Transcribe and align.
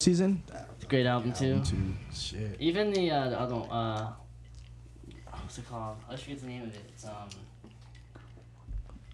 season. 0.00 0.42
Great 0.88 1.06
album 1.06 1.32
too. 1.32 1.60
Two, 1.64 1.76
Shit. 2.14 2.56
Even 2.60 2.92
the 2.92 3.10
uh, 3.10 3.28
the 3.28 3.40
other 3.40 3.56
uh, 3.70 4.12
what's 5.42 5.58
it 5.58 5.68
called? 5.68 5.96
I 6.08 6.16
forget 6.16 6.40
the 6.40 6.46
name 6.46 6.62
of 6.62 6.74
it. 6.74 6.82
It's 6.88 7.04
um. 7.04 7.28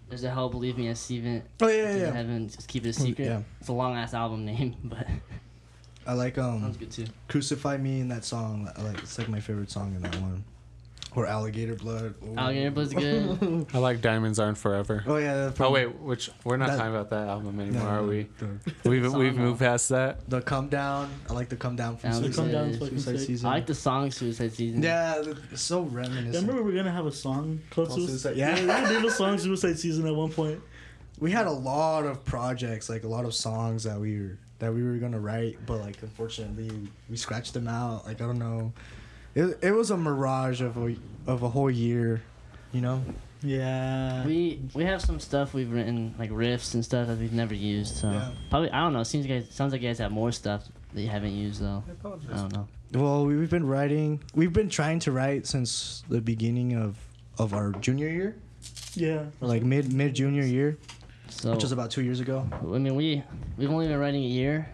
There's 0.07 0.23
a 0.23 0.29
hell, 0.29 0.49
believe 0.49 0.77
me, 0.77 0.87
as 0.89 0.99
Steven. 0.99 1.41
Oh 1.61 1.67
yeah, 1.67 1.75
yeah, 1.75 1.95
yeah. 1.97 2.11
Heaven, 2.11 2.47
just 2.47 2.67
keep 2.67 2.85
it 2.85 2.89
a 2.89 2.93
secret. 2.93 3.25
Yeah. 3.25 3.41
It's 3.59 3.69
a 3.69 3.73
long 3.73 3.97
ass 3.97 4.13
album 4.13 4.45
name, 4.45 4.75
but 4.83 5.07
I 6.05 6.13
like 6.13 6.37
um 6.37 6.61
sounds 6.61 6.77
good 6.77 6.91
too. 6.91 7.05
"Crucify 7.27 7.77
Me" 7.77 7.99
in 7.99 8.07
that 8.09 8.23
song. 8.23 8.69
I 8.77 8.81
like 8.83 8.99
it's 8.99 9.17
like 9.17 9.27
my 9.27 9.39
favorite 9.39 9.71
song 9.71 9.95
in 9.95 10.03
that 10.03 10.15
one. 10.21 10.45
Or 11.15 11.25
"Alligator 11.25 11.75
Blood." 11.75 12.15
Ooh. 12.23 12.35
Alligator 12.37 12.71
Blood's 12.71 12.93
good. 12.93 13.67
I 13.73 13.77
like 13.77 14.01
Diamonds 14.01 14.37
Aren't 14.39 14.57
Forever. 14.57 15.03
oh 15.07 15.17
yeah. 15.17 15.51
Oh 15.59 15.71
wait, 15.71 15.95
which 15.99 16.29
we're 16.43 16.57
not 16.57 16.69
That- 16.69 16.77
talking 16.77 16.93
about 16.93 17.09
that 17.11 17.27
album 17.27 17.57
No, 17.57 17.63
anymore, 17.63 17.87
are 17.87 18.03
we? 18.03 18.27
The, 18.37 18.89
We've 18.89 19.05
Song, 19.09 19.19
we've 19.19 19.35
moved 19.37 19.61
uh, 19.61 19.65
past 19.65 19.89
that. 19.89 20.29
the 20.29 20.41
"Come 20.41 20.67
Down." 20.69 21.09
I 21.29 21.33
like 21.33 21.49
the 21.49 21.55
"Come 21.55 21.75
Down" 21.75 21.97
from 21.97 22.13
Suicide, 22.13 22.35
Come 22.35 22.51
Down 22.51 22.65
Suicide. 22.65 22.79
fucking 22.79 22.99
Suicide 22.99 23.19
sick. 23.19 23.27
season. 23.27 23.47
I 23.47 23.53
like 23.53 23.65
the 23.65 23.75
song 23.75 24.11
Suicide 24.11 24.53
Season. 24.53 24.83
Yeah, 24.83 25.23
it's 25.51 25.61
so 25.61 25.83
I 25.83 25.87
reminiscent. 25.87 26.33
remember 26.47 26.63
we 26.63 26.71
were 26.71 26.77
gonna 26.77 26.91
have 26.91 27.05
a 27.05 27.11
song 27.11 27.61
called 27.69 27.87
Called 27.87 27.99
Suicide. 28.01 28.35
Suicide- 28.35 28.37
yeah. 28.37 28.55
we 28.55 28.61
were 28.61 28.67
gonna 28.67 28.99
do 29.01 29.07
a 29.07 29.11
song 29.11 29.37
Suicide 29.37 29.79
Season 29.79 30.05
at 30.05 30.13
one 30.15 30.31
point. 30.31 30.59
we 31.19 31.31
had 31.31 31.47
a 31.47 31.51
lot 31.51 32.05
of 32.05 32.25
projects, 32.25 32.89
like 32.89 33.03
a 33.05 33.07
lot 33.07 33.23
of 33.25 33.33
songs 33.33 33.83
that 33.83 33.97
we 33.99 34.19
were 34.19 34.37
that 34.59 34.73
we 34.73 34.83
were 34.83 34.95
gonna 34.97 35.19
write, 35.19 35.57
but 35.65 35.79
like 35.81 36.01
unfortunately 36.01 36.69
we 37.09 37.17
scratched 37.17 37.53
them 37.53 37.67
out. 37.67 38.05
Like 38.05 38.21
I 38.21 38.25
don't 38.25 38.39
know, 38.39 38.71
it 39.35 39.59
it 39.61 39.71
was 39.71 39.91
a 39.91 39.97
mirage 39.97 40.61
of 40.61 40.77
a 40.77 40.95
of 41.27 41.43
a 41.43 41.49
whole 41.49 41.69
year, 41.69 42.21
you 42.71 42.81
know. 42.81 43.03
Yeah. 43.43 44.25
We 44.25 44.61
we 44.73 44.85
have 44.85 45.01
some 45.01 45.19
stuff 45.19 45.53
we've 45.53 45.71
written 45.71 46.15
like 46.17 46.31
riffs 46.31 46.73
and 46.73 46.83
stuff 46.83 47.07
that 47.07 47.19
we've 47.19 47.33
never 47.33 47.53
used. 47.53 47.95
So 47.97 48.09
Yeah. 48.09 48.31
probably 48.49 48.71
I 48.71 48.79
don't 48.81 48.93
know. 48.93 49.03
Seems 49.03 49.27
like 49.27 49.43
guys 49.45 49.53
sounds 49.53 49.71
like 49.71 49.81
you 49.81 49.89
guys 49.89 49.99
have 49.99 50.11
more 50.11 50.31
stuff 50.31 50.63
that 50.93 51.01
you 51.01 51.09
haven't 51.09 51.33
used 51.33 51.61
though. 51.61 51.83
I 52.03 52.35
don't 52.37 52.53
know. 52.53 52.67
Well, 52.93 53.25
we- 53.25 53.35
we've 53.35 53.49
been 53.49 53.67
writing. 53.67 54.21
We've 54.33 54.53
been 54.53 54.69
trying 54.69 54.99
to 54.99 55.11
write 55.11 55.45
since 55.47 56.03
the 56.09 56.21
beginning 56.21 56.75
of 56.75 56.97
of 57.37 57.53
our 57.53 57.71
junior 57.73 58.07
year, 58.07 58.35
yeah. 58.95 59.25
or 59.41 59.47
like 59.49 59.61
mid 59.63 59.91
mid 59.91 60.13
junior 60.15 60.43
year, 60.45 60.77
So 61.29 61.51
which 61.51 61.63
was 61.63 61.73
about 61.73 61.91
two 61.91 62.01
years 62.03 62.21
ago. 62.21 62.47
I 62.63 62.77
mean 62.79 62.95
we 62.95 63.21
we've 63.57 63.69
only 63.69 63.87
been 63.87 63.99
writing 63.99 64.23
a 64.23 64.27
year. 64.27 64.69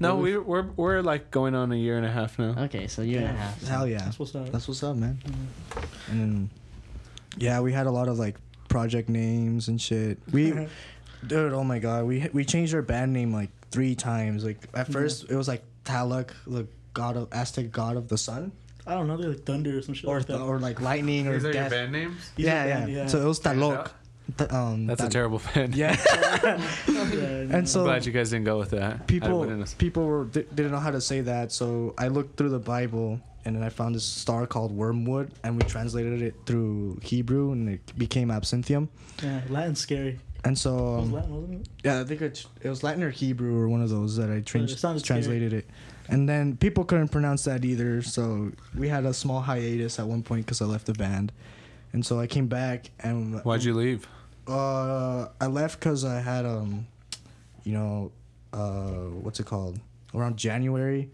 No, 0.00 0.14
Well, 0.16 0.22
we 0.24 0.36
we're 0.38 0.62
we're 0.76 1.02
like 1.02 1.30
going 1.30 1.54
on 1.54 1.70
a 1.72 1.76
year 1.76 1.96
and 1.96 2.04
a 2.04 2.10
half 2.10 2.38
now. 2.38 2.54
Okay, 2.64 2.86
so 2.88 3.02
a 3.02 3.04
year 3.04 3.20
and 3.20 3.28
a 3.28 3.32
Yeah. 3.32 3.36
half. 3.38 3.62
Hell 3.68 3.86
yeah, 3.86 3.98
That's 3.98 4.18
what's 4.18 4.34
up. 4.34 4.50
that's 4.50 4.66
what's 4.68 4.82
up, 4.82 4.96
man. 4.96 5.18
Mm-hmm. 5.24 6.10
And 6.10 6.20
then, 6.20 6.50
yeah, 7.38 7.60
we 7.60 7.72
had 7.72 7.86
a 7.86 7.90
lot 7.90 8.08
of 8.08 8.18
like 8.18 8.36
project 8.68 9.08
names 9.08 9.68
and 9.68 9.80
shit. 9.80 10.18
We, 10.32 10.52
dude, 11.26 11.52
oh 11.52 11.64
my 11.64 11.78
god, 11.78 12.04
we 12.06 12.28
we 12.32 12.44
changed 12.44 12.74
our 12.74 12.82
band 12.82 13.12
name 13.12 13.32
like 13.32 13.50
three 13.70 13.94
times. 13.94 14.44
Like 14.44 14.58
at 14.74 14.84
mm-hmm. 14.84 14.92
first 14.92 15.30
it 15.30 15.36
was 15.36 15.46
like 15.48 15.62
Tlaloc, 15.84 16.30
the 16.46 16.66
god 16.92 17.16
of 17.16 17.28
Aztec 17.32 17.70
god 17.70 17.96
of 17.96 18.08
the 18.08 18.18
sun, 18.18 18.52
I 18.86 18.94
don't 18.94 19.06
know. 19.06 19.16
They're 19.16 19.30
like 19.30 19.44
thunder 19.44 19.78
or 19.78 19.82
some 19.82 19.94
shit 19.94 20.08
or 20.08 20.18
like 20.18 20.26
th- 20.26 20.38
that. 20.38 20.44
or 20.44 20.58
like 20.58 20.80
lightning 20.80 21.26
or 21.28 21.34
These 21.34 21.44
are 21.44 21.52
your 21.52 21.52
death. 21.54 21.70
band 21.70 21.92
names. 21.92 22.30
These 22.36 22.46
are 22.46 22.48
Yeah, 22.50 22.64
band- 22.66 22.92
yeah, 22.92 22.96
yeah. 23.02 23.06
So 23.06 23.22
it 23.22 23.26
was 23.26 23.38
Check 23.38 23.56
it 23.56 23.58
Tlaloc. 23.60 23.90
Out. 24.30 24.38
Th- 24.38 24.50
um, 24.52 24.86
That's 24.86 25.02
a 25.02 25.08
terrible 25.08 25.40
band. 25.54 25.74
Yeah. 25.74 25.96
Yeah, 26.42 26.56
And 27.50 27.68
so- 27.68 27.80
I'm 27.80 27.86
glad 27.86 28.06
you 28.06 28.12
guys 28.12 28.30
didn't 28.30 28.44
go 28.46 28.58
with 28.58 28.70
that. 28.70 29.06
People 29.06 29.40
wouldn't 29.40 29.76
people 29.78 30.06
were 30.06 30.24
di- 30.24 30.46
didn't 30.54 30.72
know 30.72 30.78
how 30.78 30.90
to 30.90 31.00
say 31.00 31.20
that 31.22 31.52
so 31.52 31.94
i 31.98 32.08
looked 32.08 32.36
through 32.36 32.48
the 32.50 32.58
bible 32.58 33.20
and 33.44 33.54
then 33.56 33.62
i 33.62 33.68
found 33.68 33.94
this 33.94 34.04
star 34.04 34.46
called 34.46 34.72
wormwood 34.72 35.30
and 35.42 35.56
we 35.56 35.62
translated 35.68 36.22
it 36.22 36.34
through 36.46 36.98
hebrew 37.02 37.52
and 37.52 37.68
it 37.68 37.98
became 37.98 38.28
absinthium 38.30 38.88
yeah, 39.22 39.40
Latin's 39.48 39.80
scary. 39.80 40.18
and 40.44 40.56
so 40.58 40.70
It 40.70 40.80
was 40.96 41.04
um, 41.06 41.12
Latin, 41.12 41.34
wasn't 41.34 41.60
it? 41.60 41.68
yeah 41.84 42.00
i 42.00 42.04
think 42.04 42.20
it, 42.22 42.44
it 42.62 42.68
was 42.68 42.82
latin 42.82 43.02
or 43.02 43.10
hebrew 43.10 43.56
or 43.58 43.68
one 43.68 43.82
of 43.82 43.90
those 43.90 44.16
that 44.16 44.30
i 44.30 44.40
trans- 44.40 44.72
it 44.72 44.78
sounded 44.78 45.00
scary. 45.04 45.20
translated 45.22 45.52
it 45.52 45.66
and 46.08 46.28
then 46.28 46.56
people 46.56 46.84
couldn't 46.84 47.08
pronounce 47.08 47.44
that 47.44 47.64
either 47.64 48.02
so 48.02 48.50
we 48.76 48.88
had 48.88 49.04
a 49.04 49.14
small 49.14 49.40
hiatus 49.40 49.98
at 49.98 50.06
one 50.06 50.22
point 50.22 50.44
because 50.46 50.60
i 50.62 50.64
left 50.64 50.86
the 50.86 50.94
band 50.94 51.32
and 51.94 52.04
so 52.04 52.20
i 52.20 52.26
came 52.26 52.46
back 52.48 52.90
and 53.00 53.40
Why'd 53.44 53.64
you 53.64 53.72
leave? 53.74 54.06
uh, 54.46 55.28
I 55.40 55.46
left 55.46 55.80
because 55.80 56.04
I 56.04 56.20
had 56.20 56.44
um, 56.44 56.86
you 57.64 57.72
know, 57.72 58.12
uh, 58.52 59.08
what's 59.24 59.40
it 59.40 59.46
called? 59.46 59.80
Around 60.14 60.36
January, 60.36 61.08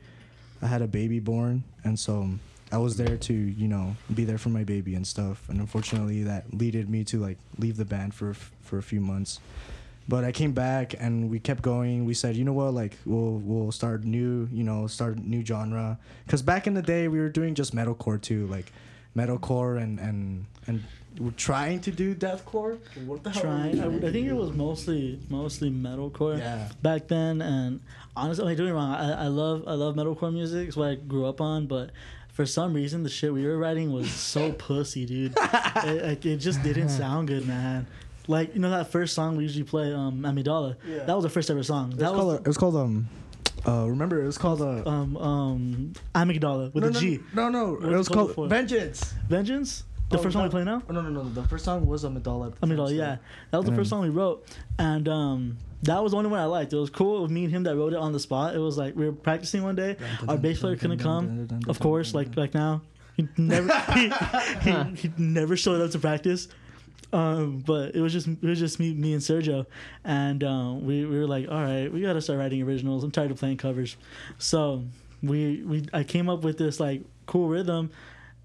I 0.60 0.66
had 0.66 0.82
a 0.82 0.88
baby 0.88 1.20
born, 1.20 1.62
and 1.84 1.96
so 1.96 2.28
I 2.72 2.78
was 2.78 2.96
there 2.96 3.16
to 3.16 3.32
you 3.32 3.68
know 3.68 3.94
be 4.12 4.24
there 4.24 4.36
for 4.38 4.48
my 4.50 4.64
baby 4.64 4.96
and 4.96 5.06
stuff. 5.06 5.48
And 5.48 5.60
unfortunately, 5.60 6.24
that 6.24 6.52
leaded 6.52 6.90
me 6.90 7.04
to 7.04 7.20
like 7.20 7.38
leave 7.58 7.76
the 7.76 7.84
band 7.84 8.14
for 8.14 8.34
for 8.34 8.78
a 8.78 8.82
few 8.82 9.00
months. 9.00 9.38
But 10.08 10.24
I 10.24 10.32
came 10.32 10.50
back 10.52 10.94
and 10.98 11.30
we 11.30 11.38
kept 11.38 11.62
going. 11.62 12.04
We 12.04 12.14
said, 12.14 12.34
you 12.34 12.44
know 12.44 12.52
what, 12.52 12.74
like 12.74 12.98
we'll 13.06 13.38
we'll 13.44 13.70
start 13.72 14.02
new, 14.04 14.48
you 14.52 14.64
know, 14.64 14.88
start 14.88 15.18
new 15.18 15.44
genre. 15.46 15.98
Cause 16.26 16.42
back 16.42 16.66
in 16.66 16.74
the 16.74 16.82
day 16.82 17.06
we 17.06 17.20
were 17.20 17.28
doing 17.30 17.54
just 17.54 17.72
metalcore 17.76 18.20
too, 18.20 18.48
like 18.48 18.72
metalcore 19.16 19.80
and 19.80 20.00
and 20.00 20.46
and 20.70 20.84
we're 21.18 21.30
trying 21.32 21.80
to 21.82 21.90
do 21.90 22.14
deathcore. 22.14 22.78
What 23.04 23.22
the 23.24 23.30
hell? 23.30 23.42
Trying. 23.42 23.80
I. 23.80 23.86
I 24.08 24.12
think 24.12 24.26
it 24.28 24.32
was 24.32 24.52
mostly 24.52 25.18
mostly 25.28 25.70
metalcore 25.70 26.38
Yeah. 26.38 26.68
back 26.82 27.08
then. 27.08 27.42
And 27.42 27.80
honestly, 28.16 28.44
like, 28.44 28.56
don't 28.56 28.66
get 28.66 28.72
me 28.72 28.76
wrong. 28.78 28.94
I, 28.94 29.24
I 29.24 29.26
love 29.26 29.64
I 29.66 29.72
love 29.74 29.94
metalcore 29.96 30.32
music. 30.32 30.68
It's 30.68 30.76
what 30.76 30.88
I 30.90 30.94
grew 30.94 31.26
up 31.26 31.40
on. 31.40 31.66
But 31.66 31.90
for 32.32 32.46
some 32.46 32.72
reason, 32.74 33.02
the 33.02 33.10
shit 33.10 33.32
we 33.32 33.44
were 33.46 33.58
writing 33.58 33.92
was 33.92 34.08
so 34.10 34.52
pussy, 34.66 35.04
dude. 35.04 35.34
it, 35.36 36.04
like, 36.06 36.24
it 36.24 36.36
just 36.36 36.62
didn't 36.62 36.88
sound 37.02 37.28
good, 37.28 37.46
man. 37.46 37.86
Like 38.28 38.54
you 38.54 38.60
know 38.60 38.70
that 38.70 38.92
first 38.92 39.14
song 39.14 39.36
we 39.36 39.42
usually 39.42 39.64
play, 39.64 39.92
um, 39.92 40.22
Amidala. 40.22 40.76
Yeah. 40.86 41.04
That 41.04 41.14
was 41.16 41.24
the 41.24 41.30
first 41.30 41.50
ever 41.50 41.62
song. 41.64 41.88
It 41.88 41.94
was, 41.94 41.98
That 41.98 42.12
was 42.12 42.20
called, 42.20 42.34
it 42.40 42.46
was 42.46 42.56
called 42.56 42.76
um, 42.76 43.08
uh, 43.66 43.86
remember 43.88 44.22
it 44.22 44.26
was 44.26 44.38
called 44.38 44.62
uh, 44.62 44.88
um 44.88 45.16
um 45.16 45.92
Amygdala 46.14 46.72
with 46.72 46.84
no, 46.84 46.90
a 46.90 46.92
no, 46.92 47.00
G. 47.00 47.18
No, 47.34 47.48
no, 47.48 47.72
What 47.72 47.82
it 47.82 47.86
was 47.88 47.98
was 47.98 48.08
called 48.08 48.34
called? 48.36 48.48
Vengeance. 48.50 49.12
Vengeance. 49.28 49.82
The 50.10 50.18
Oh, 50.18 50.22
first 50.22 50.32
song 50.34 50.42
we 50.42 50.48
no. 50.48 50.50
play 50.50 50.64
now. 50.64 50.82
Oh, 50.88 50.92
no, 50.92 51.00
no, 51.02 51.10
no. 51.10 51.28
The 51.28 51.44
first 51.48 51.64
song 51.64 51.86
was 51.86 52.04
Amidala. 52.04 52.54
Amygdala, 52.58 52.94
yeah. 52.96 53.16
That 53.50 53.58
was 53.58 53.66
the 53.66 53.74
first 53.76 53.90
song 53.90 54.02
we 54.02 54.08
wrote, 54.10 54.44
and 54.78 55.08
um, 55.08 55.56
that 55.84 56.02
was 56.02 56.10
the 56.12 56.18
only 56.18 56.30
one 56.30 56.40
I 56.40 56.46
liked. 56.46 56.72
It 56.72 56.76
was 56.76 56.90
cool 56.90 57.22
with 57.22 57.30
me 57.30 57.44
and 57.44 57.52
him 57.54 57.62
that 57.62 57.76
wrote 57.76 57.92
it 57.92 57.98
on 57.98 58.12
the 58.12 58.18
spot. 58.20 58.54
It 58.54 58.58
was 58.58 58.76
like 58.76 58.96
we 58.96 59.06
were 59.06 59.12
practicing 59.12 59.62
one 59.62 59.76
day. 59.76 59.96
Our 60.28 60.36
bass 60.36 60.60
player 60.60 60.76
couldn't 60.76 60.98
come, 60.98 61.48
of 61.68 61.78
course, 61.78 62.12
like 62.12 62.36
like 62.36 62.54
now. 62.54 62.82
He 63.16 63.28
never 63.36 63.72
he, 63.94 64.12
he, 64.62 64.72
he 64.96 65.12
never 65.16 65.56
showed 65.56 65.80
up 65.80 65.90
to 65.92 65.98
practice. 65.98 66.48
Um, 67.12 67.58
but 67.66 67.94
it 67.94 68.00
was 68.00 68.12
just 68.12 68.26
it 68.28 68.42
was 68.42 68.58
just 68.58 68.78
me 68.80 68.94
me 68.94 69.12
and 69.14 69.22
Sergio, 69.22 69.66
and 70.04 70.42
um, 70.44 70.86
we, 70.86 71.04
we 71.04 71.18
were 71.18 71.26
like, 71.26 71.48
all 71.48 71.60
right, 71.62 71.92
we 71.92 72.00
gotta 72.02 72.20
start 72.20 72.38
writing 72.38 72.62
originals. 72.62 73.02
I'm 73.04 73.10
tired 73.10 73.30
of 73.30 73.38
playing 73.38 73.56
covers, 73.58 73.96
so 74.38 74.84
we 75.22 75.62
we 75.64 75.86
I 75.92 76.02
came 76.04 76.28
up 76.28 76.42
with 76.42 76.56
this 76.58 76.78
like 76.80 77.02
cool 77.26 77.48
rhythm, 77.48 77.90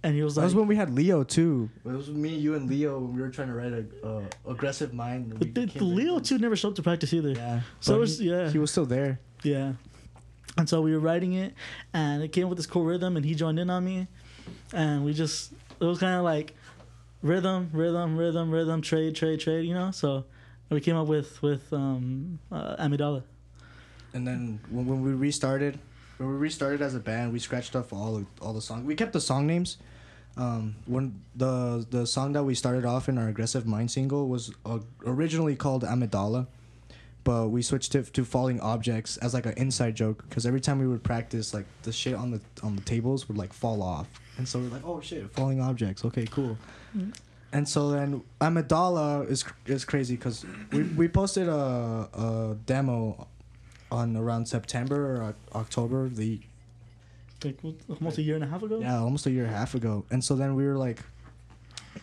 and 0.03 0.15
he 0.15 0.21
was 0.23 0.35
That 0.35 0.41
like, 0.41 0.45
was 0.47 0.55
when 0.55 0.67
we 0.67 0.75
had 0.75 0.93
Leo 0.93 1.23
too. 1.23 1.69
It 1.85 1.89
was 1.89 2.09
me, 2.09 2.29
you, 2.35 2.55
and 2.55 2.69
Leo 2.69 2.99
when 2.99 3.15
we 3.15 3.21
were 3.21 3.29
trying 3.29 3.47
to 3.47 3.53
write 3.53 3.73
a 3.73 3.85
uh, 4.07 4.21
aggressive 4.47 4.93
mind. 4.93 5.37
but 5.39 5.53
the, 5.55 5.65
the 5.65 5.83
Leo 5.83 6.19
too 6.19 6.37
never 6.37 6.55
showed 6.55 6.69
up 6.69 6.75
to 6.75 6.83
practice 6.83 7.13
either. 7.13 7.29
Yeah. 7.31 7.61
So 7.79 7.95
it 7.95 7.99
was- 7.99 8.19
he, 8.19 8.29
yeah. 8.29 8.49
He 8.49 8.57
was 8.59 8.71
still 8.71 8.85
there. 8.85 9.19
Yeah. 9.43 9.73
And 10.57 10.69
so 10.69 10.81
we 10.81 10.93
were 10.93 10.99
writing 10.99 11.33
it, 11.33 11.53
and 11.93 12.23
it 12.23 12.29
came 12.31 12.47
with 12.47 12.57
this 12.57 12.65
cool 12.65 12.85
rhythm, 12.85 13.17
and 13.17 13.25
he 13.25 13.35
joined 13.35 13.59
in 13.59 13.69
on 13.69 13.83
me, 13.83 14.07
and 14.73 15.03
we 15.03 15.13
just 15.13 15.51
it 15.81 15.83
was 15.83 15.99
kind 15.99 16.15
of 16.15 16.23
like 16.23 16.53
rhythm, 17.21 17.69
rhythm, 17.73 18.15
rhythm, 18.15 18.49
rhythm, 18.51 18.81
trade, 18.81 19.15
trade, 19.15 19.39
trade, 19.41 19.65
you 19.67 19.73
know. 19.73 19.91
So 19.91 20.23
we 20.69 20.79
came 20.79 20.95
up 20.95 21.07
with 21.07 21.41
with 21.41 21.73
um, 21.73 22.39
uh, 22.51 22.77
Amidala. 22.77 23.23
And 24.13 24.25
then 24.25 24.59
when, 24.69 24.85
when 24.85 25.01
we 25.01 25.11
restarted, 25.11 25.77
when 26.17 26.29
we 26.29 26.35
restarted 26.35 26.81
as 26.81 26.95
a 26.95 26.99
band, 26.99 27.33
we 27.33 27.39
scratched 27.39 27.75
off 27.75 27.91
all 27.91 28.17
of, 28.17 28.25
all 28.41 28.53
the 28.53 28.61
songs. 28.61 28.85
We 28.85 28.95
kept 28.95 29.13
the 29.13 29.21
song 29.21 29.47
names. 29.47 29.77
Um, 30.37 30.75
when 30.85 31.21
the 31.33 31.85
the 31.89 32.05
song 32.05 32.33
that 32.33 32.43
we 32.43 32.55
started 32.55 32.83
off 32.85 33.07
in 33.07 33.17
our 33.17 33.29
aggressive 33.29 33.65
mind 33.65 33.89
single 33.89 34.27
was 34.27 34.53
uh, 34.65 34.79
originally 35.05 35.55
called 35.55 35.83
Amidala, 35.83 36.47
but 37.23 37.47
we 37.47 37.61
switched 37.61 37.95
it 37.95 38.13
to 38.13 38.25
falling 38.25 38.59
objects 38.59 39.15
as 39.17 39.33
like 39.33 39.45
an 39.45 39.53
inside 39.53 39.95
joke 39.95 40.25
because 40.27 40.45
every 40.45 40.59
time 40.59 40.79
we 40.79 40.87
would 40.87 41.03
practice, 41.03 41.53
like 41.53 41.65
the 41.83 41.91
shit 41.93 42.15
on 42.15 42.31
the 42.31 42.41
on 42.63 42.75
the 42.75 42.81
tables 42.81 43.29
would 43.29 43.37
like 43.37 43.53
fall 43.53 43.81
off, 43.81 44.07
and 44.37 44.45
so 44.45 44.59
we're 44.59 44.67
like, 44.67 44.85
oh 44.85 44.99
shit, 44.99 45.31
falling 45.31 45.61
objects. 45.61 46.03
Okay, 46.03 46.25
cool. 46.25 46.57
And 47.53 47.69
so 47.69 47.91
then 47.91 48.21
Amidala 48.41 49.29
is 49.29 49.45
is 49.65 49.85
crazy 49.85 50.17
because 50.17 50.45
we, 50.73 50.83
we 50.83 51.07
posted 51.07 51.47
a, 51.47 52.09
a 52.13 52.57
demo 52.65 53.27
on 53.91 54.15
around 54.17 54.47
September 54.47 55.15
or 55.21 55.35
October 55.53 56.09
the 56.09 56.39
Like 57.43 57.59
almost 57.89 58.17
a 58.17 58.21
year 58.23 58.35
and 58.35 58.43
a 58.43 58.47
half 58.47 58.63
ago. 58.63 58.79
yeah 58.79 58.97
almost 58.99 59.25
a 59.27 59.31
year 59.31 59.45
and 59.45 59.53
a 59.53 59.57
half 59.57 59.75
ago. 59.75 60.05
And 60.11 60.23
so 60.23 60.35
then 60.35 60.55
we 60.55 60.65
were 60.65 60.77
like 60.77 60.99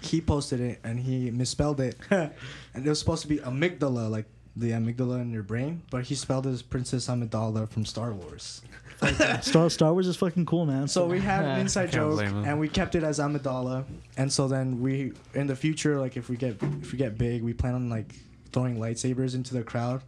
he 0.00 0.20
posted 0.20 0.60
it 0.60 0.80
and 0.84 0.98
he 1.00 1.30
misspelled 1.30 1.80
it. 1.80 1.96
And 2.10 2.86
it 2.86 2.88
was 2.88 2.98
supposed 2.98 3.22
to 3.22 3.28
be 3.28 3.38
amygdala 3.38 4.10
like 4.10 4.26
the 4.56 4.70
amygdala 4.70 5.20
in 5.22 5.32
your 5.32 5.42
brain 5.42 5.82
but 5.90 6.04
he 6.04 6.14
spelled 6.14 6.46
it 6.46 6.50
as 6.50 6.60
Princess 6.62 7.06
Amidala 7.08 7.68
from 7.68 7.84
Star 7.84 8.12
Wars. 8.12 8.62
Uh, 9.02 9.40
Star 9.40 9.68
Star 9.68 9.92
Wars 9.92 10.06
is 10.06 10.14
fucking 10.16 10.46
cool, 10.46 10.64
man. 10.64 10.86
so 10.86 11.06
we 11.06 11.18
had 11.18 11.44
an 11.44 11.58
inside 11.64 11.90
joke 11.90 12.22
and 12.22 12.60
we 12.60 12.68
kept 12.68 12.94
it 12.94 13.02
as 13.02 13.18
Amidala. 13.18 13.84
And 14.16 14.32
so 14.32 14.46
then 14.46 14.80
we 14.80 15.12
in 15.34 15.48
the 15.48 15.56
future 15.56 15.98
like 15.98 16.16
if 16.16 16.28
we 16.28 16.36
get 16.36 16.62
if 16.80 16.92
we 16.92 16.98
get 16.98 17.18
big 17.18 17.42
we 17.42 17.52
plan 17.52 17.74
on 17.74 17.90
like 17.90 18.14
throwing 18.52 18.76
lightsabers 18.78 19.34
into 19.34 19.54
the 19.54 19.64
crowd 19.64 20.02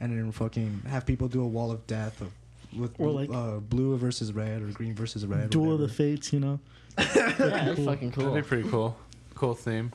and 0.00 0.16
then 0.16 0.32
fucking 0.32 0.82
have 0.88 1.06
people 1.06 1.28
do 1.28 1.42
a 1.42 1.46
wall 1.46 1.70
of 1.70 1.86
death 1.86 2.20
of 2.20 2.30
with 2.78 2.94
Or 2.98 3.10
like- 3.10 3.30
uh, 3.30 3.58
blue 3.60 3.96
versus 3.96 4.32
red 4.32 4.62
or 4.62 4.66
green 4.66 4.94
versus 4.94 5.24
red. 5.26 5.50
Duel 5.50 5.74
of 5.74 5.80
the. 5.80 5.88
Fates, 5.88 6.32
you 6.32 6.40
know. 6.40 6.60
Yeah, 6.98 7.70
it's 7.70 7.84
fucking 7.84 8.12
cool. 8.12 8.26
That'd 8.26 8.44
be 8.44 8.48
pretty 8.48 8.68
cool. 8.68 8.96
Cool 9.34 9.54
theme. 9.54 9.92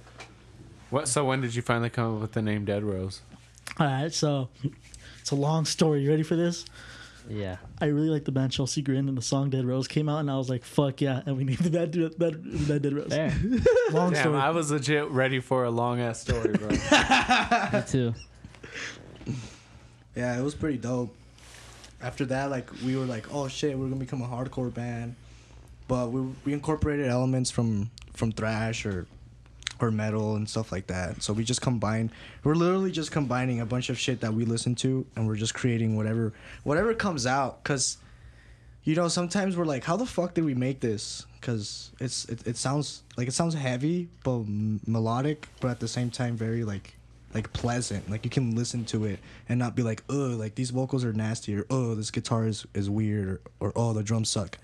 What? 0.90 1.08
So 1.08 1.24
when 1.26 1.42
did 1.42 1.56
you 1.56 1.62
finally 1.62 1.90
come 1.90 2.16
up 2.16 2.22
with 2.22 2.32
the 2.34 2.42
name 2.42 2.66
Dead 2.66 2.84
Rose? 2.84 3.22
All 3.80 3.86
right, 3.88 4.14
so 4.14 4.50
it's 5.22 5.32
a 5.32 5.36
long 5.36 5.66
story. 5.66 6.02
You 6.02 6.10
ready 6.10 6.24
for 6.24 6.36
this? 6.36 6.66
Yeah. 7.30 7.58
I 7.80 7.86
really 7.86 8.10
like 8.10 8.26
the 8.26 8.32
band 8.32 8.52
Chelsea 8.52 8.82
Grin, 8.82 9.08
and 9.08 9.18
the 9.18 9.22
song 9.22 9.50
"Dead 9.50 9.64
Rose" 9.66 9.88
came 9.88 10.10
out, 10.10 10.20
and 10.20 10.32
I 10.32 10.38
was 10.38 10.50
like, 10.50 10.64
"Fuck 10.66 11.00
yeah!" 11.02 11.22
And 11.26 11.38
we 11.38 11.44
named 11.44 11.60
the 11.60 11.70
band 11.70 11.94
Dead, 12.68 12.94
Rose. 12.94 13.08
Fair. 13.10 13.34
Long 13.92 14.12
Damn, 14.14 14.24
story. 14.24 14.38
I 14.38 14.50
was 14.50 14.72
legit 14.72 15.08
ready 15.10 15.40
for 15.40 15.64
a 15.66 15.70
long 15.70 16.02
ass 16.02 16.20
story, 16.22 16.54
bro. 16.54 16.70
Me 17.74 17.84
too. 17.88 18.14
Yeah, 20.20 20.38
it 20.38 20.44
was 20.44 20.54
pretty 20.54 20.78
dope. 20.78 21.16
After 22.02 22.26
that, 22.26 22.50
like 22.50 22.70
we 22.86 22.98
were 22.98 23.06
like, 23.06 23.34
oh 23.34 23.48
shit, 23.48 23.78
we're 23.78 23.86
gonna 23.86 24.02
become 24.02 24.22
a 24.22 24.28
hardcore 24.28 24.74
band, 24.74 25.16
but 25.88 26.12
we 26.12 26.20
we 26.44 26.52
incorporated 26.52 27.08
elements 27.08 27.50
from 27.50 27.90
from 28.12 28.34
thrash 28.34 28.86
or 28.86 29.08
or 29.80 29.92
metal 29.92 30.36
and 30.36 30.50
stuff 30.50 30.74
like 30.74 30.88
that. 30.88 31.24
So 31.24 31.32
we 31.32 31.46
just 31.46 31.62
combined. 31.62 32.10
We're 32.44 32.56
literally 32.56 32.92
just 32.92 33.14
combining 33.14 33.62
a 33.62 33.66
bunch 33.66 33.90
of 33.90 33.98
shit 33.98 34.20
that 34.20 34.34
we 34.34 34.44
listen 34.44 34.76
to, 34.84 35.06
and 35.16 35.26
we're 35.26 35.38
just 35.38 35.54
creating 35.54 35.96
whatever 35.96 36.34
whatever 36.64 36.94
comes 36.94 37.26
out. 37.26 37.64
Cause 37.64 37.96
you 38.84 38.96
know 38.96 39.08
sometimes 39.08 39.56
we're 39.56 39.64
like, 39.64 39.86
how 39.86 39.96
the 39.96 40.06
fuck 40.06 40.34
did 40.34 40.44
we 40.44 40.54
make 40.54 40.82
this? 40.82 41.26
Cause 41.40 41.92
it's 42.02 42.26
it, 42.26 42.46
it 42.46 42.58
sounds 42.58 43.04
like 43.16 43.30
it 43.30 43.34
sounds 43.34 43.54
heavy 43.54 44.10
but 44.26 44.40
m- 44.40 44.82
melodic, 44.86 45.48
but 45.62 45.72
at 45.72 45.80
the 45.80 45.88
same 45.88 46.10
time 46.10 46.36
very 46.36 46.66
like 46.66 46.99
like 47.34 47.52
pleasant. 47.54 48.10
Like 48.10 48.24
you 48.26 48.30
can 48.32 48.56
listen 48.56 48.86
to 48.86 49.06
it 49.06 49.20
and 49.48 49.60
not 49.60 49.76
be 49.76 49.84
like, 49.84 50.04
oh, 50.10 50.14
like 50.38 50.56
these 50.56 50.70
vocals 50.72 51.04
are 51.06 51.14
nasty, 51.14 51.56
or 51.56 51.66
oh, 51.70 51.96
this 51.96 52.12
guitar 52.12 52.48
is, 52.48 52.66
is 52.74 52.90
weird, 52.90 53.42
or, 53.60 53.70
or 53.70 53.72
oh, 53.76 53.94
the 53.94 54.04
drums 54.04 54.30
suck. 54.30 54.58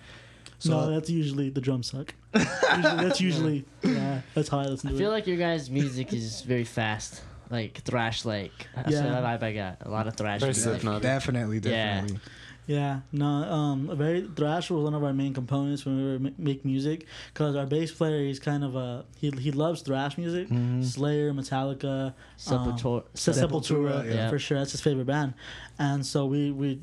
So 0.59 0.71
no, 0.71 0.89
that's 0.91 1.09
usually 1.09 1.49
the 1.49 1.61
drum 1.61 1.83
suck. 1.83 2.13
usually, 2.33 2.81
that's 2.81 3.21
usually 3.21 3.65
yeah. 3.83 4.21
That's 4.33 4.49
how 4.49 4.59
I 4.59 4.65
listen 4.65 4.89
I 4.89 4.91
to 4.93 4.97
feel 4.97 5.09
it. 5.09 5.13
like 5.13 5.27
your 5.27 5.37
guys' 5.37 5.69
music 5.69 6.13
is 6.13 6.41
very 6.41 6.63
fast, 6.63 7.21
like 7.49 7.79
thrash 7.83 8.25
like. 8.25 8.51
That's 8.75 8.91
Yeah. 8.91 9.01
the 9.01 9.09
vibe 9.09 9.43
I 9.43 9.53
got. 9.53 9.77
A 9.81 9.89
lot 9.89 10.07
of 10.07 10.15
thrash. 10.15 10.39
Very 10.39 10.49
music. 10.49 10.63
Slipknot. 10.63 11.01
definitely, 11.01 11.59
Yeah. 11.63 12.07
Definitely. 12.67 12.75
Yeah, 12.75 12.99
no, 13.11 13.25
um, 13.25 13.89
a 13.89 13.95
very 13.95 14.27
thrash 14.35 14.69
was 14.69 14.83
one 14.83 14.93
of 14.93 15.03
our 15.03 15.13
main 15.13 15.33
components 15.33 15.85
when 15.85 15.97
we 15.97 16.03
were 16.11 16.19
ma- 16.19 16.29
make 16.37 16.65
music 16.65 17.05
because 17.33 17.55
our 17.55 17.65
bass 17.65 17.91
player 17.91 18.23
he's 18.25 18.39
kind 18.39 18.63
of 18.63 18.75
a 18.75 19.05
he 19.17 19.31
he 19.31 19.51
loves 19.51 19.81
thrash 19.81 20.17
music, 20.17 20.49
Mhm. 20.49 20.83
Slayer, 20.83 21.31
Metallica, 21.33 22.13
Sepultura. 22.37 22.97
um, 22.97 23.03
Sepultura, 23.15 23.33
Sepultura, 24.03 24.13
yeah. 24.13 24.29
for 24.29 24.39
sure. 24.39 24.57
That's 24.57 24.71
his 24.71 24.81
favorite 24.81 25.05
band, 25.05 25.33
and 25.79 26.05
so 26.05 26.25
we 26.25 26.51
we 26.51 26.79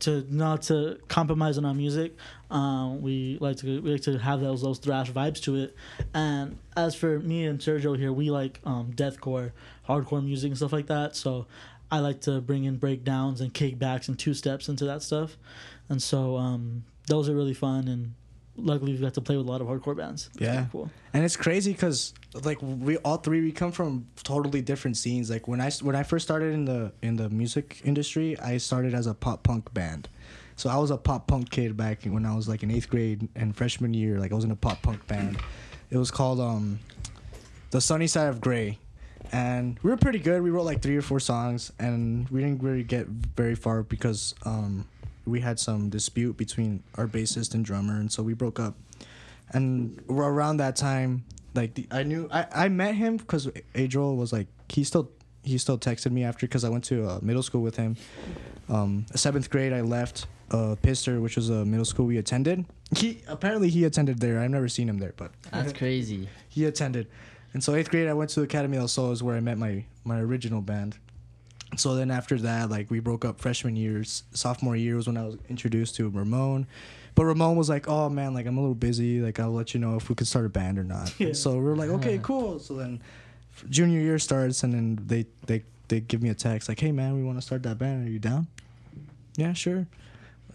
to 0.00 0.26
not 0.28 0.62
to 0.62 0.98
compromise 1.08 1.56
on 1.56 1.64
our 1.64 1.72
music, 1.72 2.16
um, 2.50 3.00
we 3.00 3.38
like 3.40 3.56
to 3.58 3.80
we 3.80 3.92
like 3.92 4.02
to 4.02 4.18
have 4.18 4.40
those 4.40 4.60
those 4.62 4.78
thrash 4.78 5.10
vibes 5.10 5.40
to 5.42 5.56
it. 5.56 5.74
And 6.12 6.58
as 6.76 6.94
for 6.94 7.20
me 7.20 7.46
and 7.46 7.58
Sergio 7.60 7.96
here, 7.96 8.12
we 8.12 8.30
like 8.30 8.60
um, 8.64 8.92
deathcore, 8.92 9.52
hardcore 9.88 10.22
music 10.22 10.48
and 10.48 10.56
stuff 10.56 10.72
like 10.72 10.88
that. 10.88 11.16
So 11.16 11.46
I 11.90 12.00
like 12.00 12.20
to 12.22 12.40
bring 12.40 12.64
in 12.64 12.76
breakdowns 12.76 13.40
and 13.40 13.52
kickbacks 13.54 14.08
and 14.08 14.18
two 14.18 14.34
steps 14.34 14.68
into 14.68 14.84
that 14.86 15.02
stuff, 15.02 15.36
and 15.88 16.02
so 16.02 16.36
um, 16.36 16.84
those 17.06 17.28
are 17.28 17.34
really 17.34 17.54
fun. 17.54 17.86
And 17.88 18.14
luckily, 18.56 18.92
we've 18.92 19.00
got 19.00 19.14
to 19.14 19.20
play 19.20 19.36
with 19.36 19.46
a 19.46 19.50
lot 19.50 19.60
of 19.60 19.66
hardcore 19.68 19.96
bands. 19.96 20.28
It's 20.34 20.42
Yeah. 20.42 20.66
cool. 20.72 20.90
and 21.12 21.24
it's 21.24 21.36
crazy 21.36 21.72
because 21.72 22.12
like 22.42 22.58
we 22.60 22.96
all 22.98 23.18
three 23.18 23.40
we 23.42 23.52
come 23.52 23.70
from 23.70 24.06
totally 24.24 24.60
different 24.60 24.96
scenes 24.96 25.30
like 25.30 25.46
when 25.46 25.60
i 25.60 25.70
when 25.82 25.94
i 25.94 26.02
first 26.02 26.26
started 26.26 26.52
in 26.52 26.64
the 26.64 26.90
in 27.00 27.14
the 27.14 27.28
music 27.30 27.80
industry 27.84 28.36
i 28.40 28.56
started 28.58 28.92
as 28.92 29.06
a 29.06 29.14
pop 29.14 29.44
punk 29.44 29.72
band 29.72 30.08
so 30.56 30.68
i 30.68 30.76
was 30.76 30.90
a 30.90 30.96
pop 30.96 31.28
punk 31.28 31.48
kid 31.48 31.76
back 31.76 32.02
when 32.06 32.26
i 32.26 32.34
was 32.34 32.48
like 32.48 32.64
in 32.64 32.72
eighth 32.72 32.88
grade 32.90 33.28
and 33.36 33.54
freshman 33.56 33.94
year 33.94 34.18
like 34.18 34.32
i 34.32 34.34
was 34.34 34.42
in 34.42 34.50
a 34.50 34.56
pop 34.56 34.82
punk 34.82 35.06
band 35.06 35.38
it 35.90 35.96
was 35.96 36.10
called 36.10 36.40
um 36.40 36.80
the 37.70 37.80
sunny 37.80 38.08
side 38.08 38.26
of 38.28 38.40
gray 38.40 38.76
and 39.32 39.78
we 39.82 39.90
were 39.90 39.96
pretty 39.96 40.18
good. 40.18 40.42
We 40.42 40.50
wrote 40.50 40.64
like 40.64 40.80
three 40.82 40.96
or 40.96 41.02
four 41.02 41.20
songs 41.20 41.72
and 41.78 42.28
we 42.30 42.40
didn't 42.40 42.62
really 42.62 42.84
get 42.84 43.06
very 43.06 43.54
far 43.54 43.82
because 43.82 44.34
um 44.44 44.86
we 45.26 45.40
had 45.40 45.58
some 45.58 45.88
dispute 45.88 46.36
between 46.36 46.82
our 46.96 47.06
bassist 47.06 47.54
and 47.54 47.64
drummer 47.64 47.94
and 47.98 48.10
so 48.12 48.22
we 48.22 48.34
broke 48.34 48.60
up. 48.60 48.74
And 49.52 50.02
around 50.08 50.58
that 50.58 50.76
time 50.76 51.24
like 51.54 51.74
the, 51.74 51.86
i 51.92 52.02
knew 52.02 52.28
i, 52.32 52.46
I 52.52 52.68
met 52.68 52.96
him 52.96 53.16
because 53.16 53.48
adriel 53.76 54.16
was 54.16 54.32
like 54.32 54.48
he 54.68 54.82
still 54.82 55.10
he 55.44 55.56
still 55.58 55.78
texted 55.78 56.10
me 56.10 56.24
after 56.24 56.46
because 56.46 56.64
i 56.64 56.68
went 56.68 56.82
to 56.84 57.06
uh, 57.08 57.18
middle 57.22 57.42
school 57.42 57.62
with 57.62 57.76
him. 57.76 57.96
Um 58.68 59.06
seventh 59.14 59.50
grade 59.50 59.72
i 59.72 59.80
left 59.80 60.26
uh 60.50 60.74
pistor 60.82 61.20
which 61.20 61.36
was 61.36 61.48
a 61.50 61.64
middle 61.64 61.84
school 61.84 62.06
we 62.06 62.18
attended. 62.18 62.64
He 62.96 63.22
apparently 63.26 63.70
he 63.70 63.84
attended 63.84 64.20
there. 64.20 64.38
I've 64.40 64.50
never 64.50 64.68
seen 64.68 64.88
him 64.88 64.98
there 64.98 65.14
but 65.16 65.30
That's 65.52 65.72
crazy. 65.72 66.28
he 66.48 66.64
attended 66.66 67.06
and 67.54 67.64
so 67.64 67.74
eighth 67.74 67.88
grade 67.90 68.08
i 68.08 68.12
went 68.12 68.28
to 68.30 68.42
academy 68.42 68.76
del 68.76 68.88
sol 68.88 69.12
is 69.12 69.22
where 69.22 69.36
i 69.36 69.40
met 69.40 69.56
my 69.56 69.84
my 70.04 70.20
original 70.20 70.60
band. 70.60 70.98
So 71.76 71.96
then 71.96 72.10
after 72.10 72.38
that 72.38 72.70
like 72.70 72.90
we 72.90 73.00
broke 73.00 73.24
up 73.24 73.40
freshman 73.40 73.74
years 73.76 74.24
sophomore 74.32 74.76
year 74.76 74.96
was 74.96 75.06
when 75.06 75.16
i 75.16 75.24
was 75.24 75.36
introduced 75.48 75.96
to 75.96 76.08
ramon. 76.10 76.66
But 77.14 77.24
ramon 77.24 77.56
was 77.56 77.68
like 77.68 77.88
oh 77.88 78.08
man 78.10 78.34
like 78.34 78.46
i'm 78.46 78.58
a 78.58 78.60
little 78.60 78.74
busy. 78.74 79.20
Like 79.20 79.40
i'll 79.40 79.52
let 79.52 79.72
you 79.72 79.80
know 79.80 79.96
if 79.96 80.08
we 80.08 80.14
could 80.14 80.26
start 80.26 80.44
a 80.44 80.50
band 80.50 80.78
or 80.78 80.84
not. 80.84 81.12
Yeah. 81.18 81.32
So 81.32 81.56
we 81.58 81.66
are 81.66 81.76
like 81.76 81.90
okay 81.90 82.18
cool. 82.22 82.58
So 82.58 82.74
then 82.74 83.00
junior 83.70 84.00
year 84.00 84.18
starts 84.18 84.62
and 84.62 84.74
then 84.74 84.98
they 85.06 85.26
they 85.46 85.62
they 85.88 86.00
give 86.00 86.22
me 86.22 86.28
a 86.28 86.34
text 86.34 86.68
like 86.68 86.80
hey 86.80 86.92
man 86.92 87.14
we 87.14 87.22
want 87.22 87.38
to 87.38 87.42
start 87.42 87.62
that 87.62 87.78
band. 87.78 88.06
Are 88.06 88.10
you 88.10 88.18
down? 88.18 88.46
Yeah 89.36 89.52
sure. 89.52 89.86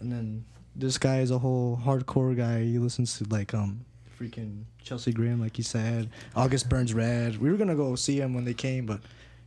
And 0.00 0.10
then 0.12 0.44
this 0.76 0.96
guy 0.96 1.20
is 1.20 1.30
a 1.30 1.38
whole 1.38 1.80
hardcore 1.84 2.36
guy. 2.36 2.62
He 2.62 2.78
listens 2.78 3.18
to 3.18 3.24
like 3.24 3.52
um 3.52 3.84
freaking 4.20 4.64
chelsea 4.82 5.12
grin 5.12 5.40
like 5.40 5.56
you 5.56 5.64
said 5.64 6.10
august 6.36 6.68
burns 6.68 6.92
red 6.92 7.38
we 7.40 7.50
were 7.50 7.56
gonna 7.56 7.74
go 7.74 7.94
see 7.94 8.18
him 8.20 8.34
when 8.34 8.44
they 8.44 8.52
came 8.54 8.84
but 8.84 9.00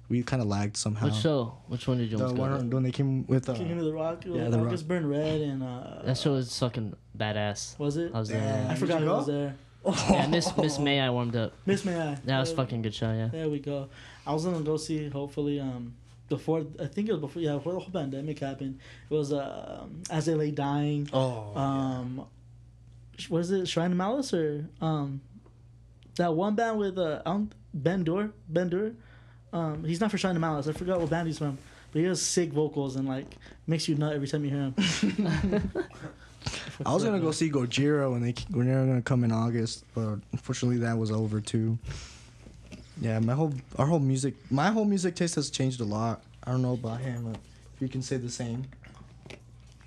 we 0.09 0.21
kind 0.23 0.41
of 0.41 0.47
lagged 0.47 0.75
somehow 0.75 1.05
Which 1.05 1.15
show? 1.15 1.53
Which 1.67 1.87
one 1.87 1.97
did 1.97 2.11
you 2.11 2.17
the 2.17 2.25
almost 2.25 2.35
go 2.35 2.41
one 2.41 2.69
to? 2.69 2.75
when 2.75 2.83
they 2.83 2.91
came 2.91 3.25
with 3.25 3.47
uh, 3.47 3.53
King 3.53 3.71
of 3.79 3.85
the 3.85 3.93
Rock. 3.93 4.23
yeah, 4.25 4.35
Yeah, 4.35 4.43
The 4.49 4.57
the 4.57 4.65
Rock. 4.65 4.79
Burn 4.85 5.07
Red 5.07 5.41
and 5.41 5.63
uh, 5.63 6.01
That 6.03 6.17
show 6.17 6.33
was 6.33 6.59
fucking 6.59 6.93
badass. 7.17 7.79
was 7.79 7.95
it? 7.97 8.11
I 8.13 8.19
was 8.19 8.29
Yeah. 8.29 8.39
there. 8.39 8.67
I 8.71 8.75
forgot 8.75 8.99
you 8.99 9.07
who 9.07 9.13
was 9.13 9.27
there. 9.27 9.55
Oh. 9.85 10.07
Yeah, 10.11 10.27
Miss 10.27 10.55
Miss 10.57 10.77
May. 10.77 10.99
I 10.99 11.09
warmed 11.09 11.35
up. 11.37 11.53
Miss 11.65 11.85
May 11.85 11.95
I. 11.99 12.15
That 12.25 12.39
was 12.41 12.49
Yeah. 12.51 12.55
fucking 12.57 12.81
good 12.81 12.93
show. 12.93 13.11
Yeah. 13.13 13.29
There 13.31 13.49
we 13.49 13.59
go. 13.59 13.87
I 14.27 14.33
was 14.33 14.43
gonna 14.43 14.59
go 14.59 14.75
see 14.77 15.07
hopefully 15.07 15.59
um 15.61 15.93
before 16.29 16.65
I 16.79 16.87
think 16.87 17.07
it 17.07 17.13
was 17.13 17.21
before 17.21 17.41
yeah 17.41 17.53
before 17.53 17.73
the 17.73 17.79
whole 17.79 17.91
pandemic 17.91 18.39
happened. 18.39 18.79
It 19.09 19.13
was 19.13 19.31
uh, 19.31 19.79
um, 19.83 20.03
as 20.11 20.25
they 20.25 20.35
lay 20.35 20.51
dying. 20.51 21.09
oh 21.13 21.55
Um, 21.55 22.25
sh- 22.25 22.42
was 23.29 23.51
it 23.51 23.67
Shrine 23.67 23.91
of 23.91 23.97
Malice 23.97 24.33
or 24.33 24.67
um 24.81 25.21
that 26.15 26.33
one 26.33 26.55
band 26.55 26.77
with 26.79 26.97
uh 26.97 27.21
Ben 27.73 28.03
Duerr 28.03 28.31
Ben 28.49 28.69
Duerr. 28.69 28.93
Um, 29.51 29.83
he's 29.83 30.01
not 30.01 30.09
for 30.09 30.17
Shrine 30.17 30.35
of 30.35 30.41
Malice. 30.41 30.67
I 30.67 30.73
forgot 30.73 30.99
what 30.99 31.09
band 31.11 31.27
he's 31.27 31.37
from. 31.37 31.57
But 31.91 31.99
he 31.99 32.05
has 32.05 32.21
sick 32.21 32.51
vocals 32.51 32.95
and 32.95 33.07
like 33.07 33.27
makes 33.67 33.87
you 33.87 33.95
nut 33.95 34.13
every 34.13 34.27
time 34.27 34.43
you 34.43 34.49
hear 34.49 34.73
him. 34.75 35.71
I 36.85 36.93
was 36.93 37.03
gonna 37.03 37.19
go 37.19 37.31
see 37.31 37.49
Gojira 37.51 38.11
when 38.11 38.21
they 38.21 38.33
when 38.49 38.67
they 38.67 38.73
were 38.73 38.85
gonna 38.85 39.01
come 39.01 39.23
in 39.23 39.31
August, 39.31 39.85
but 39.93 40.19
unfortunately 40.31 40.79
that 40.79 40.97
was 40.97 41.11
over 41.11 41.39
too. 41.39 41.77
Yeah, 42.99 43.19
my 43.19 43.33
whole 43.33 43.53
our 43.77 43.85
whole 43.85 43.99
music 43.99 44.33
my 44.51 44.71
whole 44.71 44.85
music 44.85 45.15
taste 45.15 45.35
has 45.35 45.49
changed 45.49 45.81
a 45.81 45.85
lot. 45.85 46.23
I 46.43 46.51
don't 46.51 46.61
know 46.61 46.73
about 46.73 46.99
him. 46.99 47.31
But 47.31 47.39
if 47.75 47.81
you 47.81 47.87
can 47.87 48.01
say 48.01 48.17
the 48.17 48.29
same. 48.29 48.65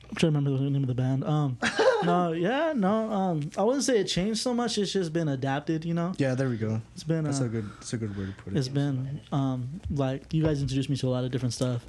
I'm 0.09 0.15
trying 0.17 0.33
to 0.33 0.39
remember 0.39 0.63
the 0.63 0.71
name 0.71 0.83
of 0.83 0.89
the 0.89 0.95
band. 0.95 1.25
Um, 1.25 1.59
no, 2.05 2.33
yeah, 2.47 2.73
no. 2.77 3.11
Um, 3.13 3.51
I 3.59 3.63
wouldn't 3.65 3.85
say 3.85 3.99
it 3.99 4.05
changed 4.05 4.41
so 4.41 4.55
much. 4.55 4.79
It's 4.79 4.93
just 4.93 5.13
been 5.13 5.29
adapted. 5.29 5.85
You 5.85 5.95
know, 5.95 6.13
Yeah, 6.19 6.35
there 6.35 6.49
we 6.49 6.57
go. 6.57 6.81
it's 6.95 7.03
been. 7.05 7.25
That's 7.25 7.41
uh, 7.41 7.45
a 7.47 7.49
good 7.49 7.69
that's 7.75 7.93
a 7.93 7.97
good 7.97 8.17
word 8.17 8.35
to 8.37 8.43
put 8.45 8.53
it. 8.53 8.59
It's 8.59 8.69
been 8.69 9.21
um 9.33 9.81
like 9.91 10.33
you 10.33 10.43
guys 10.45 10.63
introduced 10.63 10.89
me 10.89 10.97
to 10.99 11.09
a 11.09 11.11
lot 11.11 11.25
of 11.25 11.31
different 11.33 11.55
stuff. 11.55 11.85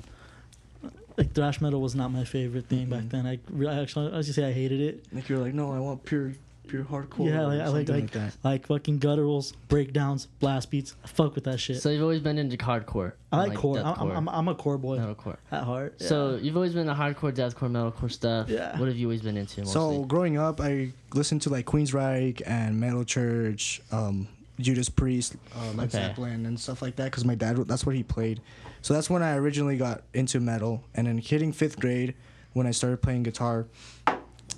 Like 1.17 1.33
thrash 1.33 1.61
metal 1.61 1.81
was 1.81 1.95
not 1.95 2.11
my 2.11 2.23
favorite 2.25 2.67
thing 2.67 2.89
back 2.89 3.03
Mhm. 3.03 3.09
then. 3.09 3.25
I 3.27 3.39
re- 3.49 3.67
I 3.67 3.81
actually 3.81 4.11
I 4.13 4.17
was 4.17 4.27
just 4.27 4.35
say 4.35 4.45
I 4.47 4.51
hated 4.51 4.79
it. 4.81 5.05
Like 5.11 5.27
you're 5.29 5.39
like, 5.39 5.53
no, 5.53 5.71
I 5.71 5.79
want 5.79 6.03
pure 6.05 6.33
pure 6.67 6.83
hardcore. 6.83 7.29
Yeah, 7.29 7.45
like- 7.45 7.61
I 7.61 7.67
like- 7.69 7.87
something 7.87 8.09
like- 8.21 8.33
Like 8.43 8.67
fucking 8.67 8.99
gutturals, 8.99 9.53
breakdowns, 9.67 10.27
blast 10.39 10.69
beats. 10.71 10.95
I 11.03 11.07
fuck 11.07 11.35
with 11.35 11.45
that 11.45 11.59
shit. 11.59 11.81
So 11.81 11.89
you've 11.89 12.01
always 12.03 12.19
been 12.21 12.37
into 12.37 12.57
hardcore. 12.57 13.13
I 13.31 13.37
like 13.37 13.55
core. 13.57 13.79
I'm, 13.79 14.11
I'm, 14.11 14.29
I'm 14.29 14.47
a 14.47 14.55
core 14.55 14.77
boy 14.77 14.97
metalcore. 14.97 15.37
at 15.51 15.63
heart. 15.63 16.01
So 16.01 16.37
you've 16.41 16.55
always 16.55 16.73
been 16.73 16.87
a 16.89 16.95
hardcore, 16.95 17.33
deathcore, 17.33 17.69
metalcore 17.71 18.11
stuff. 18.11 18.49
Yeah. 18.49 18.77
What 18.79 18.87
have 18.87 18.97
you 18.97 19.07
always 19.07 19.21
been 19.21 19.37
into? 19.37 19.61
Mostly? 19.61 19.73
So 19.73 20.03
growing 20.05 20.37
up, 20.37 20.61
I 20.61 20.91
listened 21.13 21.41
to 21.43 21.49
like 21.49 21.65
Queensryche 21.65 22.41
and 22.45 22.79
Metal 22.79 23.03
Church, 23.03 23.81
um, 23.91 24.27
Judas 24.59 24.89
Priest, 24.89 25.35
uh, 25.55 25.71
Led 25.75 25.87
Okay. 25.89 25.97
Zeppelin, 25.99 26.45
and 26.45 26.59
stuff 26.59 26.81
like 26.81 26.95
that. 26.95 27.05
Because 27.05 27.25
my 27.25 27.35
dad, 27.35 27.57
that's 27.67 27.85
what 27.85 27.95
he 27.95 28.03
played. 28.03 28.41
So 28.81 28.93
that's 28.93 29.09
when 29.09 29.21
I 29.21 29.35
originally 29.35 29.77
got 29.77 30.03
into 30.13 30.39
metal. 30.39 30.83
And 30.95 31.07
then 31.07 31.17
hitting 31.17 31.51
fifth 31.51 31.79
grade, 31.79 32.15
when 32.53 32.65
I 32.65 32.71
started 32.71 33.01
playing 33.01 33.23
guitar, 33.23 33.67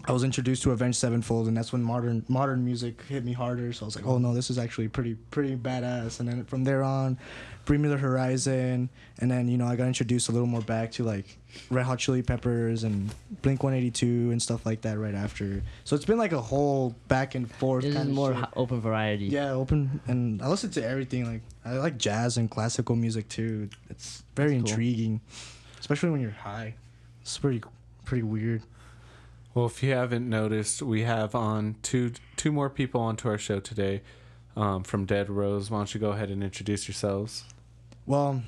I 0.10 0.12
was 0.12 0.24
introduced 0.24 0.64
to 0.64 0.72
Avenged 0.72 0.98
Sevenfold, 0.98 1.48
and 1.48 1.56
that's 1.56 1.72
when 1.72 1.84
modern 1.84 2.26
modern 2.28 2.66
music 2.66 3.04
hit 3.04 3.24
me 3.24 3.32
harder. 3.32 3.72
So 3.74 3.86
I 3.86 3.86
was 3.86 3.96
like, 3.96 4.08
oh 4.08 4.18
no, 4.18 4.34
this 4.34 4.50
is 4.50 4.58
actually 4.58 4.88
pretty 4.88 5.14
pretty 5.30 5.56
badass. 5.56 6.20
And 6.20 6.28
then 6.28 6.44
from 6.46 6.64
there 6.64 6.82
on, 6.82 7.20
Bring 7.66 7.84
Me 7.84 7.90
the 7.90 7.98
Horizon, 7.98 8.90
and 9.20 9.30
then 9.30 9.48
you 9.48 9.56
know 9.60 9.68
I 9.68 9.76
got 9.76 9.86
introduced 9.86 10.28
a 10.28 10.32
little 10.32 10.48
more 10.48 10.62
back 10.62 10.92
to 10.94 11.04
like 11.04 11.38
Red 11.70 11.86
Hot 11.86 12.00
Chili 12.00 12.24
Peppers 12.24 12.84
and 12.84 13.14
Blink 13.44 13.62
182 13.62 14.32
and 14.32 14.42
stuff 14.42 14.66
like 14.66 14.82
that 14.82 14.98
right 14.98 15.14
after. 15.14 15.62
So 15.84 15.96
it's 15.96 16.06
been 16.06 16.18
like 16.18 16.32
a 16.32 16.42
whole 16.42 16.96
back 17.08 17.36
and 17.36 17.48
forth. 17.48 17.84
This 17.84 17.92
is 17.92 17.98
kinda 17.98 18.12
more 18.12 18.34
shit. 18.34 18.46
open 18.56 18.82
variety. 18.82 19.26
Yeah, 19.26 19.52
open, 19.52 20.02
and 20.08 20.42
I 20.42 20.48
listen 20.48 20.72
to 20.72 20.84
everything. 20.84 21.26
Like 21.32 21.42
I 21.64 21.78
like 21.78 22.00
jazz 22.00 22.36
and 22.38 22.50
classical 22.50 22.96
music 22.96 23.30
too. 23.30 23.70
It's 23.92 24.24
very 24.36 24.54
That's 24.58 24.64
cool. 24.64 24.70
intriguing, 24.72 25.22
especially 25.80 26.10
when 26.10 26.22
you're 26.22 26.32
high. 26.32 26.74
It's 27.22 27.38
pretty 27.38 27.62
pretty 28.06 28.24
weird. 28.24 28.64
Well, 29.54 29.66
if 29.66 29.82
you 29.82 29.92
haven't 29.94 30.30
noticed, 30.30 30.82
we 30.82 31.04
have 31.04 31.34
on 31.36 31.76
two 31.82 32.12
two 32.36 32.52
more 32.52 32.70
people 32.70 33.02
onto 33.02 33.28
our 33.28 33.38
show 33.38 33.60
today 33.60 34.02
um, 34.56 34.84
from 34.84 35.06
Dead 35.06 35.30
Rose. 35.30 35.72
Why 35.72 35.80
don't 35.80 35.94
you 35.94 36.00
go 36.00 36.12
ahead 36.12 36.30
and 36.30 36.44
introduce 36.44 36.88
yourselves? 36.88 37.46
Well, 38.06 38.44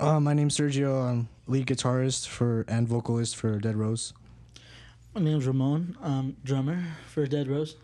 uh, 0.00 0.18
my 0.20 0.32
name's 0.34 0.56
Sergio. 0.56 1.08
I'm 1.08 1.28
lead 1.46 1.66
guitarist 1.66 2.26
for 2.28 2.64
and 2.68 2.88
vocalist 2.88 3.36
for 3.36 3.58
Dead 3.58 3.76
Rose. 3.76 4.12
My 5.14 5.20
name's 5.20 5.46
Ramon. 5.46 5.96
Um, 6.02 6.36
drummer 6.44 6.82
for 7.08 7.26
Dead 7.26 7.48
Rose. 7.48 7.76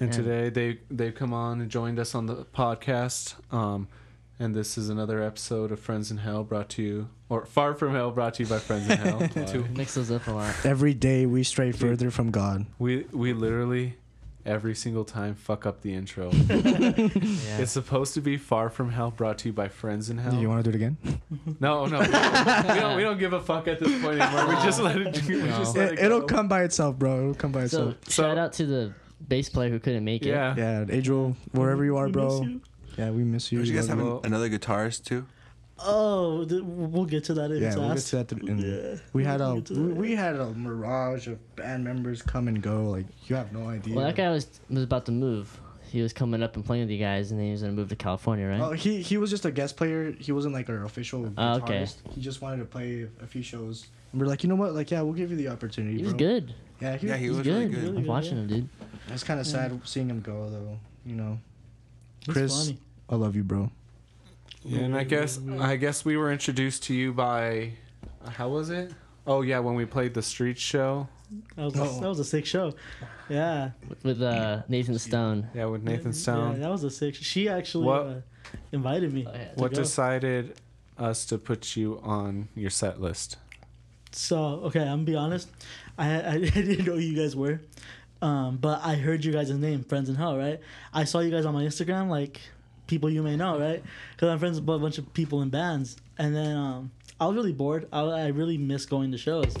And 0.00 0.10
Yeah. 0.10 0.16
today 0.16 0.48
they 0.50 0.78
they've 0.90 1.14
come 1.14 1.32
on 1.32 1.60
and 1.60 1.70
joined 1.70 1.98
us 1.98 2.14
on 2.14 2.26
the 2.26 2.44
podcast. 2.46 3.34
Um, 3.52 3.88
and 4.38 4.54
this 4.54 4.76
is 4.76 4.88
another 4.88 5.22
episode 5.22 5.72
of 5.72 5.80
Friends 5.80 6.10
in 6.10 6.18
Hell 6.18 6.42
brought 6.44 6.68
to 6.70 6.82
you, 6.82 7.08
or 7.28 7.44
Far 7.46 7.74
from 7.74 7.92
Hell 7.92 8.10
brought 8.12 8.34
to 8.34 8.42
you 8.44 8.48
by 8.48 8.58
Friends 8.58 8.88
in 8.88 8.98
Hell. 8.98 9.28
Two- 9.46 9.66
Mix 9.74 9.94
those 9.94 10.10
up 10.10 10.26
a 10.26 10.30
lot. 10.32 10.54
Every 10.64 10.94
day 10.94 11.26
we 11.26 11.42
stray 11.42 11.72
Dude. 11.72 11.80
further 11.80 12.10
from 12.10 12.30
God. 12.30 12.66
we 12.78 13.04
we 13.12 13.32
literally 13.32 13.96
every 14.44 14.76
single 14.76 15.04
time 15.04 15.34
fuck 15.34 15.66
up 15.66 15.80
the 15.82 15.92
intro. 15.92 16.30
Yeah. 17.46 17.58
It's 17.58 17.72
supposed 17.72 18.14
to 18.14 18.20
be 18.20 18.36
Far 18.36 18.70
from 18.70 18.90
Hell 18.92 19.10
brought 19.10 19.38
to 19.38 19.48
you 19.48 19.52
by 19.52 19.66
Friends 19.68 20.08
in 20.10 20.18
Hell. 20.18 20.32
Do 20.32 20.38
you 20.40 20.48
want 20.48 20.64
to 20.64 20.70
do 20.70 20.74
it 20.74 20.76
again? 20.76 20.96
No, 21.60 21.86
no, 21.86 21.98
we 22.00 22.06
don't, 22.06 22.68
we 22.68 22.74
don't. 22.80 22.96
We 22.96 23.02
don't 23.02 23.18
give 23.18 23.32
a 23.32 23.40
fuck 23.40 23.66
at 23.68 23.78
this 23.80 23.90
point 24.02 24.20
anymore. 24.20 24.46
We 24.48 24.54
just 24.62 24.80
let 24.80 24.96
it. 24.96 25.06
We 25.26 25.38
just 25.42 25.76
let 25.76 25.92
It, 25.94 25.98
it 25.98 26.04
it'll 26.06 26.20
go. 26.20 26.26
come 26.26 26.48
by 26.48 26.62
itself, 26.64 26.96
bro. 26.98 27.18
It'll 27.20 27.34
come 27.34 27.50
by 27.52 27.66
So, 27.66 27.88
itself. 27.90 27.94
So- 28.08 28.22
shout 28.22 28.38
out 28.38 28.52
to 28.54 28.66
the 28.66 28.92
bass 29.26 29.48
player 29.48 29.70
who 29.70 29.78
couldn't 29.80 30.04
make 30.04 30.22
it. 30.22 30.28
Yeah. 30.28 30.54
Yeah, 30.56 30.84
Adriel, 30.88 31.34
wherever 31.52 31.84
you 31.84 31.96
are, 31.96 32.08
bro. 32.08 32.42
you. 32.42 32.60
Yeah, 32.98 33.10
we 33.10 33.24
miss 33.24 33.50
you. 33.52 33.58
Don't 33.58 33.66
you 33.68 33.74
guys 33.74 33.88
have 33.88 33.98
an, 33.98 34.20
another 34.24 34.48
guitarist 34.50 35.04
too? 35.04 35.26
Oh, 35.78 36.46
we'll 36.46 37.04
get 37.04 37.24
to 37.24 37.34
that 37.34 37.50
if 37.50 37.60
Yeah, 37.60 37.68
it's 37.68 37.76
we'll 37.76 37.94
get 37.94 37.98
to 38.04 38.16
that. 38.16 38.32
In, 38.48 38.58
Yeah, 38.58 38.96
we 39.12 39.22
we'll 39.22 39.30
had 39.30 39.40
a 39.40 39.60
get 39.60 39.70
we, 39.76 40.14
that. 40.14 40.16
had 40.16 40.36
a 40.36 40.50
mirage 40.54 41.26
of 41.28 41.56
band 41.56 41.84
members 41.84 42.22
come 42.22 42.48
and 42.48 42.62
go. 42.62 42.84
Like 42.90 43.06
you 43.26 43.36
have 43.36 43.52
no 43.52 43.68
idea. 43.68 43.94
Well, 43.94 44.06
that 44.06 44.16
guy 44.16 44.30
was 44.30 44.46
was 44.70 44.84
about 44.84 45.06
to 45.06 45.12
move. 45.12 45.60
He 45.88 46.02
was 46.02 46.12
coming 46.12 46.42
up 46.42 46.56
and 46.56 46.64
playing 46.64 46.84
with 46.84 46.90
you 46.90 46.98
guys, 46.98 47.30
and 47.30 47.38
then 47.38 47.46
he 47.46 47.52
was 47.52 47.60
gonna 47.62 47.74
move 47.74 47.88
to 47.90 47.96
California, 47.96 48.46
right? 48.48 48.60
Oh, 48.60 48.72
he 48.72 49.02
he 49.02 49.18
was 49.18 49.30
just 49.30 49.44
a 49.44 49.50
guest 49.50 49.76
player. 49.76 50.12
He 50.12 50.32
wasn't 50.32 50.54
like 50.54 50.68
our 50.68 50.84
official 50.84 51.32
ah, 51.36 51.58
guitarist. 51.58 51.96
Oh, 52.04 52.08
okay. 52.08 52.14
He 52.14 52.20
just 52.22 52.40
wanted 52.42 52.58
to 52.58 52.64
play 52.64 53.06
a 53.22 53.26
few 53.26 53.42
shows. 53.42 53.86
And 54.12 54.20
we're 54.20 54.26
like, 54.26 54.42
you 54.42 54.48
know 54.48 54.56
what? 54.56 54.74
Like, 54.74 54.90
yeah, 54.90 55.02
we'll 55.02 55.12
give 55.12 55.30
you 55.30 55.36
the 55.36 55.48
opportunity. 55.48 55.98
he 55.98 56.02
was 56.04 56.12
bro." 56.14 56.18
good. 56.18 56.54
Yeah, 56.80 56.96
he, 56.96 57.06
Yeah, 57.06 57.16
he 57.16 57.24
He 57.24 57.28
was 57.28 57.38
was 57.38 57.46
good. 57.46 57.54
really 57.54 57.68
good. 57.68 57.84
I'm 57.88 57.94
good, 57.96 58.06
watching 58.06 58.36
yeah. 58.36 58.42
him, 58.42 58.48
dude. 58.48 58.68
It's 59.08 59.24
kind 59.24 59.40
of 59.40 59.46
sad 59.46 59.78
seeing 59.84 60.08
him 60.10 60.20
go, 60.20 60.48
though. 60.50 60.78
You 61.04 61.16
know, 61.16 61.38
Chris. 62.28 62.66
funny. 62.66 62.78
I 63.08 63.14
love 63.14 63.36
you, 63.36 63.44
bro. 63.44 63.70
Yeah, 64.66 64.80
and 64.80 64.96
I 64.96 65.04
guess 65.04 65.38
I 65.60 65.76
guess 65.76 66.04
we 66.04 66.16
were 66.16 66.32
introduced 66.32 66.82
to 66.84 66.94
you 66.94 67.12
by 67.12 67.72
how 68.28 68.48
was 68.48 68.70
it? 68.70 68.92
Oh 69.26 69.42
yeah, 69.42 69.58
when 69.60 69.74
we 69.74 69.84
played 69.84 70.14
the 70.14 70.22
street 70.22 70.58
show. 70.58 71.08
That 71.56 71.64
was, 71.64 71.74
Oh. 71.76 71.98
a, 71.98 72.00
that 72.02 72.08
was 72.08 72.20
a 72.20 72.24
sick 72.24 72.46
show. 72.46 72.72
Yeah. 73.28 73.70
With- 73.88 74.04
With 74.04 74.22
uh, 74.22 74.62
Nathan 74.68 74.96
Stone. 74.98 75.48
Yeah, 75.54 75.64
with 75.66 75.82
Nathan 75.82 76.12
Stone. 76.12 76.52
Yeah, 76.54 76.58
that 76.60 76.70
was 76.70 76.84
a 76.84 76.90
sick. 76.90 77.16
She 77.16 77.48
actually 77.48 77.86
What- 77.86 78.06
uh, 78.06 78.14
invited 78.70 79.12
me. 79.12 79.26
Oh, 79.28 79.32
yeah. 79.34 79.48
what 79.56 79.72
go. 79.72 79.82
decided 79.82 80.54
us 80.98 81.24
to 81.26 81.36
put 81.38 81.76
you 81.76 82.00
on 82.04 82.48
your 82.54 82.70
set 82.70 83.00
list? 83.00 83.36
So 84.12 84.36
okay, 84.66 84.80
I'm 84.82 84.98
gonna 84.98 85.02
be 85.04 85.16
honest. 85.16 85.48
I 85.98 86.20
I, 86.20 86.32
I 86.34 86.38
didn't 86.38 86.86
know 86.86 86.94
who 86.94 87.00
you 87.00 87.16
guys 87.20 87.34
were, 87.34 87.60
um, 88.22 88.56
but 88.58 88.80
I 88.84 88.94
heard 88.94 89.24
you 89.24 89.32
guys' 89.32 89.50
name, 89.50 89.82
Friends 89.84 90.08
in 90.08 90.14
Hell, 90.14 90.38
right? 90.38 90.60
I 90.94 91.04
saw 91.04 91.18
you 91.20 91.30
guys 91.30 91.44
on 91.44 91.52
my 91.54 91.64
Instagram, 91.64 92.08
like 92.08 92.40
people 92.86 93.10
you 93.10 93.22
may 93.22 93.36
know, 93.36 93.58
right? 93.58 93.82
Because 94.12 94.28
I'm 94.28 94.38
friends 94.38 94.60
with 94.60 94.68
a 94.68 94.78
bunch 94.78 94.98
of 94.98 95.12
people 95.14 95.42
in 95.42 95.50
bands, 95.50 95.96
and 96.18 96.34
then 96.34 96.56
um, 96.56 96.90
I 97.20 97.26
was 97.26 97.36
really 97.36 97.52
bored. 97.52 97.88
I, 97.92 98.00
I 98.00 98.26
really 98.28 98.58
miss 98.58 98.86
going 98.86 99.12
to 99.12 99.18
shows, 99.18 99.54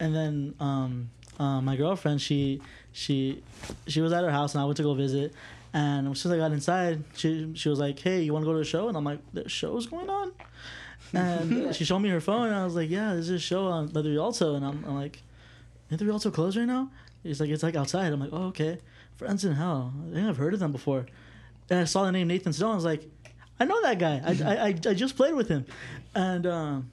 and 0.00 0.14
then 0.14 0.54
um, 0.60 1.10
uh, 1.38 1.60
my 1.60 1.76
girlfriend, 1.76 2.20
she 2.20 2.60
she 2.92 3.42
she 3.86 4.00
was 4.00 4.12
at 4.12 4.24
her 4.24 4.30
house, 4.30 4.54
and 4.54 4.62
I 4.62 4.64
went 4.64 4.76
to 4.78 4.82
go 4.82 4.94
visit. 4.94 5.32
And 5.72 6.06
as 6.06 6.20
soon 6.20 6.30
as 6.30 6.36
I 6.36 6.38
got 6.38 6.52
inside, 6.52 7.02
she 7.16 7.52
she 7.54 7.68
was 7.68 7.80
like, 7.80 7.98
"Hey, 7.98 8.22
you 8.22 8.32
want 8.32 8.44
to 8.44 8.46
go 8.46 8.54
to 8.54 8.60
a 8.60 8.64
show?" 8.64 8.88
And 8.88 8.96
I'm 8.96 9.04
like, 9.04 9.18
"There's 9.32 9.50
shows 9.50 9.86
going 9.86 10.08
on." 10.08 10.32
And 11.12 11.74
she 11.76 11.84
showed 11.84 11.98
me 11.98 12.10
her 12.10 12.20
phone, 12.20 12.46
and 12.46 12.54
I 12.54 12.64
was 12.64 12.76
like, 12.76 12.90
"Yeah, 12.90 13.14
there's 13.14 13.28
this 13.28 13.42
show 13.42 13.66
on 13.66 13.92
the 13.92 14.02
Rialto," 14.02 14.54
and 14.54 14.64
I'm, 14.64 14.84
I'm 14.86 14.94
like, 14.94 15.22
"Is 15.90 15.98
the 15.98 16.06
Rialto 16.06 16.30
closed 16.30 16.56
right 16.56 16.66
now?" 16.66 16.90
He's 17.24 17.40
like, 17.40 17.50
"It's 17.50 17.64
like 17.64 17.74
outside." 17.74 18.12
I'm 18.12 18.20
like, 18.20 18.32
"Oh, 18.32 18.46
okay." 18.48 18.78
Friends 19.16 19.44
in 19.44 19.52
Hell. 19.52 19.92
I 20.10 20.14
think 20.14 20.28
I've 20.28 20.36
heard 20.36 20.54
of 20.54 20.60
them 20.60 20.72
before. 20.72 21.06
And 21.70 21.80
I 21.80 21.84
saw 21.84 22.04
the 22.04 22.12
name 22.12 22.28
Nathan 22.28 22.52
Stone. 22.52 22.72
I 22.72 22.74
was 22.74 22.84
like, 22.84 23.08
"I 23.58 23.64
know 23.64 23.80
that 23.82 23.98
guy. 23.98 24.20
I 24.24 24.30
I, 24.44 24.56
I, 24.56 24.66
I 24.66 24.94
just 24.94 25.16
played 25.16 25.34
with 25.34 25.48
him," 25.48 25.64
and 26.14 26.46
um, 26.46 26.90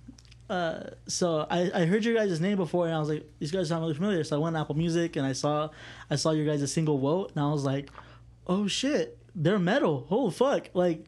uh, 0.50 0.92
so 1.08 1.46
I, 1.50 1.72
I 1.74 1.86
heard 1.86 2.06
your 2.06 2.16
guys' 2.16 2.40
name 2.40 2.58
before, 2.58 2.86
and 2.86 2.96
I 2.96 3.00
was 3.00 3.10
like, 3.10 3.30
"These 3.40 3.51
guys 3.51 3.70
sound 3.70 3.82
really 3.82 3.96
familiar." 3.96 4.24
So 4.24 4.36
I 4.36 4.40
went 4.40 4.56
to 4.56 4.62
Apple 4.62 4.75
Music, 4.75 5.16
and 5.16 5.25
I 5.25 5.34
saw 5.34 5.70
I 6.10 6.16
saw 6.16 6.32
your 6.32 6.46
guys' 6.46 6.72
single 6.72 6.98
"Vote," 6.98 7.32
and 7.36 7.44
I 7.44 7.51
was 7.51 7.63
like, 7.63 7.90
"Oh 8.48 8.68
shit, 8.68 9.18
they're 9.36 9.60
metal! 9.60 10.06
Holy 10.08 10.32
fuck!" 10.32 10.70
Like 10.74 11.08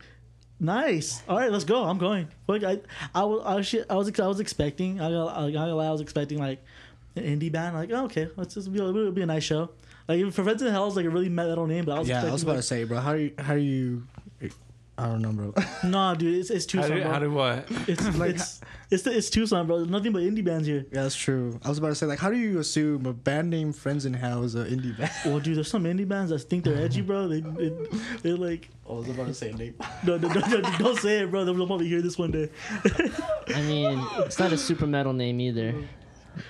Nice. 0.64 1.22
All 1.28 1.38
right, 1.38 1.52
let's 1.52 1.66
go. 1.66 1.84
I'm 1.84 1.98
going. 1.98 2.30
Look, 2.48 2.64
I, 2.64 2.80
I 3.14 3.26
was, 3.26 3.42
I 3.46 3.56
was, 3.56 3.76
I 3.90 3.96
was, 3.96 4.20
I 4.20 4.28
was 4.28 4.40
expecting. 4.40 5.02
I 5.02 5.08
I 5.08 5.50
I 5.50 5.92
was 5.92 6.00
expecting 6.00 6.40
like 6.40 6.64
an 7.18 7.24
indie 7.24 7.52
band. 7.52 7.76
Like, 7.76 7.90
oh, 7.92 8.06
okay, 8.06 8.30
let's 8.38 8.54
just 8.54 8.72
be, 8.72 8.80
it'll 8.80 9.12
be 9.12 9.24
a 9.24 9.26
nice 9.26 9.44
show. 9.44 9.72
Like, 10.08 10.20
even 10.20 10.32
for 10.32 10.44
Friends 10.44 10.62
in 10.62 10.72
Hell 10.72 10.88
is 10.88 10.96
like 10.96 11.06
a 11.06 11.10
really 11.10 11.30
metal 11.30 11.66
name, 11.68 11.86
but 11.86 11.96
I 11.96 12.00
was 12.00 12.08
Yeah, 12.10 12.26
I 12.26 12.32
was 12.32 12.44
about 12.44 12.54
like, 12.54 12.60
to 12.60 12.68
say, 12.68 12.84
bro. 12.84 13.00
How 13.00 13.14
do 13.14 13.20
you 13.22 13.32
how 13.40 13.54
do 13.54 13.60
you? 13.62 14.04
I 14.96 15.08
don't 15.08 15.24
know, 15.24 15.32
bro. 15.32 15.54
Nah, 15.90 16.14
dude, 16.14 16.38
it's, 16.38 16.52
it's 16.52 16.72
How 16.72 16.82
Tucson, 16.84 16.98
did, 16.98 17.04
bro. 17.04 17.12
how 17.14 17.20
did 17.20 17.32
what? 17.32 17.66
it's, 17.88 18.06
Like, 18.18 18.36
it's, 18.36 18.62
it's, 18.92 19.02
the, 19.02 19.18
it's 19.18 19.30
Tucson, 19.32 19.66
bro. 19.66 19.78
There's 19.78 19.90
nothing 19.90 20.12
but 20.12 20.22
indie 20.22 20.46
bands 20.46 20.68
here. 20.68 20.86
yeah, 20.92 21.02
that's 21.02 21.16
true. 21.16 21.60
I 21.66 21.70
was 21.70 21.80
about 21.80 21.88
to 21.88 21.96
say, 21.96 22.06
like, 22.06 22.20
how 22.20 22.30
do 22.30 22.38
you 22.38 22.60
assume 22.60 23.08
a 23.08 23.12
band 23.14 23.50
named 23.50 23.76
Friends 23.76 24.06
in 24.06 24.14
Hell 24.14 24.44
is 24.44 24.54
an 24.54 24.68
indie 24.68 24.96
band? 24.96 25.10
Well, 25.26 25.40
dude, 25.40 25.58
there's 25.58 25.68
some 25.68 25.86
indie 25.86 26.08
bands 26.08 26.30
that 26.30 26.38
think 26.42 26.64
they're 26.64 26.78
edgy, 26.78 27.02
bro. 27.02 27.28
They, 27.28 27.40
they, 27.42 27.72
they're 28.22 28.38
like, 28.38 28.70
I 28.88 28.94
was 28.94 29.10
about 29.10 29.26
to 29.28 29.34
say 29.34 29.52
name. 29.52 29.74
no, 30.06 30.18
no, 30.18 30.28
no, 30.28 30.40
no, 30.48 30.62
don't 30.78 31.00
say 31.00 31.22
it, 31.22 31.32
bro. 31.32 31.44
They'll 31.44 31.56
probably 31.56 31.88
hear 31.88 32.04
this 32.04 32.20
one 32.20 32.30
day. 32.30 32.50
I 33.48 33.62
mean, 33.64 34.00
it's 34.18 34.38
not 34.38 34.54
a 34.54 34.58
super 34.60 34.86
metal 34.86 35.14
name 35.14 35.42
either. 35.42 35.74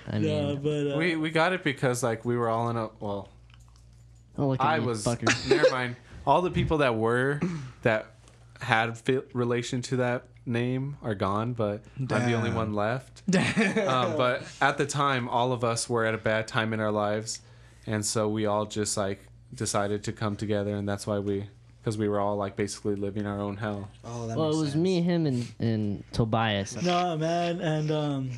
I 0.06 0.18
yeah, 0.18 0.48
mean, 0.48 0.60
but 0.62 0.94
uh, 0.94 0.98
We 0.98 1.16
we 1.16 1.30
got 1.30 1.54
it 1.54 1.64
because 1.64 2.02
like 2.02 2.26
we 2.26 2.36
were 2.36 2.50
all 2.50 2.68
in 2.68 2.76
a 2.76 2.90
well. 3.00 3.30
Oh 4.38 4.48
look 4.48 4.60
at 4.60 4.66
I 4.66 4.78
me, 4.80 4.86
was 4.86 5.04
fucker. 5.04 5.48
never 5.50 5.70
mind. 5.70 5.96
All 6.26 6.42
the 6.42 6.50
people 6.50 6.78
that 6.78 6.94
were 6.96 7.40
that 7.82 8.06
had 8.60 8.96
fi- 8.98 9.20
relation 9.32 9.82
to 9.82 9.96
that 9.96 10.24
name 10.46 10.96
are 11.02 11.14
gone, 11.14 11.52
but 11.52 11.82
I'm 11.98 12.06
the 12.06 12.32
only 12.34 12.48
Damn. 12.50 12.54
one 12.56 12.72
left. 12.74 13.22
um, 13.28 14.16
but 14.16 14.42
at 14.60 14.78
the 14.78 14.86
time, 14.86 15.28
all 15.28 15.52
of 15.52 15.64
us 15.64 15.88
were 15.88 16.04
at 16.04 16.14
a 16.14 16.18
bad 16.18 16.48
time 16.48 16.72
in 16.72 16.80
our 16.80 16.92
lives, 16.92 17.40
and 17.86 18.04
so 18.04 18.28
we 18.28 18.46
all 18.46 18.64
just 18.66 18.96
like 18.96 19.20
decided 19.54 20.04
to 20.04 20.12
come 20.12 20.36
together, 20.36 20.74
and 20.74 20.88
that's 20.88 21.06
why 21.06 21.18
we, 21.18 21.46
because 21.80 21.96
we 21.98 22.08
were 22.08 22.20
all 22.20 22.36
like 22.36 22.56
basically 22.56 22.94
living 22.96 23.26
our 23.26 23.40
own 23.40 23.56
hell. 23.58 23.90
Oh, 24.04 24.26
that 24.26 24.36
Well, 24.38 24.46
it 24.48 24.52
makes 24.52 24.60
was 24.62 24.72
sense. 24.72 24.82
me, 24.82 25.02
him, 25.02 25.26
and 25.26 25.46
and 25.58 26.04
Tobias. 26.12 26.82
Nah, 26.82 27.16
man, 27.16 27.60
and 27.60 27.90
um, 27.90 28.30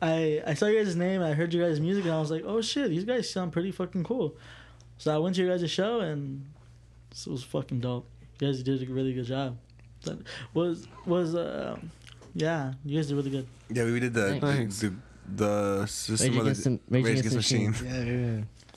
I 0.00 0.42
I 0.46 0.54
saw 0.54 0.66
your 0.66 0.82
guys' 0.82 0.96
name. 0.96 1.22
I 1.22 1.32
heard 1.34 1.52
your 1.52 1.68
guys' 1.68 1.80
music, 1.80 2.04
and 2.04 2.12
I 2.14 2.20
was 2.20 2.30
like, 2.30 2.42
oh 2.46 2.60
shit, 2.62 2.88
these 2.90 3.04
guys 3.04 3.30
sound 3.30 3.52
pretty 3.52 3.70
fucking 3.70 4.04
cool. 4.04 4.34
So 4.98 5.14
I 5.14 5.18
went 5.18 5.36
to 5.36 5.42
your 5.44 5.56
guys' 5.56 5.70
show, 5.70 6.00
and 6.00 6.46
it 7.10 7.26
was 7.30 7.42
fucking 7.42 7.80
dope. 7.80 8.08
You 8.40 8.48
guys 8.48 8.62
did 8.62 8.88
a 8.88 8.92
really 8.92 9.12
good 9.12 9.26
job. 9.26 9.56
That 10.02 10.18
was 10.52 10.86
was 11.06 11.34
uh, 11.34 11.76
yeah, 12.34 12.74
you 12.84 12.96
guys 12.98 13.08
did 13.08 13.16
really 13.16 13.30
good. 13.30 13.46
Yeah, 13.70 13.84
we 13.84 14.00
did 14.00 14.14
the 14.14 14.38
Thanks. 14.40 14.80
the, 14.80 14.92
the 15.34 15.86
system 15.86 16.30
Rage 16.32 16.38
of 16.38 16.42
Against 16.46 16.64
the 16.64 16.70
the- 16.70 16.80
Rage 16.90 17.04
Rage 17.04 17.18
Against 17.20 17.30
the 17.30 17.36
Machine. 17.36 17.70
Machine. 17.70 17.86
Yeah, 17.88 18.04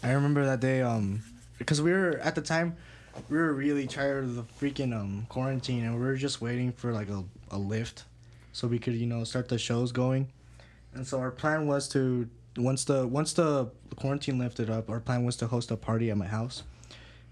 yeah. 0.03 0.09
I 0.09 0.13
remember 0.13 0.45
that 0.45 0.59
day, 0.59 0.81
um, 0.81 1.23
because 1.57 1.81
we 1.81 1.91
were 1.91 2.17
at 2.19 2.35
the 2.35 2.41
time, 2.41 2.75
we 3.29 3.37
were 3.37 3.53
really 3.53 3.87
tired 3.87 4.23
of 4.25 4.35
the 4.35 4.43
freaking 4.43 4.93
um 4.93 5.25
quarantine, 5.29 5.83
and 5.85 5.93
we 5.95 6.01
were 6.01 6.15
just 6.15 6.39
waiting 6.41 6.71
for 6.71 6.93
like 6.93 7.09
a, 7.09 7.23
a 7.51 7.57
lift, 7.57 8.05
so 8.53 8.67
we 8.67 8.79
could 8.79 8.93
you 8.93 9.07
know 9.07 9.23
start 9.23 9.49
the 9.49 9.57
shows 9.57 9.91
going, 9.91 10.31
and 10.93 11.05
so 11.05 11.19
our 11.19 11.31
plan 11.31 11.67
was 11.67 11.89
to 11.89 12.29
once 12.57 12.85
the 12.85 13.07
once 13.07 13.33
the 13.33 13.69
quarantine 13.95 14.39
lifted 14.39 14.69
up, 14.69 14.89
our 14.89 14.99
plan 14.99 15.23
was 15.25 15.35
to 15.37 15.47
host 15.47 15.71
a 15.71 15.77
party 15.77 16.09
at 16.11 16.17
my 16.17 16.27
house, 16.27 16.63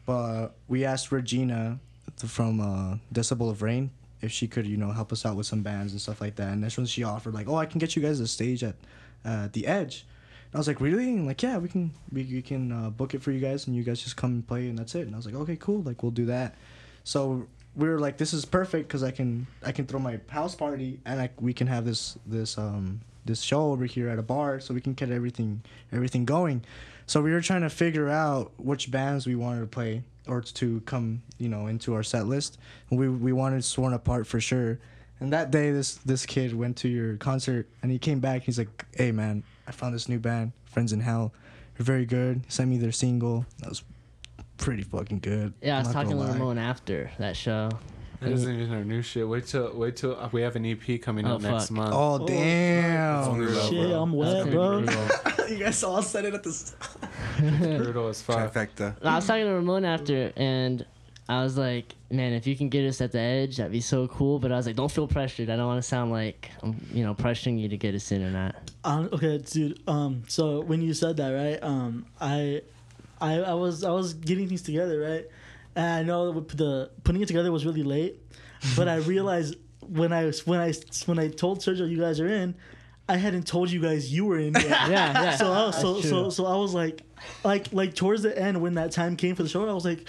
but 0.06 0.50
we 0.68 0.86
asked 0.86 1.12
Regina 1.12 1.80
from 2.18 2.60
uh, 2.60 2.98
Decibel 3.14 3.50
of 3.50 3.62
Rain 3.62 3.92
if 4.22 4.32
she 4.32 4.48
could 4.48 4.66
you 4.66 4.78
know 4.78 4.92
help 4.92 5.12
us 5.12 5.26
out 5.26 5.36
with 5.36 5.46
some 5.46 5.62
bands 5.62 5.92
and 5.92 6.02
stuff 6.02 6.22
like 6.22 6.36
that, 6.36 6.50
and 6.50 6.64
that's 6.64 6.78
when 6.78 6.86
she 6.86 7.04
offered 7.04 7.34
like, 7.34 7.48
oh, 7.48 7.56
I 7.56 7.66
can 7.66 7.80
get 7.80 7.96
you 7.96 8.02
guys 8.02 8.20
a 8.20 8.28
stage 8.28 8.64
at 8.64 8.76
uh, 9.24 9.50
the 9.52 9.68
Edge. 9.68 10.06
And 10.52 10.56
I 10.56 10.58
was 10.58 10.68
like, 10.68 10.80
really? 10.80 11.10
And 11.10 11.28
like, 11.28 11.42
yeah, 11.42 11.58
we 11.58 11.70
can 11.70 11.92
we, 12.12 12.24
we 12.24 12.42
can 12.42 12.72
uh, 12.72 12.90
book 12.90 13.14
it 13.14 13.22
for 13.22 13.32
you 13.32 13.40
guys, 13.40 13.68
and 13.68 13.76
you 13.76 13.84
guys 13.84 14.02
just 14.02 14.18
come 14.18 14.32
and 14.32 14.48
play, 14.48 14.70
and 14.70 14.78
that's 14.78 14.96
it. 14.96 15.08
And 15.08 15.14
I 15.14 15.18
was 15.18 15.26
like, 15.26 15.36
okay, 15.36 15.56
cool. 15.56 15.82
Like, 15.82 16.04
we'll 16.04 16.12
do 16.12 16.26
that. 16.26 16.56
So 17.04 17.48
we 17.76 17.90
were 17.90 18.00
like, 18.00 18.18
this 18.18 18.34
is 18.34 18.46
perfect 18.46 18.88
because 18.88 19.04
I 19.04 19.12
can 19.12 19.48
I 19.64 19.72
can 19.72 19.86
throw 19.86 20.00
my 20.00 20.20
house 20.30 20.56
party, 20.56 21.00
and 21.06 21.20
I, 21.20 21.30
we 21.40 21.54
can 21.54 21.68
have 21.68 21.86
this 21.86 22.18
this 22.26 22.58
um 22.58 23.02
this 23.26 23.42
show 23.42 23.72
over 23.72 23.86
here 23.86 24.08
at 24.10 24.20
a 24.20 24.24
bar, 24.24 24.60
so 24.60 24.74
we 24.74 24.82
can 24.82 24.94
get 24.94 25.10
everything 25.10 25.62
everything 25.92 26.26
going. 26.26 26.64
So 27.08 27.22
we 27.22 27.32
were 27.32 27.42
trying 27.42 27.62
to 27.62 27.70
figure 27.70 28.10
out 28.10 28.52
which 28.58 28.90
bands 28.90 29.28
we 29.28 29.36
wanted 29.36 29.62
to 29.62 29.68
play 29.68 30.04
or 30.28 30.42
to 30.42 30.82
come, 30.82 31.22
you 31.38 31.50
know, 31.50 31.68
into 31.68 31.94
our 31.94 32.04
set 32.04 32.26
list. 32.28 32.58
And 32.90 33.00
we 33.00 33.10
we 33.10 33.34
wanted 33.34 33.64
Sworn 33.64 33.94
Apart 33.94 34.28
for 34.28 34.40
sure. 34.40 34.80
And 35.20 35.32
that 35.34 35.52
day, 35.52 35.72
this 35.72 35.96
this 35.96 36.26
kid 36.26 36.54
went 36.54 36.78
to 36.78 36.88
your 36.88 37.18
concert, 37.18 37.68
and 37.82 37.92
he 37.92 38.00
came 38.00 38.20
back. 38.20 38.44
He's 38.44 38.58
like, 38.58 38.86
"Hey 38.96 39.12
man, 39.12 39.44
I 39.68 39.72
found 39.72 39.94
this 39.96 40.10
new 40.10 40.20
band, 40.20 40.52
Friends 40.66 40.94
in 40.94 41.00
Hell. 41.00 41.32
They're 41.78 41.86
very 41.86 42.06
good. 42.06 42.42
Sent 42.52 42.70
me 42.70 42.78
their 42.78 42.92
single. 42.92 43.46
That 43.60 43.70
was 43.70 43.84
pretty 44.58 44.84
fucking 44.84 45.20
good. 45.20 45.54
Yeah, 45.62 45.78
I 45.78 45.80
was 45.80 45.92
talking 45.92 46.18
to. 46.18 46.24
Ramon 46.24 46.58
after 46.58 47.12
that 47.18 47.36
show. 47.36 47.70
That 48.22 48.32
isn't 48.32 48.60
even 48.62 48.74
our 48.74 48.84
new 48.84 49.02
shit. 49.02 49.28
Wait 49.28 49.46
till 49.48 49.74
wait 49.76 49.96
till 49.98 50.16
uh, 50.16 50.30
we 50.32 50.42
have 50.42 50.56
an 50.56 50.66
EP 50.66 51.02
coming 51.02 51.26
Oh, 51.28 51.34
out 51.36 51.42
next 51.42 51.72
month. 51.72 51.92
Oh, 51.94 52.20
Oh, 52.22 52.28
damn! 52.28 53.24
Only 53.30 53.48
love, 53.48 53.70
Shit, 53.70 53.90
bro. 53.90 54.02
I'm 54.02 54.14
wet, 54.14 54.50
bro. 54.52 54.80
you 55.50 55.58
guys 55.58 55.84
all 55.84 56.02
said 56.02 56.26
it 56.26 56.34
at 56.34 56.44
the. 56.44 56.74
Brutal 57.40 58.08
as 58.08 58.22
fuck. 58.22 58.54
Trifecta. 58.54 58.96
I 59.04 59.16
was 59.16 59.28
talking 59.28 59.46
to 59.46 59.52
Ramon 59.54 59.86
after, 59.86 60.32
and 60.36 60.86
I 61.28 61.44
was 61.44 61.58
like, 61.58 61.94
"Man, 62.10 62.34
if 62.34 62.48
you 62.48 62.56
can 62.56 62.70
get 62.70 62.88
us 62.88 63.02
at 63.02 63.12
the 63.12 63.20
edge, 63.20 63.58
that'd 63.58 63.72
be 63.72 63.82
so 63.82 64.08
cool." 64.08 64.40
But 64.40 64.52
I 64.52 64.56
was 64.58 64.66
like, 64.68 64.76
"Don't 64.76 64.92
feel 64.92 65.08
pressured. 65.08 65.50
I 65.50 65.56
don't 65.58 65.68
want 65.68 65.82
to 65.82 65.88
sound 65.88 66.12
like 66.12 66.52
I'm, 66.64 66.80
you 66.94 67.04
know, 67.04 67.14
pressuring 67.16 67.60
you 67.60 67.68
to 67.70 67.78
get 67.78 67.94
us 67.96 68.12
in 68.12 68.24
or 68.24 68.32
not." 68.32 68.56
Um, 68.84 69.10
okay, 69.12 69.38
dude. 69.40 69.80
Um, 69.88 70.24
so 70.28 70.62
when 70.62 70.82
you 70.82 70.94
said 70.94 71.18
that, 71.18 71.30
right? 71.32 71.62
Um, 71.62 72.06
I, 72.22 72.62
I, 73.20 73.40
I 73.40 73.54
was, 73.56 73.84
I 73.84 73.92
was 73.92 74.14
getting 74.14 74.48
things 74.48 74.62
together, 74.62 75.00
right? 75.00 75.26
And 75.76 75.86
I 75.86 76.04
know 76.04 76.40
the 76.40 76.90
putting 77.04 77.22
it 77.22 77.28
together 77.28 77.52
was 77.52 77.66
really 77.66 77.84
late, 77.84 78.22
but 78.76 78.88
I 78.88 78.96
realized 78.98 79.56
when 79.82 80.14
I 80.14 80.32
when 80.46 80.60
I 80.60 80.74
when 81.06 81.20
I 81.20 81.28
told 81.28 81.60
Sergio 81.60 81.90
you 81.90 82.00
guys 82.00 82.20
are 82.20 82.28
in, 82.28 82.56
I 83.10 83.18
hadn't 83.18 83.46
told 83.46 83.70
you 83.72 83.82
guys 83.82 84.12
you 84.12 84.26
were 84.26 84.40
in 84.40 84.54
yet. 84.54 84.66
Yeah, 84.90 84.90
yeah. 84.90 85.36
So 85.36 85.52
I 85.52 85.66
was, 85.66 85.80
so 85.80 86.02
so 86.02 86.30
so 86.30 86.46
I 86.46 86.56
was 86.56 86.74
like, 86.74 87.02
like 87.44 87.72
like 87.74 87.94
towards 87.94 88.24
the 88.24 88.38
end 88.38 88.62
when 88.62 88.76
that 88.76 88.92
time 88.92 89.16
came 89.18 89.36
for 89.36 89.44
the 89.44 89.50
show, 89.50 89.68
I 89.68 89.74
was 89.74 89.86
like. 89.86 90.08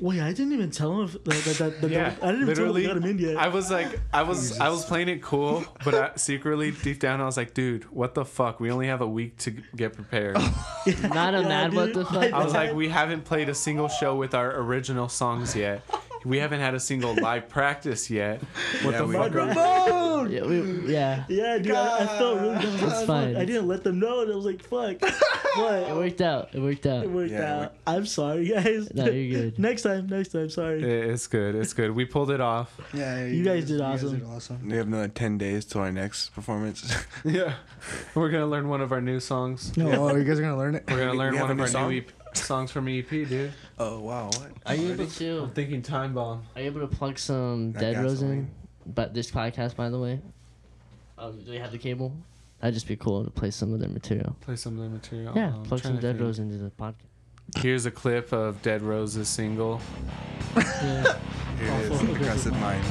Wait, 0.00 0.20
I 0.20 0.32
didn't 0.32 0.52
even 0.52 0.70
tell 0.70 1.00
him 1.00 1.04
if, 1.04 1.12
that, 1.12 1.24
that, 1.24 1.56
that, 1.58 1.80
that 1.80 1.90
Yeah, 1.90 2.14
I 2.22 2.32
didn't 2.32 2.42
even 2.42 2.54
tell 2.56 2.64
him 2.66 2.74
we 2.74 2.82
literally. 2.82 2.86
got 2.86 2.96
him 2.96 3.04
in 3.04 3.18
yet. 3.18 3.36
I 3.36 3.48
was 3.48 3.70
like, 3.70 4.00
I 4.12 4.22
was, 4.22 4.58
I 4.58 4.68
was 4.68 4.84
playing 4.84 5.08
it 5.08 5.22
cool, 5.22 5.64
but 5.84 5.94
I, 5.94 6.10
secretly, 6.16 6.70
deep 6.72 6.98
down, 7.00 7.20
I 7.20 7.24
was 7.24 7.36
like, 7.36 7.54
dude, 7.54 7.84
what 7.92 8.14
the 8.14 8.24
fuck? 8.24 8.58
We 8.60 8.70
only 8.70 8.86
have 8.88 9.00
a 9.00 9.06
week 9.08 9.36
to 9.38 9.50
get 9.76 9.92
prepared. 9.94 10.34
Not 11.02 11.34
a 11.34 11.40
Yeah, 11.42 11.48
mad. 11.48 11.74
What 11.74 11.94
the 11.94 12.04
fuck? 12.04 12.32
I 12.32 12.42
was 12.42 12.52
like, 12.54 12.74
we 12.74 12.88
haven't 12.88 13.24
played 13.24 13.48
a 13.48 13.54
single 13.54 13.88
show 13.88 14.16
with 14.16 14.34
our 14.34 14.56
original 14.60 15.08
songs 15.08 15.54
yet. 15.54 15.82
We 16.24 16.38
haven't 16.38 16.60
had 16.60 16.74
a 16.74 16.80
single 16.80 17.14
live 17.20 17.48
practice 17.48 18.10
yet. 18.10 18.40
What 18.82 18.92
Yeah, 18.92 18.98
the 18.98 19.06
we- 19.06 19.14
fuck? 19.14 19.34
Ramon! 19.34 20.30
yeah, 20.30 20.42
we, 20.44 20.92
yeah. 20.92 21.24
Yeah, 21.28 21.58
dude, 21.58 21.72
I, 21.72 22.04
I 22.04 22.06
felt 22.18 22.40
really 22.40 22.54
dumb. 22.54 22.66
I 22.66 22.74
It's 22.74 22.80
fuck, 22.94 23.06
fine. 23.06 23.36
I 23.36 23.44
didn't 23.44 23.66
let 23.68 23.82
them 23.84 23.98
know, 23.98 24.22
and 24.22 24.32
I 24.32 24.36
was 24.36 24.44
like, 24.44 24.62
fuck. 24.62 24.96
It 25.54 25.94
worked 25.94 26.22
out. 26.22 26.48
It 26.54 26.60
worked 26.60 26.86
out. 26.86 27.04
it 27.04 27.10
worked 27.10 27.30
Yeah, 27.30 27.38
it 27.38 27.62
out. 27.64 27.74
I'm 27.86 28.06
sorry, 28.06 28.48
guys. 28.48 28.90
No, 28.94 29.04
you're 29.04 29.40
good. 29.50 29.58
next 29.58 29.82
time, 29.82 30.06
next 30.06 30.28
time. 30.30 30.48
Sorry. 30.48 30.82
It's 30.82 31.26
good. 31.26 31.54
It's 31.54 31.74
good. 31.74 31.90
We 31.90 32.06
pulled 32.06 32.30
it 32.30 32.40
off. 32.40 32.74
Yeah, 32.94 33.26
You 33.26 33.44
guys 33.44 33.66
did 33.66 33.82
awesome. 33.82 34.12
You 34.14 34.16
did 34.20 34.26
awesome. 34.28 34.66
We 34.66 34.76
have 34.78 34.86
another 34.86 35.08
10 35.08 35.36
days 35.36 35.66
to 35.66 35.80
our 35.80 35.92
next 35.92 36.30
performance. 36.30 36.94
Yeah. 37.22 37.52
We're 38.14 38.30
gonna 38.30 38.46
learn 38.46 38.68
one 38.70 38.80
of 38.80 38.92
our 38.92 39.02
new 39.02 39.20
songs. 39.20 39.76
No, 39.76 39.90
oh, 40.08 40.16
you 40.16 40.24
guys 40.24 40.38
are 40.38 40.42
gonna 40.42 40.56
learn 40.56 40.74
it. 40.76 40.84
We're 40.88 40.98
gonna 40.98 41.18
learn 41.18 41.38
one 41.38 41.50
of 41.50 41.56
new 41.58 41.64
our 41.78 41.90
new? 41.90 41.98
EP, 41.98 42.06
songs 42.36 42.70
from 42.70 42.88
EP, 42.88 43.08
dude. 43.10 43.52
Oh, 43.82 44.00
wow. 44.00 44.26
What? 44.26 44.52
Are 44.66 44.74
you 44.74 44.92
able 44.92 45.06
to? 45.06 45.38
I'm 45.44 45.50
thinking 45.50 45.82
Time 45.82 46.14
Bomb. 46.14 46.42
Are 46.54 46.60
you 46.60 46.66
able 46.66 46.80
to 46.80 46.86
plug 46.86 47.18
some 47.18 47.72
That 47.72 47.80
Dead 47.80 48.02
Rose 48.02 48.22
in? 48.22 48.50
But 48.86 49.14
this 49.14 49.30
podcast, 49.30 49.76
by 49.76 49.88
the 49.90 49.98
way. 49.98 50.20
Oh, 51.18 51.32
do 51.32 51.50
we 51.50 51.58
have 51.58 51.72
the 51.72 51.78
cable? 51.78 52.12
That'd 52.60 52.74
just 52.74 52.86
be 52.88 52.96
cool 52.96 53.24
to 53.24 53.30
play 53.30 53.50
some 53.50 53.72
of 53.74 53.80
their 53.80 53.88
material. 53.88 54.36
Play 54.40 54.56
some 54.56 54.74
of 54.74 54.80
their 54.80 54.88
material. 54.90 55.32
Yeah, 55.36 55.54
Um, 55.54 55.62
plug 55.64 55.80
some 55.80 55.98
Dead. 55.98 56.20
Rose 56.20 56.38
into 56.38 56.58
the 56.58 56.70
podcast. 56.70 56.94
Here's 57.56 57.86
a 57.86 57.90
clip 57.90 58.32
of 58.32 58.62
Dead 58.62 58.82
Rose's 58.82 59.28
single. 59.28 59.80
Yeah. 60.56 61.18
Here 61.58 61.68
it 61.68 61.92
Awful. 61.92 61.92
is. 61.96 62.02
Progressive 62.02 62.52
Mind. 62.60 62.84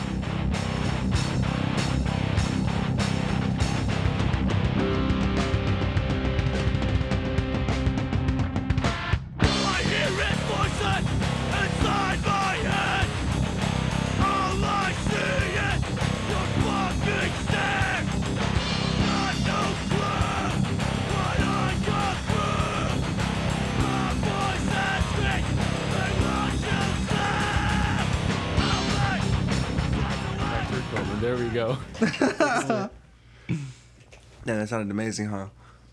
Sounded 34.71 34.91
amazing, 34.91 35.27
huh? 35.27 35.47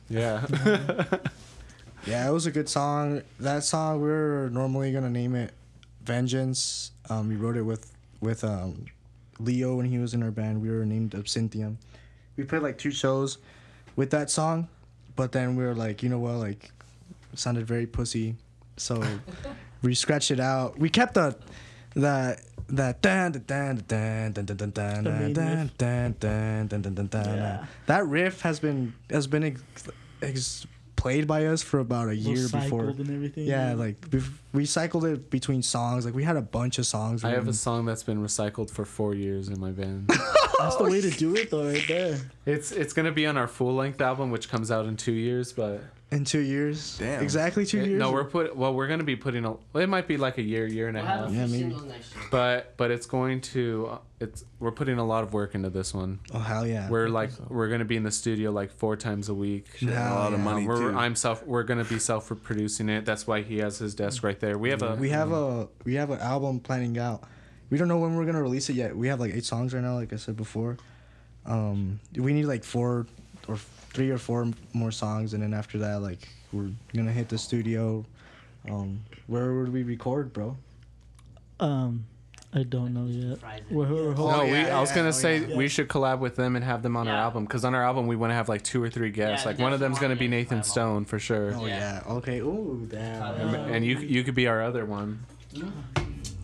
Yeah. 0.09 0.47
Yeah, 2.07 2.27
it 2.27 2.33
was 2.33 2.47
a 2.47 2.51
good 2.51 2.71
song. 2.71 3.21
That 3.39 3.65
song 3.65 4.01
we 4.01 4.09
were 4.09 4.49
normally 4.51 4.93
gonna 4.93 5.11
name 5.11 5.35
it 5.35 5.53
Vengeance. 6.05 6.93
Um, 7.11 7.29
we 7.29 7.37
wrote 7.37 7.57
it 7.57 7.63
with 7.63 7.93
with 8.21 8.45
um, 8.45 8.87
Leo 9.39 9.77
when 9.77 9.85
he 9.85 9.99
was 9.99 10.15
in 10.15 10.23
our 10.23 10.31
band. 10.31 10.63
We 10.63 10.71
were 10.71 10.87
named 10.87 11.11
Absinthium. 11.11 11.77
We 12.37 12.45
played 12.45 12.63
like 12.63 12.79
two 12.79 12.93
shows 12.93 13.39
with 13.95 14.11
that 14.11 14.31
song, 14.31 14.69
but 15.17 15.33
then 15.33 15.55
we 15.55 15.65
were 15.65 15.75
like, 15.75 16.03
you 16.03 16.09
know 16.09 16.19
what, 16.19 16.37
like, 16.37 16.71
sounded 17.35 17.67
very 17.67 17.87
pussy, 17.87 18.37
so 18.79 19.03
we 19.83 19.95
scratched 19.95 20.31
it 20.31 20.41
out. 20.41 20.79
We 20.79 20.89
kept 20.89 21.13
the 21.13 21.37
the 21.95 22.41
that. 27.35 27.69
That 27.87 28.07
riff 28.07 28.41
has 28.43 28.61
been 28.61 28.95
has 29.11 29.27
been 29.27 29.45
ex- 29.45 29.63
ex- 30.23 30.67
played 30.97 31.27
by 31.27 31.47
us 31.47 31.63
for 31.63 31.79
about 31.79 32.09
a 32.09 32.17
year 32.17 32.37
before. 32.65 32.87
Yeah, 33.45 33.75
like 33.75 34.01
bef- 34.01 34.33
we 34.59 34.67
cycled 34.67 35.05
it 35.05 35.31
between 35.31 35.63
songs. 35.63 36.05
Like 36.05 36.15
we 36.15 36.25
had 36.25 36.37
a 36.37 36.43
bunch 36.43 36.79
of 36.81 36.87
songs. 36.87 37.23
I 37.25 37.31
have 37.31 37.47
a 37.47 37.53
song 37.53 37.85
that's 37.87 38.03
been 38.03 38.21
recycled 38.21 38.71
for 38.71 38.85
four 38.85 39.15
years 39.15 39.49
in 39.49 39.61
my 39.61 39.71
band. 39.71 40.09
that's 40.59 40.75
the 40.77 40.85
way 40.85 41.01
to 41.01 41.11
do 41.11 41.37
it, 41.37 41.49
though, 41.53 41.69
right 41.69 41.85
there. 41.87 42.19
it's 42.45 42.73
it's 42.73 42.93
gonna 42.93 43.13
be 43.13 43.25
on 43.25 43.37
our 43.37 43.47
full 43.47 43.75
length 43.77 44.01
album, 44.01 44.33
which 44.33 44.49
comes 44.49 44.71
out 44.73 44.87
in 44.87 44.97
two 44.97 45.13
years. 45.13 45.53
But 45.53 45.81
in 46.11 46.25
two 46.25 46.41
years. 46.41 46.97
Damn. 46.99 47.23
Exactly 47.23 47.67
two 47.67 47.81
it- 47.81 47.87
years. 47.89 47.99
no, 48.01 48.11
we're 48.11 48.25
put. 48.25 48.57
Well, 48.57 48.75
we're 48.75 48.89
gonna 48.89 49.05
be 49.05 49.15
putting 49.17 49.45
a. 49.45 49.55
It 49.79 49.89
might 49.89 50.09
be 50.09 50.17
like 50.17 50.39
a 50.39 50.43
year, 50.43 50.67
year 50.67 50.89
and 50.89 50.97
a 50.97 51.01
We'll 51.01 51.09
have 51.09 51.21
a 51.21 51.23
half. 51.29 51.33
Yeah, 51.35 51.47
maybe. 51.47 51.59
singles 51.59 51.85
next 51.85 52.15
year. 52.17 52.25
But 52.33 52.77
but 52.77 52.91
it's 52.91 53.07
going 53.07 53.41
to. 53.55 53.89
uh, 53.93 53.99
It's 54.21 54.45
we're 54.59 54.73
putting 54.73 54.99
a 54.99 55.05
lot 55.07 55.23
of 55.23 55.33
work 55.35 55.55
into 55.55 55.71
this 55.71 55.93
one. 55.95 56.19
Oh 56.33 56.39
hell 56.41 56.67
yeah. 56.67 56.89
We're 56.91 57.09
like 57.09 57.31
we're 57.51 57.69
gonna 57.69 57.85
be 57.85 57.97
in 57.97 58.05
the 58.05 58.11
studio 58.11 58.51
like 58.51 58.71
four 58.73 58.97
times 58.97 59.29
a 59.29 59.35
week. 59.35 59.67
Shit, 59.77 59.91
Hell 59.91 60.13
a 60.13 60.17
lot 60.25 60.33
of 60.33 60.39
yeah. 60.41 60.45
money, 60.45 60.61
Um, 60.63 60.67
we're, 60.67 60.91
too. 60.93 60.97
I'm 60.99 61.15
self. 61.15 61.47
We're 61.47 61.63
gonna 61.71 61.85
be 61.85 61.99
self 61.99 62.33
producing 62.43 62.89
it. 62.89 63.05
That's 63.05 63.27
why 63.27 63.43
he 63.43 63.59
has 63.59 63.77
his 63.79 63.95
desk 63.95 64.25
right 64.25 64.41
there. 64.41 64.48
We 64.57 64.71
have 64.71 64.83
a. 64.83 64.95
we 64.97 65.11
have 65.11 65.33
a 65.33 65.69
we 65.85 65.95
have 65.95 66.11
an 66.11 66.21
album 66.21 66.61
planning 66.61 66.99
out. 66.99 67.25
We 67.71 67.79
don't 67.79 67.89
know 67.89 67.99
when 67.99 68.17
we're 68.17 68.25
gonna 68.25 68.43
release 68.43 68.69
it 68.71 68.75
yet. 68.75 68.97
We 68.97 69.09
have 69.09 69.21
like 69.21 69.35
eight 69.35 69.45
songs 69.45 69.75
right 69.75 69.83
now, 69.83 69.95
like 69.95 70.13
I 70.13 70.17
said 70.17 70.37
before. 70.37 70.77
Um, 71.45 72.01
we 72.15 72.33
need 72.33 72.45
like 72.45 72.65
four 72.65 73.07
or 73.47 73.57
three 73.57 74.11
or 74.11 74.19
four 74.19 74.51
more 74.73 74.91
songs, 74.91 75.35
and 75.35 75.43
then 75.43 75.55
after 75.55 75.79
that, 75.79 76.01
like 76.01 76.29
we're 76.53 76.71
gonna 76.95 77.13
hit 77.13 77.29
the 77.29 77.39
studio. 77.39 78.05
Um, 78.69 79.05
where 79.27 79.55
would 79.55 79.73
we 79.73 79.83
record, 79.83 80.33
bro? 80.33 80.57
Um, 81.61 82.07
I 82.55 82.63
don't 82.63 82.95
know 82.95 83.05
yet. 83.07 83.39
Friday. 83.41 83.63
We're, 83.71 83.87
we're 83.93 84.15
No, 84.15 84.29
hoping- 84.31 84.53
we, 84.53 84.59
yeah, 84.59 84.79
I 84.79 84.81
was 84.81 84.91
gonna 84.93 85.09
oh, 85.09 85.11
say 85.11 85.39
yeah. 85.45 85.57
we 85.57 85.69
should 85.69 85.87
collab 85.89 86.19
with 86.19 86.35
them 86.37 86.57
and 86.57 86.65
have 86.65 86.83
them 86.83 86.97
on 86.97 87.07
our 87.07 87.15
Yeah. 87.15 87.23
album 87.25 87.45
because 87.45 87.65
on 87.65 87.75
our 87.75 87.85
album 87.85 88.07
we 88.07 88.17
want 88.17 88.31
to 88.31 88.35
have 88.35 88.49
like 88.49 88.63
two 88.63 88.83
or 88.83 88.89
three 88.89 89.11
guests. 89.11 89.45
Yeah, 89.45 89.51
like 89.51 89.59
one 89.59 89.73
of 89.75 89.81
them's 89.81 89.99
gonna 89.99 90.15
be 90.15 90.27
definitely 90.29 90.57
Nathan. 90.57 90.63
Stone 90.63 91.05
for 91.05 91.19
sure, 91.19 91.53
Oh 91.55 91.67
Yeah. 91.67 92.01
yeah. 92.07 92.13
Okay. 92.15 92.39
Ooh, 92.41 92.87
damn. 92.91 93.23
Uh, 93.23 93.55
and 93.73 93.85
you 93.85 93.99
you 93.99 94.25
could 94.25 94.35
be 94.35 94.47
our 94.47 94.63
other 94.63 94.87
one, 94.87 95.21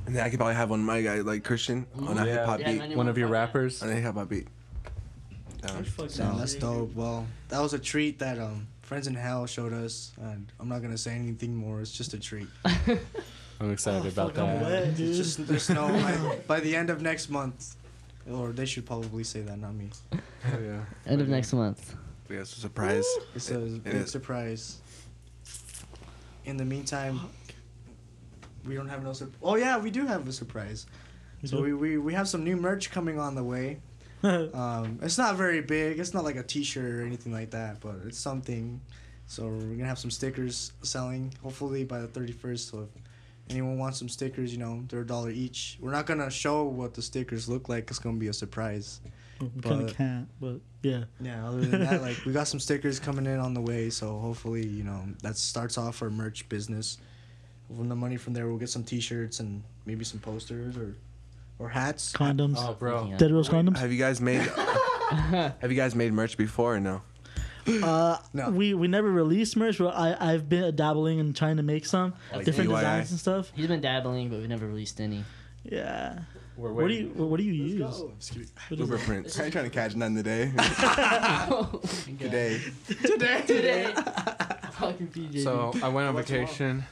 And 0.07 0.15
then 0.15 0.23
I 0.23 0.29
could 0.29 0.39
probably 0.39 0.57
have 0.57 0.69
one 0.69 0.81
of 0.81 0.87
my 0.87 1.01
guy, 1.01 1.21
like 1.21 1.43
Christian, 1.45 1.87
on 1.99 2.19
a 2.19 2.27
Yeah. 2.27 2.33
hip 2.33 2.45
hop 2.45 2.61
Yeah, 2.61 2.87
beat. 2.89 2.97
one 2.97 3.09
of 3.09 3.17
your 3.17 3.29
rappers. 3.29 3.83
On 3.83 3.89
a 3.89 3.95
hip 3.95 4.15
hop 4.15 4.29
beat. 4.29 4.47
That's 5.63 6.19
Damn, 6.19 6.37
that's 6.37 6.55
dope. 6.57 6.95
Well, 6.95 7.27
that 7.49 7.61
was 7.61 7.73
a 7.73 7.79
treat 7.79 8.19
that 8.19 8.39
um 8.39 8.67
friends 8.83 9.07
in 9.07 9.15
hell 9.15 9.47
showed 9.47 9.73
us, 9.73 10.13
and 10.21 10.53
I'm 10.61 10.69
not 10.69 10.83
gonna 10.83 10.99
say 10.99 11.15
anything 11.15 11.57
more. 11.57 11.81
It's 11.81 11.91
just 11.93 12.13
a 12.13 12.19
treat. 12.19 12.49
I'm 13.61 13.71
excited 13.73 14.05
Oh, 14.05 14.09
about 14.09 14.35
fuck, 14.35 14.39
I'm 14.45 14.61
that. 14.61 14.63
wet, 14.63 15.01
It's 15.01 15.17
just 15.17 15.47
there's 15.47 15.71
no 15.71 15.89
by, 15.89 16.39
by 16.47 16.61
the 16.61 16.75
end 16.75 16.91
of 16.91 17.01
next 17.03 17.31
month, 17.31 17.77
or 18.31 18.53
they 18.53 18.67
should 18.67 18.85
probably 18.87 19.25
say 19.25 19.41
that, 19.43 19.59
not 19.59 19.75
me. 19.75 19.91
Hell 20.43 20.61
yeah. 20.61 20.81
End 21.07 21.21
of 21.21 21.29
next 21.29 21.53
month. 21.53 21.95
We 22.29 22.37
have 22.37 22.45
a 22.45 22.47
surprise. 22.47 23.05
It's 23.35 23.51
a 23.51 23.61
It- 23.65 23.73
it 23.75 23.85
big 23.85 23.95
is. 23.95 24.11
surprise. 24.11 24.79
In 26.45 26.57
the 26.57 26.65
meantime, 26.65 27.21
we 28.67 28.75
don't 28.75 28.89
have 28.89 29.03
no 29.03 29.13
sur- 29.13 29.31
Oh 29.43 29.57
yeah, 29.57 29.79
we 29.79 29.91
do 29.91 30.07
have 30.07 30.27
a 30.29 30.33
surprise. 30.33 30.87
We 31.43 31.49
so 31.49 31.59
do? 31.59 31.63
we, 31.63 31.73
we 31.75 31.99
we 31.99 32.15
have 32.15 32.29
some 32.29 32.45
new 32.45 32.57
merch 32.57 32.91
coming 32.91 33.19
on 33.19 33.35
the 33.35 33.45
way. 33.45 33.81
Um, 34.25 34.99
it's 35.03 35.19
not 35.19 35.37
very 35.37 35.61
big. 35.61 35.99
It's 35.99 36.15
not 36.15 36.25
like 36.25 36.37
a 36.37 36.43
T-shirt 36.43 36.95
or 36.95 37.03
anything 37.03 37.31
like 37.31 37.51
that, 37.51 37.81
but 37.81 37.97
it's 38.07 38.17
something. 38.19 38.81
So 39.27 39.43
we're 39.49 39.77
gonna 39.77 39.85
have 39.87 39.99
some 39.99 40.11
stickers 40.11 40.73
selling. 40.83 41.35
Hopefully 41.43 41.85
by 41.85 42.01
the 42.01 42.07
thirty 42.09 42.33
first. 42.33 42.71
So 42.71 42.89
if 42.89 43.04
anyone 43.51 43.79
wants 43.79 43.99
some 43.99 44.09
stickers, 44.09 44.53
you 44.53 44.59
know, 44.59 44.85
they're 44.89 45.01
a 45.01 45.07
dollar 45.07 45.31
each. 45.31 45.79
We're 45.81 45.93
not 45.93 46.07
gonna 46.07 46.31
show 46.31 46.65
what 46.65 46.95
the 46.95 47.03
stickers 47.03 47.49
look 47.49 47.69
like. 47.69 47.91
It's 47.91 47.99
gonna 47.99 48.17
be 48.19 48.29
a 48.29 48.33
surprise. 48.33 49.01
we 49.41 49.49
kind 49.49 49.63
but- 49.63 49.91
of 49.91 49.97
can't, 49.97 50.29
but 50.41 50.61
yeah. 50.83 51.05
Yeah. 51.21 51.49
Other 51.49 51.61
than 51.65 51.85
that, 51.85 52.03
like 52.09 52.17
we 52.25 52.33
got 52.33 52.49
some 52.49 52.61
stickers 52.61 53.01
coming 53.01 53.27
in 53.27 53.39
on 53.39 53.55
the 53.55 53.61
way. 53.61 53.91
So 53.91 54.19
hopefully, 54.19 54.67
you 54.67 54.85
know, 54.85 55.05
that 55.23 55.37
starts 55.37 55.79
off 55.79 56.03
our 56.03 56.11
merch 56.11 56.49
business. 56.49 56.99
From 57.75 57.89
the 57.89 57.97
money 57.97 58.17
from 58.19 58.35
there, 58.35 58.47
we'll 58.47 58.59
get 58.59 58.69
some 58.69 58.85
T-shirts 58.85 59.41
and 59.41 59.63
maybe 59.87 60.05
some 60.05 60.21
posters 60.21 60.77
or 60.77 60.95
or 61.59 61.69
hats. 61.69 62.13
Condoms. 62.13 62.57
Oh, 62.59 62.75
bro. 62.75 63.07
Yeah. 63.09 63.17
Dead 63.17 63.31
Rose 63.33 63.49
condoms. 63.49 63.79
Have 63.79 63.93
you 63.93 63.99
guys 63.99 64.21
made? 64.21 64.41
have 65.11 65.71
you 65.71 65.75
guys 65.77 65.95
made 65.95 66.13
merch 66.13 66.37
before 66.37 66.75
or 66.77 66.81
no? 66.81 67.01
Uh, 67.67 68.19
No. 68.33 68.51
we 68.51 68.75
we 68.75 68.89
never 68.89 69.11
released 69.11 69.57
merch, 69.57 69.79
but 69.79 69.95
I 69.97 70.17
I've 70.33 70.49
been 70.49 70.75
dabbling 70.77 71.21
and 71.21 71.35
trying 71.35 71.57
to 71.57 71.63
make 71.63 71.87
some 71.87 72.13
Like 72.33 72.45
different 72.45 72.71
DIY? 72.71 72.77
designs 72.81 73.11
and 73.11 73.21
stuff. 73.21 73.53
He's 73.55 73.67
been 73.69 73.81
dabbling, 73.81 74.29
but 74.31 74.41
we 74.41 74.47
never 74.47 74.67
released 74.67 75.01
any. 75.01 75.25
Yeah. 75.65 76.21
What 76.57 76.87
do 76.89 76.95
you 76.95 77.09
what 77.09 77.39
do 77.39 77.43
you 77.43 77.53
use? 77.53 77.79
Go. 77.81 77.87
What 77.89 78.13
is 78.71 78.79
Uber 78.79 78.95
it? 78.97 79.01
prints. 79.01 79.41
I 79.41 79.45
ain't 79.45 79.53
trying 79.53 79.65
to 79.65 79.71
catch 79.71 79.97
none 79.97 80.15
today. 80.15 80.53
today. 82.19 82.61
Today. 83.03 83.43
Today. 83.47 83.95
So 85.43 85.73
I 85.83 85.89
went 85.89 86.09
on 86.09 86.15
What's 86.15 86.31
vacation, 86.31 86.85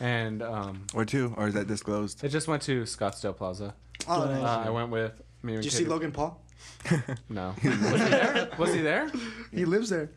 and 0.00 0.42
um, 0.42 0.86
Or 0.94 1.04
two, 1.04 1.34
or 1.36 1.48
is 1.48 1.54
that 1.54 1.66
disclosed? 1.66 2.24
I 2.24 2.28
just 2.28 2.48
went 2.48 2.62
to 2.62 2.82
Scottsdale 2.82 3.36
Plaza. 3.36 3.74
Oh, 4.08 4.22
Uh, 4.22 4.26
nice. 4.26 4.42
Uh, 4.42 4.62
I 4.66 4.70
went 4.70 4.90
with 4.90 5.12
me 5.42 5.54
and 5.54 5.62
Did 5.62 5.72
you 5.72 5.76
see 5.78 5.84
Logan 5.84 6.12
Paul? 6.12 6.40
No. 7.28 7.54
Was 7.64 7.64
he 7.64 8.08
there? 8.08 8.48
Was 8.58 8.74
he 8.74 8.80
there? 8.80 9.10
He 9.52 9.64
lives 9.64 9.90
there. 9.90 10.10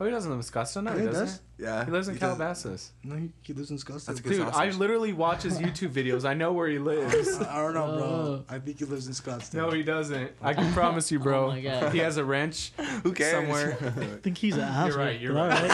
Oh, 0.00 0.04
he 0.04 0.10
doesn't 0.10 0.28
live 0.30 0.40
in 0.40 0.44
Scottsdale. 0.44 0.82
No, 0.82 0.90
Yeah, 0.90 0.96
he 0.96 1.02
he 1.02 1.06
doesn't. 1.06 1.26
does. 1.26 1.40
Yeah. 1.58 1.84
He 1.84 1.90
lives 1.92 2.08
in 2.08 2.14
he 2.14 2.20
does. 2.20 2.36
Calabasas. 2.36 2.92
No, 3.04 3.14
he, 3.14 3.30
he 3.42 3.52
lives 3.52 3.70
in 3.70 3.76
Scottsdale. 3.76 4.06
That's 4.06 4.18
a 4.18 4.22
good 4.22 4.30
Dude, 4.30 4.48
I 4.48 4.70
literally 4.70 5.12
watch 5.12 5.42
his 5.44 5.58
YouTube 5.58 5.90
videos. 5.90 6.24
I 6.24 6.34
know 6.34 6.52
where 6.52 6.66
he 6.68 6.80
lives. 6.80 7.40
I 7.40 7.56
don't 7.62 7.74
know, 7.74 7.86
bro. 7.98 8.04
Oh. 8.04 8.44
I 8.48 8.58
think 8.58 8.80
he 8.80 8.84
lives 8.84 9.06
in 9.06 9.12
Scottsdale. 9.12 9.54
No, 9.54 9.70
he 9.70 9.84
doesn't. 9.84 10.32
I 10.42 10.54
can 10.54 10.72
promise 10.72 11.12
you, 11.12 11.18
oh 11.20 11.22
bro. 11.22 11.44
Oh 11.44 11.48
my 11.52 11.60
God. 11.60 11.92
He 11.92 11.98
has 12.00 12.16
a 12.16 12.24
wrench. 12.24 12.72
Who 13.04 13.12
cares? 13.12 13.32
Somewhere. 13.32 13.76
I 13.80 14.16
think 14.22 14.38
he's 14.38 14.54
an 14.56 14.62
asshole. 14.62 14.88
You're 14.88 14.98
right, 14.98 15.20
you're 15.20 15.34
but 15.34 15.50
right. 15.50 15.62
alright. 15.62 15.70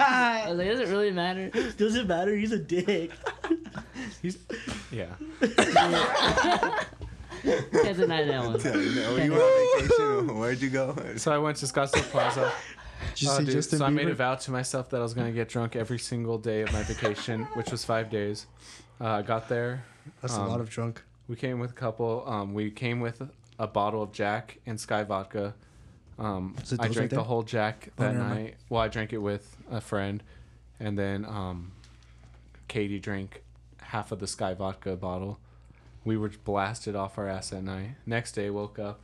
I 0.00 0.46
was 0.50 0.58
like, 0.58 0.68
does 0.68 0.80
it 0.80 0.88
really 0.88 1.10
matter? 1.12 1.48
Does 1.78 1.94
it 1.94 2.06
matter? 2.06 2.36
He's 2.36 2.52
a 2.52 2.58
dick. 2.58 3.10
He's 4.20 4.36
yeah. 4.90 5.14
Can't 7.42 7.96
deny 7.96 8.24
that 8.24 8.44
one. 8.44 8.60
Yeah, 8.60 8.72
no, 8.72 9.16
you 9.16 9.32
went 9.32 9.42
on 9.42 9.80
vacation. 9.80 10.38
Where'd 10.38 10.60
you 10.62 10.70
go? 10.70 10.96
So 11.16 11.32
I 11.32 11.38
went 11.38 11.56
to 11.58 11.66
Scottsdale 11.66 12.02
Plaza. 12.10 12.52
Did 13.14 13.22
you 13.22 13.30
Oh, 13.30 13.38
see 13.38 13.44
dude, 13.44 13.54
Justin 13.54 13.78
so 13.80 13.84
I 13.84 13.90
made 13.90 14.08
a 14.08 14.14
vow 14.14 14.36
to 14.36 14.50
myself 14.52 14.90
that 14.90 14.98
I 14.98 15.02
was 15.02 15.12
gonna 15.14 15.32
get 15.32 15.48
drunk 15.48 15.74
every 15.76 15.98
single 15.98 16.38
day 16.38 16.62
of 16.62 16.72
my 16.72 16.82
vacation, 16.84 17.44
which 17.54 17.70
was 17.70 17.84
five 17.84 18.10
days. 18.10 18.46
Uh, 19.00 19.06
I 19.08 19.22
got 19.22 19.48
there. 19.48 19.84
That's 20.20 20.36
a 20.36 20.40
um, 20.40 20.48
lot 20.48 20.60
of 20.60 20.70
drunk. 20.70 21.02
We 21.28 21.36
came 21.36 21.58
with 21.58 21.70
a 21.70 21.74
couple. 21.74 22.24
Um, 22.26 22.54
we 22.54 22.70
came 22.70 23.00
with 23.00 23.20
a 23.58 23.66
bottle 23.66 24.02
of 24.02 24.12
Jack 24.12 24.58
and 24.66 24.78
Skyy 24.78 25.06
vodka. 25.06 25.54
Um, 26.18 26.54
Is 26.62 26.74
I 26.74 26.88
drank 26.88 26.96
right 26.98 27.10
the 27.10 27.24
whole 27.24 27.42
Jack 27.42 27.88
Oh, 27.98 28.02
that 28.02 28.12
never 28.14 28.28
night. 28.28 28.34
mind. 28.34 28.54
Well, 28.68 28.82
I 28.82 28.88
drank 28.88 29.12
it 29.12 29.18
with 29.18 29.56
a 29.70 29.80
friend, 29.80 30.22
and 30.78 30.96
then 30.96 31.24
um, 31.24 31.72
Katie 32.68 33.00
drank 33.00 33.42
half 33.78 34.12
of 34.12 34.20
the 34.20 34.26
Skyy 34.26 34.56
vodka 34.56 34.94
bottle. 34.96 35.38
We 36.04 36.16
were 36.16 36.30
blasted 36.44 36.96
off 36.96 37.18
our 37.18 37.28
ass 37.28 37.50
that 37.50 37.62
night. 37.62 37.90
Next 38.06 38.32
day, 38.32 38.50
woke 38.50 38.78
up. 38.78 39.00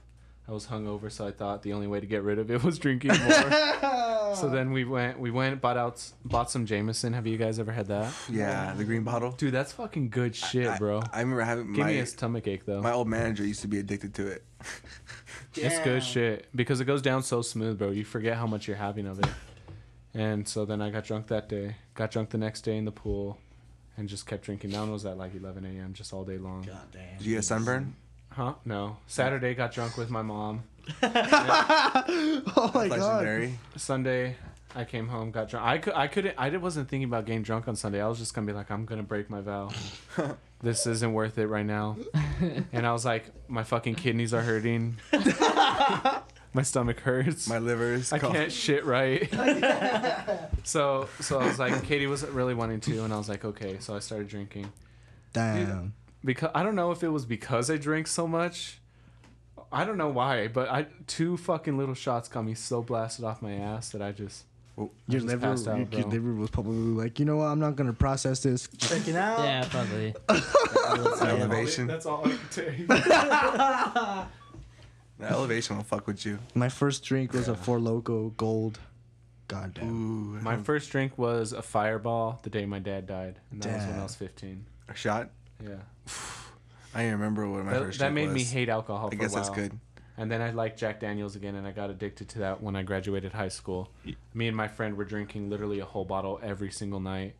I 0.48 0.52
was 0.52 0.66
hungover, 0.68 1.12
so 1.12 1.26
I 1.26 1.30
thought 1.30 1.62
the 1.62 1.74
only 1.74 1.86
way 1.86 2.00
to 2.00 2.06
get 2.06 2.22
rid 2.22 2.38
of 2.38 2.50
it 2.50 2.62
was 2.64 2.78
drinking 2.78 3.10
more. 3.10 4.34
so 4.34 4.48
then 4.52 4.72
we 4.72 4.84
went. 4.84 5.20
We 5.20 5.30
went 5.30 5.60
bought 5.60 5.76
out 5.76 6.02
bought 6.24 6.50
some 6.50 6.64
Jameson. 6.64 7.12
Have 7.12 7.26
you 7.26 7.36
guys 7.36 7.58
ever 7.58 7.70
had 7.70 7.86
that? 7.88 8.12
Yeah, 8.30 8.72
the 8.74 8.84
green 8.84 9.02
bottle. 9.04 9.32
Dude, 9.32 9.52
that's 9.52 9.72
fucking 9.72 10.08
good 10.08 10.34
shit, 10.34 10.66
I, 10.66 10.78
bro. 10.78 11.02
I 11.12 11.20
remember 11.20 11.42
having 11.42 11.74
Give 11.74 11.84
my 11.84 11.92
me 11.92 11.98
a 11.98 12.06
stomach 12.06 12.48
ache 12.48 12.64
though. 12.64 12.80
my 12.80 12.92
old 12.92 13.08
manager 13.08 13.44
used 13.44 13.60
to 13.60 13.68
be 13.68 13.78
addicted 13.78 14.14
to 14.14 14.26
it. 14.26 14.44
It's 15.60 15.80
good 15.80 16.04
shit 16.04 16.46
because 16.54 16.80
it 16.80 16.84
goes 16.84 17.02
down 17.02 17.22
so 17.24 17.42
smooth, 17.42 17.78
bro. 17.78 17.90
You 17.90 18.04
forget 18.04 18.36
how 18.36 18.46
much 18.46 18.68
you're 18.68 18.76
having 18.76 19.06
of 19.06 19.18
it. 19.18 19.26
And 20.14 20.46
so 20.46 20.64
then 20.64 20.80
I 20.80 20.90
got 20.90 21.04
drunk 21.04 21.26
that 21.28 21.48
day. 21.48 21.76
Got 21.94 22.12
drunk 22.12 22.30
the 22.30 22.38
next 22.38 22.60
day 22.62 22.76
in 22.76 22.84
the 22.84 22.92
pool, 22.92 23.38
and 23.98 24.08
just 24.08 24.26
kept 24.26 24.44
drinking. 24.44 24.70
That 24.70 24.80
one 24.80 24.92
was 24.92 25.04
at 25.04 25.18
like 25.18 25.34
11 25.34 25.64
a.m. 25.64 25.92
just 25.92 26.12
all 26.12 26.24
day 26.24 26.38
long. 26.38 26.62
God 26.62 26.76
damn. 26.92 27.18
Did 27.18 27.26
you 27.26 27.34
get 27.36 27.44
sunburn? 27.44 27.94
Huh? 28.30 28.54
No. 28.64 28.96
Saturday 29.06 29.54
got 29.54 29.72
drunk 29.72 29.96
with 29.96 30.10
my 30.10 30.22
mom. 30.22 30.62
oh 31.02 32.70
my 32.74 32.88
god. 32.88 32.90
Legendary. 32.90 33.58
Sunday, 33.76 34.36
I 34.74 34.84
came 34.84 35.08
home, 35.08 35.32
got 35.32 35.48
drunk. 35.48 35.66
I 35.66 35.78
could, 35.78 35.94
I 35.94 36.06
couldn't, 36.06 36.34
I 36.38 36.56
wasn't 36.56 36.88
thinking 36.88 37.08
about 37.08 37.26
getting 37.26 37.42
drunk 37.42 37.68
on 37.68 37.76
Sunday. 37.76 38.00
I 38.00 38.06
was 38.08 38.18
just 38.18 38.34
gonna 38.34 38.46
be 38.46 38.52
like, 38.52 38.70
I'm 38.70 38.84
gonna 38.84 39.02
break 39.02 39.28
my 39.28 39.40
vow. 39.40 39.70
this 40.62 40.86
isn't 40.86 41.12
worth 41.12 41.36
it 41.38 41.46
right 41.46 41.66
now. 41.66 41.96
And 42.72 42.86
I 42.86 42.92
was 42.92 43.04
like, 43.04 43.24
my 43.48 43.64
fucking 43.64 43.96
kidneys 43.96 44.32
are 44.32 44.42
hurting. 44.42 44.98
My 46.58 46.62
stomach 46.62 46.98
hurts. 46.98 47.48
My 47.48 47.58
liver's. 47.58 48.12
I 48.12 48.18
called- 48.18 48.34
can't 48.34 48.50
shit 48.50 48.84
right. 48.84 49.30
so 50.64 51.08
so 51.20 51.38
I 51.38 51.46
was 51.46 51.60
like, 51.60 51.84
Katie 51.84 52.08
wasn't 52.08 52.32
really 52.32 52.52
wanting 52.54 52.80
to, 52.80 53.04
and 53.04 53.14
I 53.14 53.16
was 53.16 53.28
like, 53.28 53.44
okay. 53.44 53.76
So 53.78 53.94
I 53.94 54.00
started 54.00 54.26
drinking 54.26 54.72
Damn. 55.32 55.94
because 56.24 56.50
I 56.56 56.64
don't 56.64 56.74
know 56.74 56.90
if 56.90 57.04
it 57.04 57.10
was 57.10 57.24
because 57.26 57.70
I 57.70 57.76
drank 57.76 58.08
so 58.08 58.26
much. 58.26 58.80
I 59.70 59.84
don't 59.84 59.98
know 59.98 60.08
why, 60.08 60.48
but 60.48 60.68
I 60.68 60.88
two 61.06 61.36
fucking 61.36 61.78
little 61.78 61.94
shots 61.94 62.28
got 62.28 62.44
me 62.44 62.54
so 62.54 62.82
blasted 62.82 63.24
off 63.24 63.40
my 63.40 63.52
ass 63.52 63.90
that 63.90 64.02
I 64.02 64.10
just 64.10 64.44
Your 64.76 64.90
just 65.08 65.26
liver, 65.26 65.46
passed 65.46 65.68
out, 65.68 65.92
your, 65.92 66.00
your 66.00 66.08
liver 66.08 66.34
was 66.34 66.50
probably 66.50 66.74
like, 66.74 67.20
you 67.20 67.24
know 67.24 67.36
what? 67.36 67.46
I'm 67.46 67.60
not 67.60 67.76
gonna 67.76 67.92
process 67.92 68.42
this. 68.42 68.68
Checking 68.78 69.14
out. 69.14 69.44
Yeah, 69.44 69.64
probably. 69.70 70.12
elevation. 71.30 71.86
That's 71.86 72.06
all 72.06 72.26
I 72.26 72.30
can 72.30 72.48
take. 72.50 72.88
The 75.18 75.26
elevation 75.26 75.76
will 75.76 75.84
fuck 75.84 76.06
with 76.06 76.24
you. 76.24 76.38
My 76.54 76.68
first 76.68 77.04
drink 77.04 77.32
was 77.32 77.48
a 77.48 77.54
Four 77.54 77.80
Loco 77.80 78.30
Gold. 78.30 78.78
God 79.48 79.74
damn. 79.74 79.88
Ooh. 79.88 80.40
my 80.42 80.56
first 80.58 80.90
drink 80.90 81.16
was 81.16 81.52
a 81.52 81.62
Fireball 81.62 82.38
the 82.42 82.50
day 82.50 82.66
my 82.66 82.78
dad 82.78 83.06
died, 83.06 83.40
and 83.50 83.62
that 83.62 83.74
was 83.76 83.86
when 83.86 83.98
I 83.98 84.02
was 84.02 84.14
15. 84.14 84.64
A 84.88 84.94
shot. 84.94 85.30
Yeah, 85.64 85.76
I 86.94 87.02
even 87.06 87.12
remember 87.14 87.48
what 87.48 87.64
my 87.64 87.72
that, 87.72 87.82
first. 87.82 87.98
that 87.98 88.12
drink 88.12 88.14
made 88.28 88.34
me 88.34 88.40
was. 88.42 88.52
hate 88.52 88.68
alcohol. 88.68 89.08
I 89.08 89.10
for 89.10 89.16
guess 89.16 89.32
a 89.32 89.36
that's 89.36 89.50
good. 89.50 89.72
And 90.18 90.30
then 90.30 90.42
I 90.42 90.50
liked 90.50 90.78
Jack 90.78 91.00
Daniels 91.00 91.34
again, 91.36 91.54
and 91.54 91.66
I 91.66 91.70
got 91.70 91.90
addicted 91.90 92.28
to 92.30 92.38
that 92.40 92.60
when 92.62 92.74
I 92.76 92.82
graduated 92.82 93.32
high 93.32 93.48
school. 93.48 93.90
Me 94.34 94.48
and 94.48 94.56
my 94.56 94.66
friend 94.68 94.96
were 94.96 95.04
drinking 95.04 95.48
literally 95.48 95.78
a 95.78 95.84
whole 95.84 96.04
bottle 96.04 96.40
every 96.42 96.70
single 96.72 97.00
night. 97.00 97.34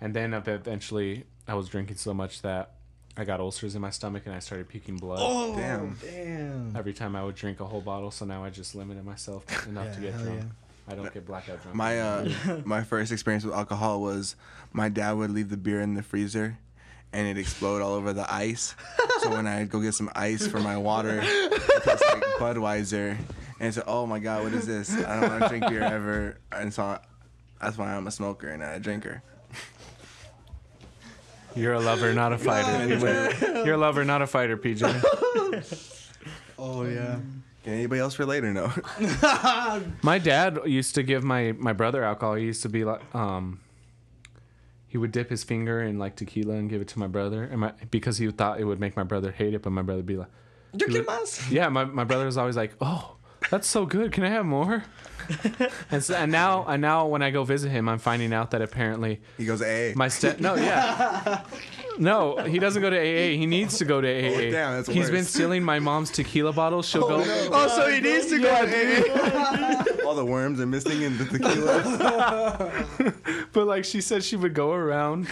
And 0.00 0.12
then 0.12 0.34
ev- 0.34 0.48
eventually, 0.48 1.24
I 1.46 1.54
was 1.54 1.68
drinking 1.68 1.96
so 1.98 2.12
much 2.12 2.42
that 2.42 2.72
I 3.16 3.24
got 3.24 3.40
ulcers 3.40 3.74
in 3.74 3.80
my 3.80 3.90
stomach 3.90 4.24
and 4.26 4.34
I 4.34 4.40
started 4.40 4.68
puking 4.68 4.96
blood 4.96 5.18
Oh 5.22 5.56
Damn. 5.56 5.96
damn. 6.02 6.76
every 6.76 6.92
time 6.92 7.16
I 7.16 7.24
would 7.24 7.34
drink 7.34 7.60
a 7.60 7.64
whole 7.64 7.80
bottle. 7.80 8.10
So 8.10 8.24
now 8.26 8.44
I 8.44 8.50
just 8.50 8.74
limited 8.74 9.04
myself 9.04 9.44
enough 9.68 9.94
to 9.94 10.00
get 10.00 10.12
drunk. 10.18 10.40
yeah. 10.40 10.44
I 10.88 10.94
don't 10.94 11.12
get 11.12 11.26
blackout 11.26 11.62
drunk. 11.62 11.74
My 11.74 12.00
uh, 12.00 12.28
my 12.64 12.84
first 12.84 13.10
experience 13.10 13.44
with 13.44 13.54
alcohol 13.54 14.00
was 14.02 14.36
my 14.72 14.88
dad 14.88 15.12
would 15.12 15.30
leave 15.30 15.48
the 15.48 15.56
beer 15.56 15.80
in 15.80 15.94
the 15.94 16.02
freezer, 16.02 16.58
and 17.12 17.26
it 17.26 17.36
explode 17.40 17.82
all 17.82 17.94
over 17.94 18.12
the 18.12 18.32
ice. 18.32 18.76
so 19.20 19.30
when 19.30 19.48
I'd 19.48 19.68
go 19.68 19.80
get 19.80 19.94
some 19.94 20.10
ice 20.14 20.46
for 20.46 20.60
my 20.60 20.76
water, 20.76 21.20
it 21.24 21.82
tastes 21.82 22.04
like 22.12 22.22
Budweiser, 22.38 23.16
and 23.58 23.74
so 23.74 23.82
oh 23.88 24.06
my 24.06 24.20
god, 24.20 24.44
what 24.44 24.52
is 24.52 24.64
this? 24.64 24.92
I 24.94 25.20
don't 25.20 25.30
want 25.30 25.42
to 25.42 25.48
drink 25.48 25.66
beer 25.68 25.82
ever, 25.82 26.38
and 26.52 26.72
so 26.72 26.98
that's 27.60 27.76
why 27.76 27.92
I'm 27.92 28.06
a 28.06 28.12
smoker 28.12 28.48
and 28.48 28.60
not 28.62 28.76
a 28.76 28.78
drinker. 28.78 29.24
You're 31.56 31.72
a 31.74 31.80
lover, 31.80 32.12
not 32.12 32.32
a 32.32 32.38
fighter. 32.38 32.94
PJ. 32.96 33.64
You're 33.66 33.74
a 33.74 33.78
lover, 33.78 34.04
not 34.04 34.22
a 34.22 34.26
fighter, 34.26 34.56
PJ. 34.56 35.82
Oh 36.58 36.84
yeah. 36.84 37.18
Can 37.64 37.74
anybody 37.74 38.00
else 38.00 38.18
relate 38.18 38.42
or 38.44 38.52
no? 38.52 38.72
My 40.02 40.18
dad 40.18 40.58
used 40.64 40.94
to 40.94 41.02
give 41.02 41.22
my 41.22 41.52
my 41.52 41.72
brother 41.74 42.02
alcohol. 42.02 42.34
He 42.36 42.44
used 42.46 42.62
to 42.62 42.68
be 42.70 42.84
like, 42.84 43.02
um, 43.14 43.60
he 44.88 44.96
would 44.96 45.12
dip 45.12 45.28
his 45.28 45.44
finger 45.44 45.82
in 45.82 45.98
like 45.98 46.16
tequila 46.16 46.54
and 46.54 46.70
give 46.70 46.80
it 46.80 46.88
to 46.88 46.98
my 46.98 47.08
brother, 47.08 47.42
and 47.44 47.60
my 47.60 47.72
because 47.90 48.16
he 48.18 48.30
thought 48.30 48.58
it 48.58 48.64
would 48.64 48.80
make 48.80 48.96
my 48.96 49.02
brother 49.02 49.32
hate 49.32 49.52
it, 49.52 49.62
but 49.62 49.70
my 49.70 49.82
brother 49.82 49.98
would 49.98 50.06
be 50.06 50.16
like, 50.16 50.28
You 50.72 50.86
he 50.86 50.98
would- 51.00 51.06
yeah, 51.50 51.68
my 51.68 51.84
my 51.84 52.04
brother 52.04 52.24
was 52.24 52.38
always 52.38 52.56
like, 52.56 52.74
oh, 52.80 53.15
that's 53.50 53.68
so 53.68 53.86
good. 53.86 54.12
Can 54.12 54.24
I 54.24 54.30
have 54.30 54.46
more? 54.46 54.84
and 55.90 56.02
so, 56.02 56.14
and 56.14 56.30
now 56.30 56.64
and 56.66 56.80
now 56.80 57.06
when 57.06 57.22
I 57.22 57.30
go 57.30 57.44
visit 57.44 57.70
him, 57.70 57.88
I'm 57.88 57.98
finding 57.98 58.32
out 58.32 58.52
that 58.52 58.62
apparently 58.62 59.20
He 59.36 59.44
goes, 59.44 59.60
"Hey, 59.60 59.92
my 59.96 60.08
step 60.08 60.40
no 60.40 60.54
yeah. 60.54 61.44
No, 61.98 62.36
he 62.36 62.58
doesn't 62.58 62.82
go 62.82 62.90
to 62.90 62.98
AA. 62.98 63.38
He 63.38 63.46
needs 63.46 63.78
to 63.78 63.86
go 63.86 64.02
to 64.02 64.06
AA. 64.06 64.36
Oh, 64.36 64.50
damn, 64.50 64.76
that's 64.76 64.88
He's 64.88 65.06
been 65.06 65.20
worse. 65.20 65.30
stealing 65.30 65.62
my 65.62 65.78
mom's 65.78 66.10
tequila 66.10 66.52
bottles. 66.52 66.86
She'll 66.86 67.04
oh, 67.04 67.08
go. 67.08 67.24
Oh, 67.52 67.68
so 67.68 67.90
he 67.90 68.00
needs 68.00 68.26
to 68.26 68.38
go. 68.38 68.50
all 70.04 70.08
all 70.08 70.14
the 70.14 70.24
worms 70.24 70.60
are 70.60 70.66
missing 70.66 71.02
in 71.02 71.16
the 71.16 71.24
tequila. 71.24 73.12
But 73.52 73.66
like 73.66 73.86
she 73.86 74.02
said, 74.02 74.22
she 74.22 74.36
would 74.36 74.52
go 74.52 74.72
around 74.72 75.28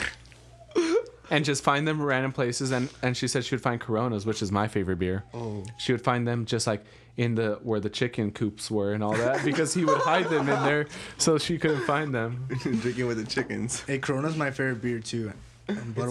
and 1.30 1.44
just 1.44 1.62
find 1.62 1.86
them 1.86 2.00
random 2.02 2.32
places, 2.32 2.70
and 2.70 2.88
and 3.02 3.14
she 3.14 3.28
said 3.28 3.44
she 3.44 3.54
would 3.54 3.62
find 3.62 3.78
Coronas, 3.78 4.24
which 4.24 4.40
is 4.40 4.50
my 4.50 4.66
favorite 4.66 4.98
beer. 4.98 5.24
Oh. 5.34 5.62
She 5.76 5.92
would 5.92 6.00
find 6.00 6.26
them 6.26 6.46
just 6.46 6.66
like 6.66 6.82
in 7.16 7.34
the 7.36 7.58
where 7.62 7.78
the 7.80 7.88
chicken 7.90 8.32
coops 8.32 8.70
were 8.70 8.92
and 8.92 9.02
all 9.04 9.12
that 9.14 9.44
because 9.44 9.72
he 9.72 9.84
would 9.84 9.98
hide 9.98 10.28
them 10.28 10.48
in 10.48 10.62
there 10.64 10.86
so 11.18 11.38
she 11.38 11.58
couldn't 11.58 11.82
find 11.84 12.14
them. 12.14 12.48
Drinking 12.62 13.06
with 13.06 13.18
the 13.18 13.24
chickens. 13.30 13.82
Hey, 13.82 13.98
Corona's 13.98 14.36
my 14.36 14.50
favorite 14.50 14.82
beer 14.82 14.98
too. 15.00 15.32
And 15.68 15.94
Bud- 15.94 16.08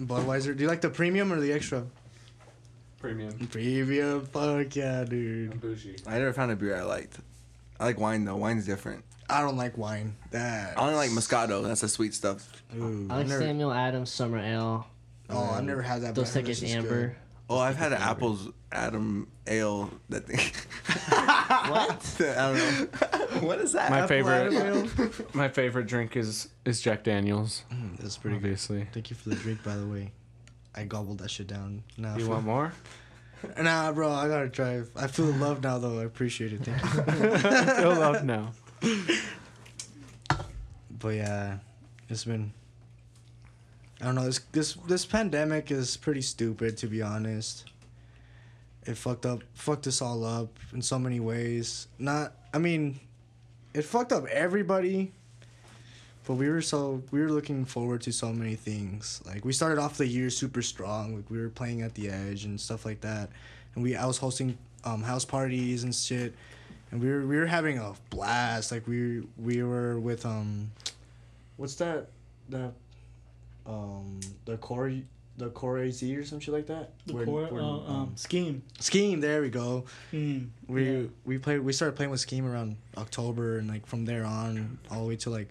Budweiser. 0.00 0.56
Do 0.56 0.62
you 0.62 0.68
like 0.68 0.80
the 0.80 0.88
premium 0.90 1.32
or 1.32 1.40
the 1.40 1.52
extra? 1.52 1.84
Premium. 2.98 3.32
Premium. 3.50 4.26
Fuck 4.26 4.76
yeah, 4.76 5.04
dude. 5.04 5.52
I'm 5.52 5.58
Bougie. 5.58 5.96
I 6.06 6.18
never 6.18 6.32
found 6.32 6.52
a 6.52 6.56
beer 6.56 6.76
I 6.76 6.82
liked. 6.82 7.18
I 7.78 7.84
like 7.86 7.98
wine 7.98 8.24
though. 8.24 8.36
Wine's 8.36 8.66
different. 8.66 9.04
I 9.28 9.40
don't 9.42 9.56
like 9.56 9.78
wine. 9.78 10.16
That. 10.32 10.76
I 10.78 10.82
only 10.82 10.94
like 10.96 11.10
Moscato. 11.10 11.62
That's 11.62 11.80
the 11.80 11.88
sweet 11.88 12.14
stuff. 12.14 12.62
Ooh, 12.76 13.06
I 13.10 13.18
like 13.18 13.26
never- 13.28 13.40
Samuel 13.40 13.72
Adams 13.72 14.10
Summer 14.10 14.38
Ale. 14.38 14.86
Oh, 15.30 15.50
I've 15.54 15.64
never 15.64 15.82
had 15.82 16.02
that. 16.02 16.14
Dos 16.14 16.32
but 16.34 16.40
I 16.40 16.42
Equis 16.42 16.46
this 16.46 16.62
is 16.62 16.74
Amber. 16.74 17.16
Oh, 17.50 17.58
I've 17.58 17.76
had 17.76 17.92
an 17.92 17.98
apples 18.00 18.48
Adam 18.70 19.26
ale. 19.48 19.90
That 20.08 20.26
thing. 20.26 20.38
What? 21.70 22.16
I 22.20 22.52
don't 22.54 23.02
know. 23.02 23.46
what 23.46 23.58
is 23.60 23.72
that? 23.72 23.90
My 23.90 23.98
Apple 23.98 24.08
favorite, 24.08 24.52
Adam 24.54 25.12
my 25.34 25.48
favorite 25.48 25.86
drink 25.88 26.16
is 26.16 26.48
is 26.64 26.80
Jack 26.80 27.02
Daniels. 27.04 27.64
good. 27.68 27.98
That's 27.98 28.16
pretty 28.16 28.36
good. 28.36 28.44
Obviously. 28.44 28.86
Thank 28.92 29.10
you 29.10 29.16
for 29.16 29.30
the 29.30 29.34
drink, 29.36 29.62
by 29.64 29.76
the 29.76 29.86
way. 29.86 30.12
I 30.74 30.84
gobbled 30.84 31.18
that 31.18 31.30
shit 31.30 31.48
down. 31.48 31.82
Nah, 31.98 32.16
You 32.16 32.28
want 32.28 32.44
more? 32.44 32.72
Nah, 33.60 33.90
bro, 33.92 34.10
I 34.10 34.28
gotta 34.28 34.48
try. 34.48 34.82
I 34.96 35.06
feel 35.08 35.26
the 35.26 35.38
love 35.38 35.62
now, 35.62 35.78
though. 35.78 35.98
I 35.98 36.04
appreciate 36.04 36.52
it. 36.52 36.64
Thank 36.64 36.82
you. 36.82 37.38
Feel 37.74 37.94
love 37.96 38.24
now. 38.24 38.52
But 40.90 41.08
yeah, 41.14 41.58
it's 42.08 42.24
been. 42.24 42.52
I 44.00 44.06
don't 44.06 44.14
know. 44.14 44.24
This 44.24 44.40
this 44.52 44.74
this 44.86 45.04
pandemic 45.04 45.70
is 45.70 45.96
pretty 45.96 46.22
stupid, 46.22 46.76
to 46.78 46.86
be 46.86 47.02
honest. 47.02 47.66
It 48.86 48.96
fucked 48.96 49.26
up, 49.26 49.42
fucked 49.52 49.86
us 49.86 50.00
all 50.00 50.24
up 50.24 50.58
in 50.72 50.80
so 50.80 50.98
many 50.98 51.20
ways. 51.20 51.86
Not, 51.98 52.32
I 52.54 52.58
mean, 52.58 52.98
it 53.74 53.82
fucked 53.82 54.10
up 54.10 54.26
everybody. 54.26 55.12
But 56.26 56.34
we 56.34 56.48
were 56.48 56.62
so 56.62 57.02
we 57.10 57.20
were 57.20 57.30
looking 57.30 57.64
forward 57.64 58.02
to 58.02 58.12
so 58.12 58.32
many 58.32 58.54
things. 58.54 59.20
Like 59.26 59.44
we 59.44 59.52
started 59.52 59.78
off 59.78 59.96
the 59.98 60.06
year 60.06 60.30
super 60.30 60.62
strong. 60.62 61.16
Like 61.16 61.30
we 61.30 61.40
were 61.40 61.48
playing 61.48 61.82
at 61.82 61.94
the 61.94 62.08
edge 62.08 62.44
and 62.44 62.60
stuff 62.60 62.84
like 62.84 63.00
that. 63.00 63.30
And 63.74 63.82
we 63.82 63.96
I 63.96 64.06
was 64.06 64.18
hosting 64.18 64.56
um, 64.84 65.02
house 65.02 65.24
parties 65.24 65.82
and 65.82 65.94
shit. 65.94 66.34
And 66.90 67.00
we 67.00 67.08
were 67.08 67.26
we 67.26 67.36
were 67.36 67.46
having 67.46 67.78
a 67.78 67.94
blast. 68.10 68.70
Like 68.70 68.86
we 68.86 69.22
we 69.38 69.62
were 69.62 69.98
with 69.98 70.24
um 70.24 70.70
what's 71.56 71.74
that 71.76 72.08
the 72.48 72.72
um 73.66 74.20
the 74.44 74.56
core 74.56 74.92
the 75.36 75.48
core 75.50 75.90
Z 75.90 76.14
or 76.16 76.24
some 76.24 76.38
shit 76.40 76.52
like 76.52 76.66
that. 76.66 76.92
The 77.06 77.14
Where- 77.14 77.24
core 77.24 77.46
where, 77.46 77.62
uh, 77.62 77.66
um, 77.66 78.12
scheme. 78.16 78.62
Scheme, 78.78 79.20
there 79.20 79.40
we 79.40 79.48
go. 79.48 79.84
Mm. 80.12 80.48
We 80.66 80.90
Yeah. 80.90 81.06
we 81.24 81.38
played 81.38 81.60
we 81.60 81.72
started 81.72 81.96
playing 81.96 82.10
with 82.10 82.20
Scheme 82.20 82.44
around 82.46 82.76
October 82.98 83.56
and 83.58 83.66
like 83.68 83.86
from 83.86 84.04
there 84.04 84.24
on 84.24 84.78
all 84.90 85.00
the 85.02 85.08
way 85.08 85.16
to 85.16 85.30
like 85.30 85.48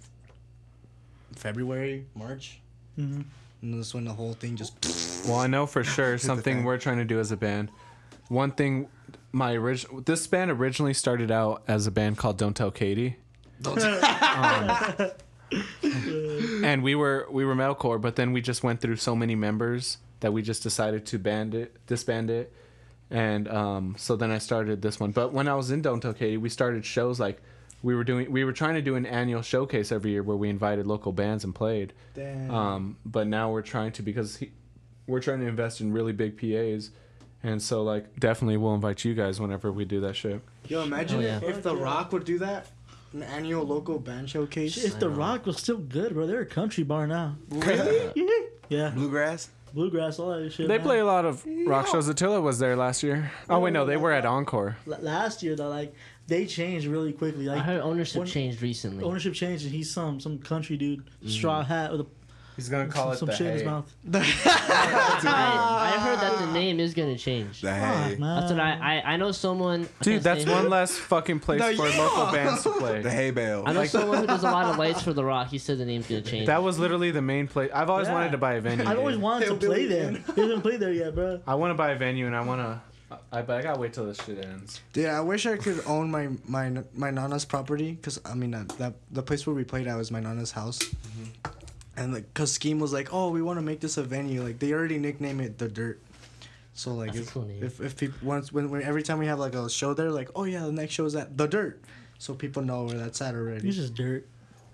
February, 1.36 2.06
March. 2.16 2.60
hmm 2.96 3.22
And 3.62 3.74
that's 3.80 3.94
when 3.94 4.06
the 4.06 4.14
whole 4.14 4.34
thing 4.34 4.56
just 4.56 4.74
Well, 5.28 5.40
I 5.40 5.48
know 5.48 5.66
for 5.66 5.84
sure 5.96 6.18
something 6.18 6.64
we're 6.64 6.78
trying 6.78 6.98
to 6.98 7.06
do 7.06 7.20
as 7.20 7.32
a 7.32 7.38
band. 7.38 7.72
One 8.28 8.52
thing, 8.52 8.90
my 9.32 9.54
original 9.54 10.02
this 10.02 10.28
band 10.28 10.52
originally 10.52 10.94
started 10.94 11.32
out 11.32 11.64
as 11.68 11.88
a 11.88 11.92
band 11.92 12.18
called 12.18 12.38
Don't 12.38 12.54
Tell 12.56 12.70
Katie, 12.72 13.18
Don't. 13.62 13.80
Um, 14.22 15.12
and 16.70 16.84
we 16.84 16.94
were 16.96 17.28
we 17.32 17.44
were 17.46 17.56
metalcore, 17.56 18.00
but 18.00 18.16
then 18.16 18.32
we 18.34 18.42
just 18.42 18.64
went 18.64 18.80
through 18.82 18.98
so 18.98 19.16
many 19.16 19.36
members 19.36 19.98
that 20.20 20.32
we 20.34 20.42
just 20.42 20.62
decided 20.64 21.06
to 21.08 21.18
band 21.18 21.56
it, 21.56 21.76
disband 21.88 22.30
it, 22.30 22.54
and 23.10 23.48
um, 23.48 23.96
so 23.98 24.16
then 24.16 24.32
I 24.32 24.38
started 24.38 24.82
this 24.82 25.00
one. 25.00 25.12
But 25.12 25.34
when 25.34 25.48
I 25.48 25.56
was 25.56 25.72
in 25.72 25.82
Don't 25.82 26.00
Tell 26.02 26.14
Katie, 26.14 26.38
we 26.38 26.50
started 26.50 26.86
shows 26.86 27.20
like 27.20 27.42
we 27.82 27.96
were 27.96 28.04
doing 28.04 28.32
we 28.32 28.44
were 28.44 28.52
trying 28.54 28.76
to 28.76 28.82
do 28.82 28.96
an 28.96 29.06
annual 29.06 29.42
showcase 29.42 29.92
every 29.92 30.12
year 30.12 30.24
where 30.24 30.38
we 30.38 30.50
invited 30.50 30.86
local 30.86 31.12
bands 31.12 31.44
and 31.44 31.56
played. 31.56 31.94
Damn. 32.14 32.52
Um, 32.52 32.98
but 33.06 33.28
now 33.28 33.52
we're 33.52 33.62
trying 33.62 33.92
to 33.94 34.02
because 34.04 34.38
he, 34.38 34.52
we're 35.08 35.22
trying 35.22 35.40
to 35.40 35.48
invest 35.48 35.82
in 35.82 35.92
really 35.94 36.14
big 36.14 36.38
PAs, 36.38 36.92
and 37.42 37.62
so 37.62 37.84
like 37.84 38.20
definitely 38.20 38.58
we'll 38.58 38.76
invite 38.76 39.04
you 39.06 39.16
guys 39.16 39.40
whenever 39.40 39.72
we 39.72 39.86
do 39.86 40.02
that 40.02 40.16
shit. 40.16 40.42
Yo, 40.68 40.84
imagine 40.84 41.18
Oh, 41.20 41.22
yeah. 41.22 41.40
if 41.42 41.64
The 41.64 41.76
Rock 41.76 42.12
would 42.12 42.26
do 42.26 42.38
that. 42.40 42.68
An 43.14 43.24
annual 43.24 43.66
local 43.66 43.98
band 44.00 44.30
showcase. 44.30 44.78
If 44.84 45.00
The 45.00 45.10
Rock 45.10 45.46
was 45.46 45.58
still 45.58 45.78
good, 45.78 46.14
bro, 46.14 46.28
they're 46.28 46.42
a 46.42 46.46
country 46.46 46.84
bar 46.84 47.08
now. 47.08 47.36
Really? 47.50 48.14
Yeah, 48.70 48.90
Bluegrass? 48.96 49.50
bluegrass, 49.74 50.20
all 50.20 50.30
that 50.30 50.52
shit. 50.52 50.68
They 50.68 50.78
man. 50.78 50.86
play 50.86 51.00
a 51.00 51.06
lot 51.06 51.26
of 51.26 51.44
rock 51.66 51.88
shows. 51.88 52.08
Attila 52.08 52.40
was 52.42 52.60
there 52.60 52.76
last 52.76 53.02
year. 53.04 53.32
Oh 53.50 53.60
wait, 53.60 53.74
no, 53.74 53.84
they 53.86 53.98
were 53.98 54.12
at 54.12 54.26
Encore. 54.26 54.78
L- 54.88 54.98
last 55.02 55.42
year 55.44 55.56
though, 55.56 55.70
like 55.70 55.94
they 56.28 56.46
changed 56.46 56.86
really 56.88 57.12
quickly. 57.14 57.50
I 57.50 57.56
Like 57.56 57.64
heard 57.66 57.82
ownership 57.82 58.20
when- 58.20 58.28
changed 58.28 58.62
recently. 58.62 59.04
ownership 59.04 59.34
changed, 59.34 59.66
and 59.66 59.74
he's 59.74 59.92
some 59.92 60.20
some 60.20 60.38
country 60.38 60.78
dude, 60.78 61.04
mm. 61.24 61.30
straw 61.30 61.64
hat 61.64 61.92
with 61.92 62.02
a, 62.02 62.06
He's 62.60 62.68
gonna 62.68 62.92
some, 62.92 63.16
some 63.16 63.32
shit 63.32 63.48
in 63.48 63.54
his 63.54 63.64
mouth. 63.64 63.90
I, 64.14 65.94
I 65.96 66.00
heard 66.00 66.20
that 66.20 66.40
the 66.40 66.52
name 66.52 66.82
is 66.82 66.94
gonna 66.94 67.18
change. 67.18 67.62
The 67.62 67.70
Fuck, 67.70 67.78
hay. 67.80 68.16
That's 68.20 68.52
what 68.52 68.60
I, 68.60 68.98
I 69.02 69.14
I 69.14 69.16
know 69.16 69.32
someone. 69.32 69.88
I 70.02 70.04
Dude, 70.04 70.24
that's 70.24 70.46
one 70.46 70.64
who. 70.64 70.70
less 70.70 70.98
fucking 70.98 71.40
place 71.40 71.62
No, 71.62 71.74
for 71.74 71.88
yeah. 71.88 71.98
local 71.98 72.26
bands 72.34 72.64
to 72.64 72.72
play. 72.72 73.02
The 73.02 73.12
hay 73.12 73.32
bale. 73.32 73.64
I 73.66 73.72
know 73.72 73.86
someone 73.86 74.18
who 74.18 74.28
does 74.28 74.44
a 74.44 74.52
lot 74.52 74.66
of 74.66 74.78
lights 74.78 75.02
for 75.02 75.14
The 75.14 75.24
Rock. 75.24 75.48
He 75.48 75.58
said 75.58 75.78
the 75.78 75.86
name's 75.86 76.08
gonna 76.08 76.22
change. 76.22 76.48
That 76.48 76.62
was 76.62 76.78
literally 76.78 77.12
the 77.12 77.22
main 77.22 77.48
place. 77.48 77.72
I've 77.74 77.90
always 77.90 78.08
Yeah. 78.08 78.14
wanted 78.16 78.32
to 78.34 78.38
buy 78.38 78.56
a 78.56 78.62
venue. 78.62 78.86
I've 78.86 79.00
always 79.00 79.18
wanted 79.18 79.48
to 79.48 79.56
play 79.56 79.86
there. 79.86 80.12
He 80.36 80.42
hasn't 80.42 80.62
played 80.62 80.82
there 80.82 80.92
yet, 80.92 81.16
bro. 81.16 81.40
I 81.48 81.56
want 81.56 81.72
to 81.72 81.76
buy 81.76 81.92
a 81.92 81.98
venue, 81.98 82.26
and 82.26 82.36
I 82.36 82.42
want 82.42 82.60
to. 82.60 82.82
I 83.32 83.42
but 83.42 83.58
I 83.58 83.62
gotta 83.64 83.80
wait 83.80 83.94
till 83.94 84.06
this 84.06 84.22
shit 84.24 84.44
ends. 84.46 84.82
Dude, 84.94 85.08
I 85.08 85.22
wish 85.22 85.46
I 85.48 85.58
could 85.58 85.82
own 85.88 86.12
my 86.12 86.30
my 86.46 86.84
my 86.94 87.10
nana's 87.10 87.44
property 87.46 87.94
because 87.94 88.20
I 88.24 88.36
mean 88.36 88.52
that, 88.52 88.70
that 88.78 88.94
the 89.12 89.24
place 89.24 89.48
where 89.48 89.56
we 89.56 89.64
played 89.64 89.88
at 89.88 89.98
was 89.98 90.12
my 90.12 90.20
nana's 90.20 90.52
house, 90.52 90.78
mm-hmm. 90.78 91.50
And 92.00 92.14
like 92.14 92.34
cause 92.34 92.52
Scheme 92.52 92.80
was 92.80 92.94
like, 92.94 93.14
oh, 93.14 93.30
we 93.30 93.42
want 93.42 93.60
to 93.60 93.62
make 93.62 93.82
this 93.82 93.98
a 93.98 94.04
venue. 94.04 94.42
Like 94.42 94.60
they 94.60 94.74
already 94.74 94.98
nicknamed 94.98 95.42
it 95.42 95.58
the 95.58 95.68
Dirt. 95.68 96.02
So 96.74 96.94
like 96.94 97.14
if, 97.14 97.34
cool 97.34 97.48
if 97.62 97.82
if 97.82 97.98
people 97.98 98.18
once 98.24 98.54
when, 98.54 98.70
when 98.70 98.82
every 98.84 99.04
time 99.04 99.20
we 99.20 99.26
have 99.26 99.38
like 99.38 99.54
a 99.54 99.70
show 99.70 99.94
there, 99.94 100.10
like 100.10 100.30
oh 100.36 100.46
yeah, 100.46 100.66
the 100.66 100.72
next 100.72 100.94
show 100.94 101.06
is 101.06 101.16
at 101.16 101.38
the 101.38 101.48
Dirt, 101.48 101.82
so 102.18 102.34
people 102.34 102.64
know 102.64 102.86
where 102.86 102.98
that's 102.98 103.22
at 103.22 103.36
already. 103.36 103.68
It's 103.68 103.78
just 103.78 103.96
dirt. 103.96 104.26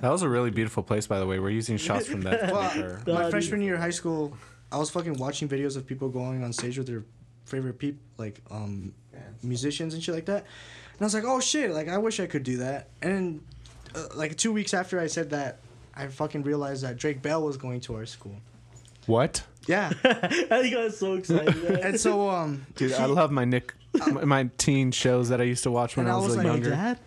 That 0.01 0.11
was 0.11 0.21
a 0.21 0.29
really 0.29 0.51
beautiful 0.51 0.83
place, 0.83 1.07
by 1.07 1.19
the 1.19 1.25
way. 1.25 1.39
We're 1.39 1.49
using 1.49 1.77
shots 1.77 2.05
from 2.05 2.21
that. 2.21 2.51
Well, 2.51 2.99
my 3.07 3.23
Nah, 3.23 3.29
freshman 3.29 3.61
year 3.61 3.75
of 3.75 3.81
high 3.81 3.91
school, 3.91 4.37
I 4.71 4.77
was 4.77 4.89
fucking 4.89 5.13
watching 5.13 5.47
videos 5.47 5.77
of 5.77 5.87
people 5.87 6.09
going 6.09 6.43
on 6.43 6.51
stage 6.53 6.77
with 6.77 6.85
their 6.85 7.05
favorite 7.45 7.79
people, 7.79 8.01
like 8.17 8.41
um, 8.51 8.93
musicians 9.41 9.93
and 9.93 10.03
shit 10.03 10.13
like 10.13 10.25
that. 10.25 10.45
And 10.93 11.01
I 11.01 11.05
was 11.05 11.13
like, 11.13 11.23
oh 11.25 11.39
shit, 11.39 11.71
like 11.71 11.87
I 11.87 11.97
wish 11.97 12.19
I 12.19 12.27
could 12.27 12.43
do 12.43 12.57
that. 12.57 12.89
And 13.01 13.41
uh, 13.95 14.07
like 14.15 14.35
two 14.37 14.51
weeks 14.51 14.73
after 14.73 14.99
I 14.99 15.07
said 15.07 15.29
that, 15.31 15.59
I 15.95 16.07
fucking 16.07 16.43
realized 16.43 16.83
that 16.83 16.97
Drake 16.97 17.21
Bell 17.21 17.41
was 17.43 17.57
going 17.57 17.79
to 17.81 17.95
our 17.95 18.05
school. 18.05 18.35
what? 19.05 19.43
Yeah, 19.67 19.89
I 20.03 20.61
think 20.61 20.75
I 20.75 20.83
was 20.85 20.97
so 20.99 21.13
excited. 21.15 21.55
and 21.65 21.99
so 21.99 22.29
um, 22.29 22.65
Dude, 22.75 22.93
I 22.93 23.05
love 23.05 23.31
my 23.31 23.45
Nick, 23.45 23.73
my 24.23 24.49
teen 24.57 24.91
shows 24.91 25.29
that 25.29 25.41
I 25.41 25.45
used 25.45 25.63
to 25.63 25.71
watch 25.71 25.97
when 25.97 26.05
And 26.05 26.13
I 26.13 26.17
I 26.17 26.19
was, 26.19 26.27
was 26.27 26.37
like, 26.37 26.45
like, 26.45 26.53
younger. 26.53 26.69
Dad? 26.69 26.99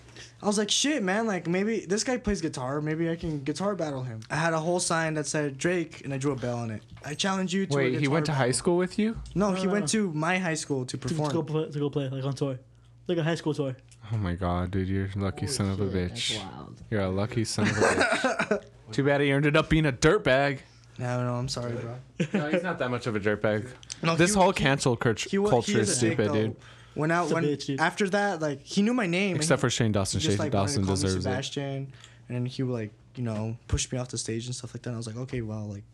I 0.42 0.46
was 0.46 0.58
like, 0.58 0.70
shit, 0.70 1.02
man, 1.02 1.26
like 1.26 1.46
maybe 1.46 1.80
this 1.86 2.02
guy 2.04 2.16
plays 2.16 2.40
guitar, 2.40 2.80
maybe 2.80 3.08
I 3.10 3.16
can 3.16 3.44
guitar 3.44 3.74
battle 3.76 4.02
him. 4.02 4.20
I 4.30 4.36
had 4.36 4.54
a 4.54 4.58
whole 4.58 4.80
sign 4.80 5.14
that 5.14 5.26
said 5.26 5.56
Drake, 5.58 6.02
and 6.04 6.12
I 6.14 6.18
drew 6.18 6.32
a 6.32 6.36
bell 6.36 6.58
on 6.58 6.70
it. 6.72 6.82
I 7.04 7.14
challenge 7.14 7.52
you 7.54 7.66
to. 7.66 7.74
a 7.74 7.76
Wait, 7.76 8.00
he 8.00 8.08
went 8.08 8.26
to 8.26 8.32
high 8.32 8.52
school 8.52 8.76
with 8.76 8.98
you? 8.98 9.16
No, 9.36 9.50
No, 9.50 9.54
he 9.56 9.66
no, 9.66 9.72
went 9.72 9.84
no. 9.84 9.88
to 10.08 10.12
my 10.12 10.38
high 10.38 10.54
school 10.54 10.84
to 10.86 10.96
To, 10.96 11.00
to 11.00 11.08
perform. 11.14 11.32
go 11.32 11.42
play, 11.44 11.70
to 11.70 11.78
go 11.78 11.90
play 11.90 12.08
like 12.08 12.24
on 12.24 12.34
tour, 12.34 12.58
like 13.06 13.18
a 13.18 13.22
high 13.24 13.34
school 13.36 13.54
tour. 13.54 13.76
Oh 14.12 14.16
my 14.16 14.34
god, 14.34 14.70
dude, 14.70 14.88
you're 14.88 15.08
a 15.14 15.18
lucky 15.18 15.46
son 15.46 15.70
of 15.70 15.80
a 15.80 15.86
bitch. 15.86 16.34
That's 16.34 16.44
wild. 16.44 16.82
You're 16.90 17.00
a 17.02 17.08
lucky 17.10 17.44
son 17.44 17.68
of 17.68 17.76
a 17.76 17.80
bitch. 17.80 18.64
Too 18.92 19.04
bad 19.04 19.20
he 19.20 19.30
ended 19.30 19.56
up 19.56 19.68
being 19.68 19.86
a 19.86 19.92
dirtbag. 19.92 20.60
No, 20.98 21.22
no, 21.22 21.34
I'm 21.34 21.48
sorry, 21.48 21.72
bro. 21.74 21.94
No, 22.32 22.50
he's 22.50 22.62
not 22.62 22.78
that 22.78 22.90
much 22.90 23.06
of 23.06 23.14
a 23.14 23.20
dirtbag. 23.20 23.68
No, 24.02 24.16
This 24.16 24.34
he- 24.34 24.40
whole 24.40 24.52
cancel 24.52 24.96
cult- 24.96 25.20
he 25.20 25.36
culture 25.36 25.72
he 25.72 25.78
is 25.80 25.90
is 25.90 25.96
stupid, 25.98 26.28
though. 26.30 26.34
dude. 26.34 26.56
When 26.94 27.10
out 27.12 27.30
when 27.30 27.44
bitch, 27.44 27.66
dude. 27.66 27.80
after 27.80 28.08
that, 28.10 28.40
like 28.40 28.62
he 28.62 28.82
knew 28.82 28.94
my 28.94 29.06
name. 29.06 29.36
Except 29.36 29.60
he- 29.60 29.66
for 29.66 29.70
Shane 29.70 29.92
Dawson. 29.92 30.20
he 30.20 30.24
just, 30.26 30.36
Shane 30.36 30.44
like, 30.46 30.52
Dawson 30.52 30.84
call 30.84 30.94
me 30.96 31.00
deserves 31.02 31.14
it. 31.16 31.22
Sebastian, 31.22 31.92
and 32.28 32.48
he 32.48 32.62
would 32.62 32.72
like 32.72 32.90
you 33.14 33.22
know 33.22 33.56
push 33.68 33.92
me 33.92 33.98
off 33.98 34.08
the 34.08 34.18
stage 34.18 34.46
and 34.46 34.54
stuff 34.54 34.74
like 34.74 34.82
that. 34.82 34.90
And 34.90 34.96
I 34.96 34.98
was 34.98 35.06
like, 35.06 35.16
okay, 35.16 35.42
well, 35.42 35.68
like 35.68 35.84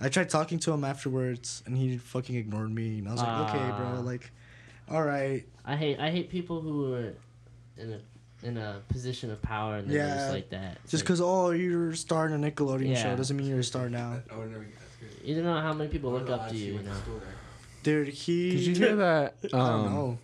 I 0.00 0.08
tried 0.08 0.30
talking 0.30 0.58
to 0.60 0.72
him 0.72 0.82
afterwards, 0.84 1.62
and 1.66 1.76
he 1.76 1.98
fucking 1.98 2.34
ignored 2.34 2.72
me. 2.74 2.98
And 2.98 3.08
I 3.08 3.12
was 3.12 3.20
like, 3.20 3.50
okay, 3.50 3.58
Ah. 3.60 3.92
bro, 3.92 4.00
like, 4.00 4.32
all 4.90 5.02
right, 5.04 5.44
I 5.64 5.76
hate 5.76 6.00
I 6.00 6.10
hate 6.10 6.30
people 6.30 6.60
who 6.60 6.92
are 6.94 7.12
in 7.78 7.92
a 7.94 8.00
in 8.46 8.56
a 8.56 8.80
position 8.88 9.30
of 9.30 9.40
power 9.42 9.76
and 9.76 9.88
they're 9.88 9.98
Yeah. 10.06 10.14
just 10.16 10.32
like 10.32 10.50
that. 10.50 10.78
It's 10.82 10.90
just 10.90 11.02
like, 11.02 11.06
because 11.06 11.20
oh 11.20 11.50
you're 11.50 11.90
a 11.90 11.96
star 11.96 12.26
in 12.26 12.32
a 12.44 12.50
Nickelodeon 12.50 12.96
show 12.96 13.14
doesn't 13.16 13.36
mean 13.36 13.46
you're 13.48 13.60
a 13.60 13.64
star 13.64 13.88
now, 13.88 14.20
you 15.24 15.34
don't 15.36 15.44
know 15.44 15.60
how 15.60 15.72
many 15.72 15.88
people 15.90 16.10
look 16.10 16.28
up 16.28 16.48
to 16.48 16.56
you. 16.56 16.74
You 16.74 16.82
know. 16.82 16.92
dude. 17.84 18.08
He 18.08 18.50
Did 18.50 18.60
you 18.66 18.74
hear 18.74 18.96
that? 19.06 19.36
I 19.44 19.48
don't 19.48 19.60
Um, 19.60 19.84
know. 19.84 20.18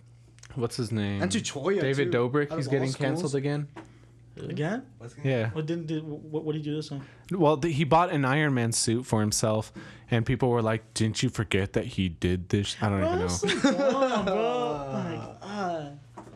what's 0.55 0.75
his 0.75 0.91
name? 0.91 1.21
And 1.21 1.31
to 1.31 1.39
Choya 1.39 1.79
David 1.81 2.11
too. 2.11 2.17
Dobrik. 2.17 2.53
He's 2.55 2.67
getting 2.67 2.89
schools. 2.91 3.07
canceled 3.07 3.35
again. 3.35 3.67
Again? 4.37 4.83
Yeah. 5.23 5.49
What 5.51 5.65
didn't 5.65 5.87
did 5.87 6.01
what, 6.03 6.43
what 6.45 6.53
did 6.53 6.65
you 6.65 6.71
do 6.71 6.75
this 6.77 6.91
one? 6.91 7.01
Well, 7.31 7.57
th- 7.57 7.75
he 7.75 7.83
bought 7.83 8.09
an 8.11 8.23
Iron 8.23 8.53
Man 8.53 8.71
suit 8.71 9.05
for 9.05 9.19
himself, 9.19 9.73
and 10.09 10.25
people 10.25 10.49
were 10.49 10.61
like, 10.61 10.93
"Didn't 10.93 11.21
you 11.21 11.27
forget 11.29 11.73
that 11.73 11.83
he 11.85 12.07
did 12.07 12.47
this?" 12.47 12.77
I 12.81 12.87
don't 12.87 12.99
Bro, 12.99 13.07
even 13.09 13.19
that's 13.19 13.43
know. 13.43 13.49
so 13.59 13.71
dumb, 13.77 14.25
bro. 14.25 14.89
Like, 14.93 15.37
ah. 15.41 15.89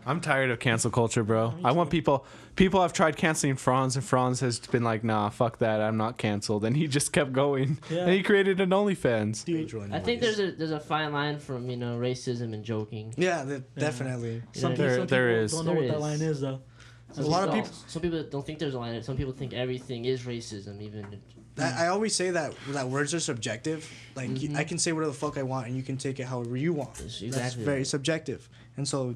I'm 0.05 0.19
tired 0.21 0.51
of 0.51 0.59
cancel 0.59 0.91
culture, 0.91 1.23
bro. 1.23 1.53
I 1.63 1.71
want 1.71 1.89
people. 1.89 2.25
People 2.55 2.81
have 2.81 2.93
tried 2.93 3.15
canceling 3.17 3.55
Franz, 3.55 3.95
and 3.95 4.03
Franz 4.05 4.39
has 4.41 4.59
been 4.59 4.83
like, 4.83 5.03
"Nah, 5.03 5.29
fuck 5.29 5.59
that. 5.59 5.81
I'm 5.81 5.97
not 5.97 6.17
canceled." 6.17 6.65
And 6.65 6.75
he 6.77 6.87
just 6.87 7.11
kept 7.13 7.33
going, 7.33 7.79
Yeah. 7.89 8.01
and 8.01 8.11
he 8.11 8.21
created 8.21 8.59
an 8.61 8.69
OnlyFans. 8.69 9.43
dude, 9.45 9.73
I 9.91 9.99
think 9.99 10.21
there's 10.21 10.39
a 10.39 10.51
there's 10.51 10.71
a 10.71 10.79
fine 10.79 11.11
line 11.13 11.39
from 11.39 11.69
you 11.69 11.77
know 11.77 11.97
racism 11.97 12.53
and 12.53 12.63
joking. 12.63 13.13
Yeah, 13.17 13.43
the, 13.43 13.59
definitely. 13.77 14.43
some, 14.53 14.71
Yeah. 14.71 14.75
people, 14.77 14.85
There- 14.85 14.97
some 14.97 15.07
there 15.07 15.27
people 15.29 15.43
is. 15.43 15.51
don't 15.53 15.65
know 15.65 15.71
There 15.73 15.81
what 15.81 15.87
that 15.87 15.95
is. 15.97 16.01
line 16.21 16.29
is 16.29 16.41
though. 16.41 16.61
Some 17.13 17.25
A 17.25 17.27
lot 17.27 17.47
of 17.47 17.53
people- 17.53 17.69
Some 17.87 18.01
people 18.01 18.23
don't 18.23 18.45
think 18.45 18.59
there's 18.59 18.73
a 18.73 18.79
line. 18.79 19.01
Some 19.03 19.17
people 19.17 19.33
think 19.33 19.53
everything 19.53 20.05
is 20.05 20.23
racism, 20.23 20.81
even. 20.81 21.05
I, 21.59 21.85
I 21.85 21.87
always 21.89 22.15
say 22.15 22.31
that 22.31 22.53
that 22.69 22.89
words 22.89 23.13
are 23.13 23.19
subjective. 23.19 23.87
Like 24.15 24.41
you- 24.41 24.55
I 24.55 24.63
can 24.63 24.77
say 24.79 24.91
whatever 24.91 25.11
the 25.11 25.17
fuck 25.17 25.37
I 25.37 25.43
want, 25.43 25.67
and 25.67 25.75
you 25.77 25.83
can 25.83 25.97
take 25.97 26.19
it 26.19 26.25
however 26.25 26.57
you 26.57 26.73
want. 26.73 26.89
Yes, 26.95 27.19
That's 27.19 27.21
exactly. 27.21 27.63
very 27.65 27.85
subjective, 27.85 28.49
and 28.77 28.87
so 28.87 29.15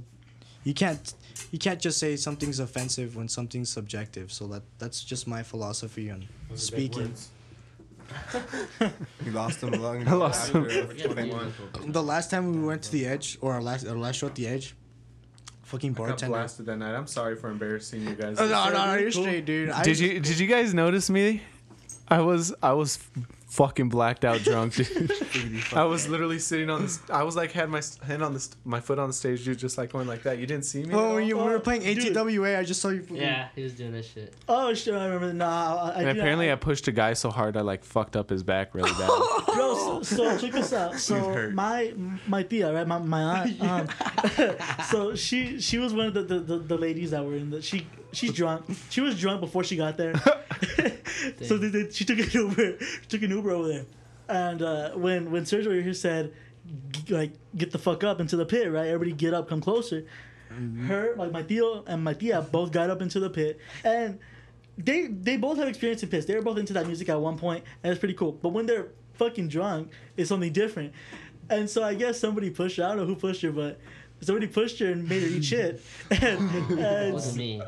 you 0.67 0.73
can't 0.73 1.13
you 1.51 1.59
can't 1.59 1.79
just 1.79 1.97
say 1.97 2.17
something's 2.17 2.59
offensive 2.59 3.15
when 3.15 3.29
something's 3.29 3.69
subjective. 3.69 4.33
So 4.33 4.47
that 4.47 4.63
that's 4.79 5.01
just 5.01 5.25
my 5.25 5.41
philosophy 5.41 6.11
on 6.11 6.27
speaking. 6.55 7.13
You 9.25 9.31
lost 9.31 9.61
him 9.61 9.73
along. 9.73 10.07
I 10.11 10.13
lost 10.13 10.51
him. 10.51 10.63
The 11.99 12.03
last 12.03 12.31
time 12.31 12.43
we 12.53 12.65
went 12.65 12.81
to 12.83 12.91
the 12.91 13.05
edge, 13.05 13.37
or 13.41 13.53
our 13.53 13.61
last 13.61 13.85
our 13.85 13.97
last 13.97 14.15
show 14.19 14.27
at 14.27 14.35
the 14.35 14.47
edge, 14.47 14.75
fucking 15.63 15.93
Got 15.93 16.07
bartender. 16.07 16.37
blasted 16.37 16.65
that 16.67 16.77
night. 16.77 16.95
I'm 16.95 17.07
sorry 17.07 17.35
for 17.35 17.49
embarrassing 17.49 18.07
you 18.07 18.15
guys. 18.15 18.37
Oh, 18.39 18.47
no, 18.47 18.69
no, 18.69 18.85
no, 18.85 18.93
you're 18.95 19.11
straight, 19.11 19.45
dude. 19.45 19.69
I, 19.69 19.83
Did 19.83 19.99
you 19.99 20.19
Did 20.21 20.39
you 20.39 20.47
guys 20.47 20.73
notice 20.73 21.09
me? 21.09 21.41
I 22.07 22.21
was 22.21 22.53
I 22.63 22.73
was 22.73 22.99
fucking 23.49 23.89
blacked 23.89 24.25
out 24.25 24.41
drunk, 24.41 24.75
dude. 24.75 25.11
I 25.73 25.85
was 25.85 26.07
literally 26.07 26.37
sitting 26.39 26.69
on 26.69 26.81
this. 26.83 26.99
I 27.09 27.23
was 27.23 27.35
like 27.35 27.51
had 27.53 27.69
my 27.69 27.81
hand 28.05 28.21
on 28.23 28.33
this 28.33 28.49
my 28.65 28.79
foot 28.79 28.99
on 28.99 29.07
the 29.07 29.13
stage, 29.13 29.45
dude, 29.45 29.57
just 29.57 29.77
like 29.77 29.91
going 29.93 30.07
like 30.07 30.23
that. 30.23 30.37
You 30.37 30.45
didn't 30.45 30.65
see 30.65 30.83
me. 30.83 30.93
Oh, 30.93 31.17
you, 31.17 31.37
we 31.37 31.43
were 31.43 31.59
playing 31.59 31.81
Dude. 31.83 32.13
ATWA, 32.15 32.59
I 32.59 32.63
just 32.63 32.81
saw 32.81 32.89
you. 32.89 33.01
fucking- 33.01 33.15
Yeah, 33.17 33.47
he 33.55 33.63
was 33.63 33.73
doing 33.73 33.93
this 33.93 34.07
shit. 34.11 34.33
Oh 34.49 34.73
shit, 34.73 34.93
I 34.93 35.05
remember. 35.05 35.33
Nah, 35.33 35.75
I, 35.75 35.89
I 35.89 35.93
And 36.03 36.15
do- 36.15 36.19
apparently, 36.21 36.51
I 36.51 36.55
pushed 36.55 36.87
a 36.87 36.91
guy 36.91 37.13
so 37.13 37.29
hard 37.29 37.55
I 37.57 37.61
like 37.61 37.83
fucked 37.83 38.15
up 38.17 38.29
his 38.29 38.43
back 38.43 38.75
really 38.75 38.91
bad. 38.91 39.07
Bro, 39.53 40.01
so, 40.03 40.03
so 40.03 40.37
check 40.37 40.51
this 40.51 40.73
out. 40.73 40.95
So 40.99 41.49
my 41.53 41.93
my 42.27 42.43
tia, 42.43 42.73
right, 42.73 42.85
my 42.87 42.97
my 42.99 43.21
aunt. 43.23 43.61
Um, 43.61 43.87
so 44.89 45.15
she 45.15 45.59
she 45.61 45.77
was 45.77 45.93
one 45.93 46.07
of 46.07 46.13
the, 46.13 46.23
the, 46.23 46.39
the, 46.39 46.57
the 46.59 46.77
ladies 46.77 47.11
that 47.11 47.23
were 47.25 47.35
in 47.35 47.49
the 47.49 47.61
she 47.61 47.87
she's 48.13 48.33
drunk. 48.33 48.65
She 48.89 49.01
was 49.01 49.19
drunk 49.19 49.41
before 49.41 49.63
she 49.63 49.77
got 49.77 49.97
there. 49.97 50.13
so 51.41 51.57
they, 51.57 51.67
they, 51.67 51.91
she 51.91 52.05
took 52.05 52.19
an 52.19 52.29
Uber, 52.31 52.77
took 53.07 53.21
an 53.21 53.31
Uber 53.31 53.51
over 53.51 53.67
there, 53.67 53.85
and 54.27 54.61
uh, 54.61 54.91
when 54.91 55.31
when 55.31 55.43
Sergio 55.43 55.81
here 55.81 55.93
said, 55.93 56.33
like 57.09 57.31
get 57.55 57.71
the 57.71 57.79
fuck 57.79 58.03
up 58.03 58.19
into 58.19 58.35
the 58.35 58.45
pit, 58.45 58.71
right? 58.71 58.87
Everybody 58.87 59.13
get 59.13 59.33
up, 59.33 59.49
come 59.49 59.61
closer. 59.61 60.05
Her 60.87 61.13
like 61.17 61.31
my 61.31 61.43
tío 61.43 61.83
and 61.87 62.03
my 62.03 62.13
tia 62.13 62.41
both 62.41 62.71
got 62.71 62.89
up 62.89 63.01
into 63.01 63.19
the 63.19 63.29
pit 63.29 63.59
and 63.83 64.17
they 64.77 65.07
they 65.07 65.37
both 65.37 65.57
have 65.57 65.67
experience 65.67 66.03
in 66.03 66.09
pits. 66.09 66.25
They 66.25 66.35
were 66.35 66.41
both 66.41 66.57
into 66.57 66.73
that 66.73 66.85
music 66.87 67.09
at 67.09 67.19
one 67.19 67.37
point, 67.37 67.63
and 67.83 67.91
it's 67.91 67.99
pretty 67.99 68.13
cool. 68.13 68.31
But 68.31 68.49
when 68.49 68.65
they're 68.65 68.89
fucking 69.15 69.49
drunk, 69.49 69.91
it's 70.15 70.29
something 70.29 70.53
different. 70.53 70.93
And 71.49 71.69
so 71.69 71.83
I 71.83 71.95
guess 71.95 72.19
somebody 72.19 72.49
pushed 72.49 72.77
her. 72.77 72.83
I 72.83 72.89
don't 72.89 72.97
know 72.97 73.05
who 73.05 73.15
pushed 73.15 73.41
her, 73.41 73.51
but 73.51 73.79
somebody 74.21 74.47
pushed 74.47 74.79
her 74.79 74.91
and 74.91 75.07
made 75.07 75.23
her 75.23 75.29
eat 75.29 75.43
shit. 75.45 75.81
And, 76.11 76.51
It 76.71 76.79
and, 76.79 77.13
wasn't 77.13 77.37
me. 77.37 77.61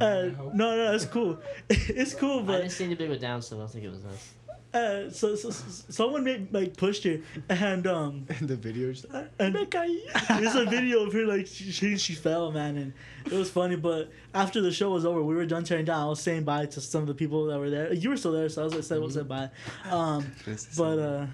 Uh, 0.00 0.30
no, 0.54 0.76
no, 0.76 0.92
it's 0.94 1.04
cool. 1.04 1.38
it's 1.70 2.14
cool, 2.14 2.40
I 2.40 2.42
but 2.42 2.56
didn't 2.58 2.72
see 2.72 2.84
anybody 2.84 3.08
with 3.08 3.20
Down, 3.20 3.42
so 3.42 3.56
I 3.56 3.58
don't 3.60 3.70
think 3.70 3.84
it 3.84 3.90
was 3.90 4.04
us. 4.04 4.34
uh, 4.72 5.10
so, 5.10 5.34
so, 5.34 5.50
so 5.50 5.84
someone 5.88 6.22
made 6.22 6.52
like 6.52 6.76
pushed 6.76 7.04
her, 7.04 7.18
and 7.48 7.86
um, 7.86 8.26
and 8.38 8.48
the 8.48 8.56
videos. 8.56 9.04
and 9.38 9.54
there's 10.42 10.54
a 10.54 10.64
video 10.66 11.04
of 11.04 11.12
her 11.12 11.24
like 11.26 11.46
she, 11.46 11.72
she 11.72 11.96
she 11.96 12.14
fell, 12.14 12.52
man, 12.52 12.76
and 12.76 12.92
it 13.26 13.32
was 13.32 13.50
funny. 13.50 13.76
But 13.76 14.10
after 14.34 14.60
the 14.60 14.70
show 14.72 14.90
was 14.90 15.04
over, 15.04 15.22
we 15.22 15.34
were 15.34 15.46
done 15.46 15.64
tearing 15.64 15.86
down. 15.86 16.00
I 16.00 16.08
was 16.08 16.20
saying 16.20 16.44
bye 16.44 16.66
to 16.66 16.80
some 16.80 17.02
of 17.02 17.08
the 17.08 17.14
people 17.14 17.46
that 17.46 17.58
were 17.58 17.70
there. 17.70 17.92
You 17.92 18.10
were 18.10 18.16
still 18.16 18.32
there, 18.32 18.48
so 18.48 18.62
I 18.62 18.64
was 18.64 18.74
like, 18.74 18.84
said, 18.84 19.12
said 19.12 19.28
bye. 19.28 19.50
Um, 19.90 20.30
but 20.76 20.98
uh, 20.98 21.26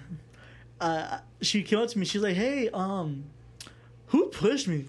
uh, 0.81 1.19
she 1.41 1.63
came 1.63 1.79
up 1.79 1.89
to 1.89 1.99
me. 1.99 2.05
She's 2.05 2.21
like, 2.21 2.35
"Hey, 2.35 2.69
um, 2.69 3.25
who 4.07 4.27
pushed 4.27 4.67
me?" 4.67 4.85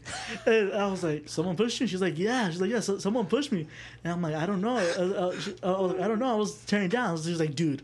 And 0.47 0.73
I 0.73 0.87
was 0.89 1.03
like, 1.05 1.29
"Someone 1.29 1.57
pushed 1.57 1.81
me. 1.81 1.87
She's 1.87 2.01
like, 2.01 2.19
"Yeah." 2.19 2.49
She's 2.51 2.61
like, 2.61 2.71
"Yeah, 2.71 2.81
so, 2.81 2.99
someone 2.99 3.27
pushed 3.27 3.53
me." 3.53 3.67
And 4.05 4.13
I'm 4.13 4.23
like, 4.23 4.35
"I 4.35 4.47
don't 4.47 4.61
know. 4.61 4.77
Uh, 4.77 4.81
uh, 5.29 5.41
she, 5.41 5.55
uh, 5.63 5.75
I 5.77 5.81
was 5.81 5.93
like, 5.93 6.01
I 6.03 6.09
don't 6.09 6.19
know. 6.19 6.33
I 6.33 6.37
was 6.37 6.55
tearing 6.65 6.89
down." 6.89 7.21
She 7.21 7.31
was 7.31 7.41
like, 7.41 7.55
"Dude." 7.55 7.83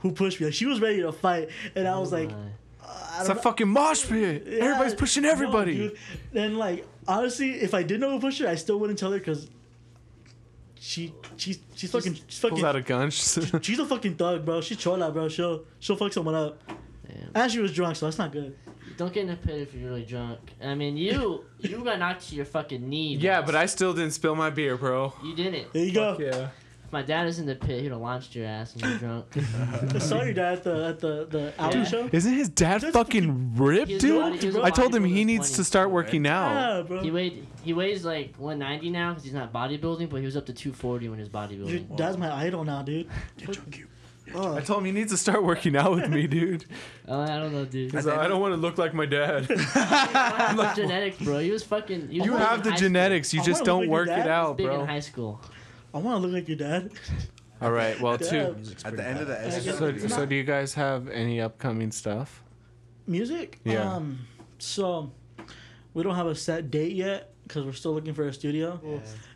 Who 0.00 0.12
pushed 0.12 0.38
me? 0.38 0.46
Like 0.46 0.54
she 0.54 0.64
was 0.66 0.80
ready 0.80 1.02
to 1.02 1.10
fight, 1.10 1.48
and 1.74 1.88
I 1.88 1.98
was 1.98 2.12
like, 2.12 2.30
Uh, 2.30 2.34
I 2.86 3.18
It's 3.18 3.28
don't 3.28 3.36
a 3.38 3.40
fucking 3.42 3.66
mosh 3.68 4.06
pit. 4.06 4.44
yeah, 4.46 4.58
Everybody's 4.62 4.94
pushing 4.94 5.24
no, 5.24 5.30
everybody. 5.30 5.74
dude. 5.76 5.96
and 6.34 6.56
like 6.56 6.86
honestly, 7.08 7.50
if 7.54 7.74
I 7.74 7.82
did 7.82 7.98
know 8.00 8.10
who 8.12 8.20
pushed 8.20 8.38
her, 8.38 8.46
I 8.46 8.54
still 8.54 8.78
wouldn't 8.78 8.98
tell 9.00 9.10
her 9.10 9.18
because 9.18 9.48
she 10.78 11.12
she's 11.36 11.58
she's 11.74 11.90
fucking 11.90 12.14
she's 12.14 12.38
Pulls 12.40 12.52
fucking 12.52 12.64
out 12.64 12.76
a 12.76 12.80
gun. 12.80 13.10
She's- 13.10 13.50
she's 13.62 13.78
a 13.80 13.84
fucking 13.84 14.14
thug, 14.14 14.44
bro. 14.44 14.60
She's 14.60 14.76
chola, 14.76 15.10
bro. 15.10 15.28
She'll 15.28 15.64
she'll 15.80 15.96
fuck 15.96 16.12
someone 16.12 16.36
up. 16.36 16.62
damn. 17.08 17.30
And 17.34 17.50
she 17.50 17.58
was 17.58 17.72
drunk, 17.72 17.96
so 17.96 18.06
that's 18.06 18.18
not 18.18 18.30
good. 18.30 18.56
Don't 18.98 19.12
get 19.12 19.22
in 19.24 19.30
a 19.30 19.36
pit 19.36 19.60
if 19.62 19.72
you're 19.74 19.88
really 19.88 20.04
drunk. 20.04 20.40
I 20.62 20.74
mean, 20.74 20.96
you 20.98 21.44
you 21.60 21.82
got 21.84 21.98
knocked 21.98 22.28
to 22.28 22.34
your 22.34 22.44
fucking 22.44 22.86
knee. 22.86 23.16
yeah, 23.16 23.40
boss. 23.40 23.46
but 23.46 23.54
I 23.54 23.64
still 23.66 23.94
didn't 23.94 24.10
spill 24.12 24.34
my 24.34 24.50
beer, 24.50 24.76
bro. 24.76 25.14
You 25.24 25.34
didn't. 25.34 25.72
There 25.72 25.84
you 25.84 25.92
go. 25.92 26.16
Yeah. 26.20 26.48
If 26.84 26.92
my 26.92 27.02
dad 27.02 27.26
is 27.28 27.38
in 27.38 27.44
the 27.44 27.54
pit, 27.54 27.82
he'd 27.82 27.90
have 27.92 28.00
launched 28.00 28.34
your 28.34 28.46
ass 28.46 28.74
when 28.74 28.88
you're 28.90 28.98
drunk. 28.98 29.26
I 29.94 29.98
saw 30.10 30.22
your 30.22 30.32
dad 30.32 30.54
at 30.54 30.64
the 30.64 30.86
at 30.88 30.98
the 30.98 31.26
the 31.30 31.52
alley 31.60 31.78
Yeah. 31.80 31.84
show. 31.84 32.08
Isn't 32.10 32.32
his 32.32 32.48
dad 32.48 32.80
That's 32.80 32.92
fucking 32.94 33.56
ripped, 33.56 33.88
He 33.88 33.94
was 33.94 34.02
dude? 34.02 34.20
body- 34.20 34.38
he 34.38 34.48
a 34.48 34.62
I 34.62 34.70
told 34.70 34.94
him 34.94 35.04
he 35.04 35.20
at 35.20 35.26
needs 35.26 35.50
to 35.50 35.56
20. 35.56 35.64
start 35.64 35.90
working 35.90 36.26
out. 36.26 36.54
Yeah, 36.78 36.82
bro. 36.82 37.00
He 37.02 37.10
weighed 37.10 37.46
he 37.62 37.72
weighs 37.74 38.04
like 38.06 38.34
190 38.36 38.88
now 38.90 39.10
because 39.10 39.22
he's 39.22 39.34
not 39.34 39.52
bodybuilding, 39.52 40.08
but 40.08 40.16
he 40.20 40.24
was 40.26 40.36
up 40.36 40.46
to 40.46 40.52
240 40.54 41.08
when 41.10 41.18
he 41.18 41.24
was 41.24 41.30
Your 41.32 41.80
bodybuilding. 41.82 41.96
dad's 41.96 42.16
my 42.16 42.32
idol 42.32 42.64
now, 42.64 42.82
dude. 42.82 43.06
I 44.34 44.60
told 44.60 44.80
him 44.80 44.84
he 44.86 44.92
needs 44.92 45.10
to 45.12 45.16
start 45.18 45.42
working 45.44 45.76
out 45.76 45.92
with 45.92 46.08
me, 46.10 46.26
dude. 46.26 46.64
Oh, 47.10 47.20
I 47.22 47.38
don't 47.38 47.52
know, 47.54 47.64
dude. 47.64 47.92
He's 47.92 48.06
I 48.06 48.28
don't 48.28 48.40
want 48.40 48.52
to 48.52 48.60
look 48.60 48.76
like 48.76 48.92
my 48.92 49.06
dad. 49.06 49.46
I'm 49.74 50.56
Like, 50.58 50.76
genetics, 50.76 51.16
bro. 51.18 51.38
He 51.38 51.50
was 51.50 51.64
fucking. 51.64 52.08
He 52.10 52.18
was 52.18 52.26
You 52.26 52.32
big 52.32 52.40
have 52.40 52.62
the 52.62 52.70
high 52.70 52.76
school. 52.76 52.88
genetics. 52.88 53.32
You 53.34 53.40
I 53.40 53.44
just 53.44 53.64
don't 53.64 53.80
look 53.82 53.90
work 53.90 54.08
it 54.08 54.28
out, 54.28 54.58
Big 54.58 54.66
in 54.66 54.72
bro. 54.72 54.84
high 54.86 55.00
school. 55.00 55.40
I 55.94 55.98
want 55.98 56.20
to 56.20 56.26
look 56.28 56.34
like 56.34 56.48
your 56.48 56.58
dad. 56.58 56.90
All 57.62 57.72
right. 57.72 57.98
Well, 58.00 58.18
Yeah. 58.20 58.28
too. 58.28 58.56
At 58.84 58.96
the 58.96 59.06
end 59.06 59.20
of 59.20 59.28
the 59.28 59.40
I 59.40 59.44
S- 59.44 59.64
guess- 59.64 59.78
So, 59.78 59.96
so 60.06 60.26
do 60.26 60.34
you 60.34 60.44
guys 60.44 60.74
have 60.74 61.08
any 61.08 61.40
upcoming 61.40 61.90
stuff? 61.92 62.42
Music. 63.06 63.58
Yeah. 63.64 63.90
Um. 63.94 64.18
So 64.58 65.10
we 65.94 66.02
don't 66.02 66.14
have 66.16 66.26
a 66.26 66.34
set 66.34 66.70
date 66.70 66.92
yet 66.92 67.27
because 67.48 67.64
we're 67.64 67.72
still 67.72 67.94
looking 67.94 68.14
for 68.14 68.28
a 68.28 68.32
studio. 68.32 68.80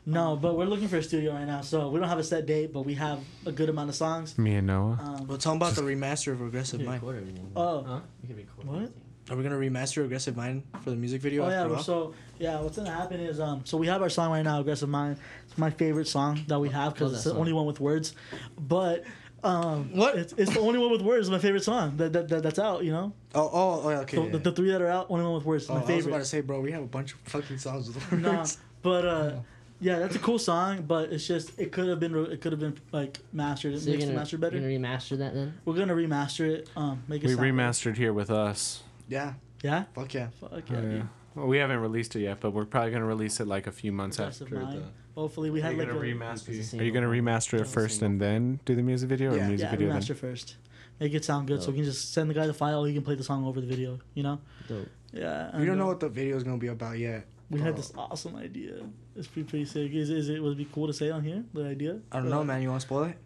No, 0.07 0.37
but 0.37 0.57
we're 0.57 0.66
looking 0.66 0.88
for 0.88 0.98
a 0.98 1.03
studio 1.03 1.33
right 1.33 1.46
now. 1.46 1.62
So 1.62 1.88
we 1.88 1.98
don't 1.98 2.09
have 2.09 2.18
a 2.18 2.25
set 2.25 2.46
date, 2.46 2.72
but 2.72 2.83
we 2.83 2.94
have 2.94 3.18
a 3.46 3.53
good 3.53 3.68
amount 3.68 3.88
of 3.88 3.94
songs. 3.96 4.38
Me 4.38 4.55
and 4.55 4.66
Noah. 4.66 4.98
Um, 5.03 5.27
Well, 5.27 5.38
tell 5.38 5.53
them 5.53 5.62
about 5.62 5.75
the 5.75 5.83
remaster 5.83 6.33
of 6.33 6.40
Aggressive 6.42 6.81
Mind. 6.81 7.03
record 7.03 7.16
everything. 7.18 7.51
oh, 7.57 8.03
You 8.22 8.29
can 8.29 8.37
record 8.37 8.66
What? 8.66 8.75
everything. 8.77 8.94
Are 9.31 9.37
we 9.37 9.42
gonna 9.44 9.57
remaster 9.57 10.05
Aggressive 10.05 10.37
Mind 10.37 10.64
for 10.83 10.90
the 10.90 10.96
music 10.96 11.22
video? 11.22 11.44
oh 11.44 11.48
yeah. 11.48 11.55
after 11.61 11.68
well, 11.68 11.77
Raw? 11.77 11.83
So 11.83 12.14
yeah, 12.40 12.61
what's 12.61 12.77
gonna 12.77 12.90
happen 12.90 13.20
is 13.20 13.38
um. 13.38 13.62
So 13.64 13.79
we 13.79 13.87
have 13.87 14.03
our 14.03 14.09
song 14.11 14.33
right 14.33 14.42
now, 14.42 14.61
"Aggressive 14.61 14.88
Mind." 14.88 15.16
It's 15.48 15.57
my 15.57 15.70
favorite 15.70 16.09
song 16.09 16.40
that 16.48 16.59
we 16.59 16.68
have 16.70 16.94
because 16.94 17.12
it's 17.14 17.22
the 17.25 17.31
song. 17.31 17.38
only 17.38 17.53
one 17.53 17.64
with 17.64 17.79
words. 17.79 18.14
But 18.59 19.05
um, 19.44 19.90
What? 19.94 20.16
It's, 20.16 20.33
it's 20.35 20.52
the 20.55 20.61
only 20.61 20.78
one 20.78 20.90
with 20.90 21.02
words. 21.02 21.26
It's 21.26 21.31
my 21.33 21.38
favorite 21.38 21.64
song 21.64 21.96
that, 21.96 22.12
that, 22.12 22.28
that 22.28 22.42
that's 22.42 22.59
out. 22.59 22.85
You 22.85 22.92
know, 22.92 23.12
Oh, 23.35 23.50
oh, 23.52 23.81
oh, 23.85 23.90
yeah, 23.90 23.98
okay. 24.00 24.16
so 24.16 24.24
yeah, 24.24 24.31
the, 24.33 24.37
yeah. 24.38 24.42
the 24.44 24.52
three 24.52 24.70
that 24.70 24.83
are 24.83 24.88
out, 24.88 25.07
only 25.11 25.24
one 25.24 25.35
with 25.35 25.44
words. 25.44 25.64
It's 25.64 25.70
Oh, 25.70 25.74
my 25.74 25.92
I 25.92 25.96
was 25.96 26.07
about 26.07 26.18
to 26.18 26.24
say, 26.24 26.40
bro, 26.40 26.61
we 26.61 26.72
have 26.72 26.83
a 26.83 26.87
bunch 26.87 27.12
of 27.14 27.18
fucking 27.20 27.59
songs 27.59 27.88
with 27.88 28.11
words. 28.12 28.22
Nah, 28.22 28.46
but 28.83 29.07
uh, 29.07 29.33
yeah, 29.81 29.98
that's 29.98 30.14
a 30.16 30.18
cool 30.20 30.38
song. 30.38 30.83
But 30.83 31.12
it's 31.12 31.26
just 31.26 31.59
it 31.59 31.72
could 31.72 31.88
have 31.88 31.98
been 32.00 32.14
it 32.26 32.40
could 32.40 32.52
have 32.52 32.61
been 32.61 32.78
like 32.92 33.18
mastered, 33.33 33.78
So 33.78 33.85
you're 33.87 33.92
mixed 33.94 34.07
and 34.07 34.12
gonna, 34.12 34.20
mastered 34.20 34.40
you're 34.40 34.50
better. 34.50 34.61
gonna 34.61 34.72
remaster 34.72 35.18
that 35.18 35.35
then? 35.35 35.55
We're 35.64 35.74
gonna 35.74 35.94
remaster 35.94 36.48
it. 36.48 36.70
Um, 36.76 37.02
make 37.09 37.22
it. 37.22 37.26
We 37.26 37.35
sound 37.35 37.40
better. 37.40 37.52
remastered 37.52 37.96
here 37.96 38.12
with 38.12 38.31
us. 38.31 38.83
Yeah, 39.09 39.35
Yeah. 39.62 39.85
fuck 39.94 40.14
yeah. 40.14 40.28
Fuck 40.40 40.50
Oh, 40.52 40.62
yeah. 40.70 40.81
yeah. 40.81 41.02
Well, 41.35 41.46
we 41.46 41.57
haven't 41.59 41.78
released 41.78 42.14
it 42.14 42.20
yet, 42.20 42.38
but 42.40 42.52
we're 42.52 42.64
probably 42.66 42.92
gonna 42.92 43.07
release 43.07 43.40
it 43.40 43.46
like 43.46 43.66
a 43.66 43.72
few 43.72 43.90
months 43.93 44.18
Aggressive 44.18 44.47
after. 44.49 44.61
Mind. 44.61 44.78
The... 44.82 44.86
Hopefully 45.14 45.50
we 45.50 45.60
Are 45.60 45.64
had 45.64 45.72
you 45.72 45.78
like 45.78 45.88
gonna 45.88 46.00
a 46.00 46.02
remaster? 46.02 46.48
It's 46.48 46.72
a 46.72 46.78
Are 46.78 46.82
you 46.82 46.90
gonna 46.92 47.06
remaster 47.08 47.60
it 47.60 47.66
first 47.66 48.00
and 48.02 48.20
then 48.20 48.60
do 48.64 48.74
the 48.74 48.82
music 48.82 49.08
video, 49.08 49.32
or 49.32 49.36
Yeah. 49.36 49.48
music 49.48 49.66
yeah 49.66 49.70
video? 49.76 49.92
remaster 49.92 50.16
first. 50.16 50.56
Make 51.00 51.12
it 51.14 51.24
sound 51.24 51.48
good, 51.48 51.62
so 51.62 51.70
we 51.70 51.76
can 51.78 51.84
just 51.84 52.12
send 52.12 52.30
the 52.30 52.34
guy 52.34 52.46
the 52.46 52.54
file. 52.54 52.84
He 52.84 52.94
can 52.94 53.02
play 53.02 53.14
the 53.14 53.24
song 53.24 53.44
over 53.44 53.60
the 53.60 53.66
video. 53.66 53.98
You 54.14 54.22
know. 54.22 54.40
Dope. 54.68 54.88
Yeah. 55.12 55.50
We 55.52 55.58
and, 55.58 55.66
don't 55.66 55.78
know 55.78 55.84
uh, 55.84 55.88
what 55.88 56.00
the 56.00 56.08
video 56.08 56.36
is 56.36 56.44
gonna 56.44 56.56
be 56.58 56.68
about 56.68 56.98
yet. 56.98 57.26
We 57.50 57.60
had 57.60 57.76
this 57.76 57.92
awesome 57.96 58.36
idea. 58.36 58.74
It's 59.14 59.26
pretty 59.26 59.48
pretty 59.48 59.64
sick. 59.66 59.92
Is, 59.92 60.08
is 60.08 60.28
it 60.30 60.42
would 60.42 60.52
it 60.52 60.58
be 60.58 60.68
cool 60.72 60.86
to 60.86 60.92
say 60.94 61.10
on 61.10 61.22
here 61.22 61.44
the 61.52 61.64
idea? 61.66 61.98
I 62.10 62.18
don't 62.20 62.30
know, 62.30 62.42
man. 62.44 62.62
You 62.62 62.70
want 62.70 62.80
to 62.80 62.86
spoil 62.86 63.04
it? 63.04 63.16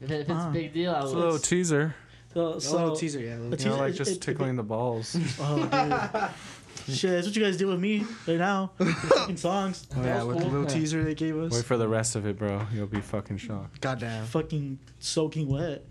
If, 0.00 0.10
it- 0.10 0.14
if 0.14 0.20
it's 0.22 0.30
Ah. 0.30 0.48
a 0.48 0.52
big 0.52 0.72
deal, 0.72 0.92
I 0.94 1.02
It's 1.02 1.12
a 1.12 1.14
would. 1.14 1.20
little 1.24 1.38
teaser. 1.38 1.94
So, 2.32 2.54
a 2.54 2.60
so 2.60 2.76
little 2.76 2.96
teaser, 2.96 3.20
yeah. 3.20 3.36
a 3.36 3.38
little 3.38 3.44
You 3.44 3.50
know, 3.50 3.56
teaser- 3.56 3.70
like 3.72 3.94
it- 3.94 3.96
just 3.96 4.10
it- 4.12 4.14
it- 4.16 4.20
tickling 4.22 4.56
the 4.56 4.62
balls. 4.62 5.16
Oh, 5.40 5.56
dude. 5.62 6.30
Shit, 6.94 7.10
that's 7.10 7.26
what 7.26 7.36
you 7.36 7.42
guys 7.42 7.56
do 7.56 7.68
with 7.68 7.80
me 7.80 8.04
right 8.26 8.38
now. 8.38 8.72
Fucking 8.78 9.36
songs. 9.36 9.86
Oh, 9.96 10.02
yeah, 10.02 10.22
with 10.22 10.38
the 10.38 10.46
little 10.46 10.66
teaser 10.66 11.04
they 11.04 11.14
gave 11.14 11.36
us. 11.36 11.52
Wait 11.52 11.64
for 11.64 11.76
the 11.76 11.88
rest 11.88 12.16
of 12.16 12.26
it, 12.26 12.38
bro. 12.38 12.66
You'll 12.72 12.86
be 12.86 13.00
fucking 13.00 13.36
shocked. 13.38 13.80
Goddamn. 13.80 14.24
Fucking 14.26 14.78
soaking 14.98 15.48
wet. 15.48 15.84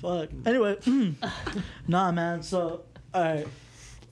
Fuck. 0.00 0.30
Anyway, 0.46 0.78
nah, 1.88 2.10
man. 2.12 2.42
So, 2.42 2.82
alright. 3.14 3.46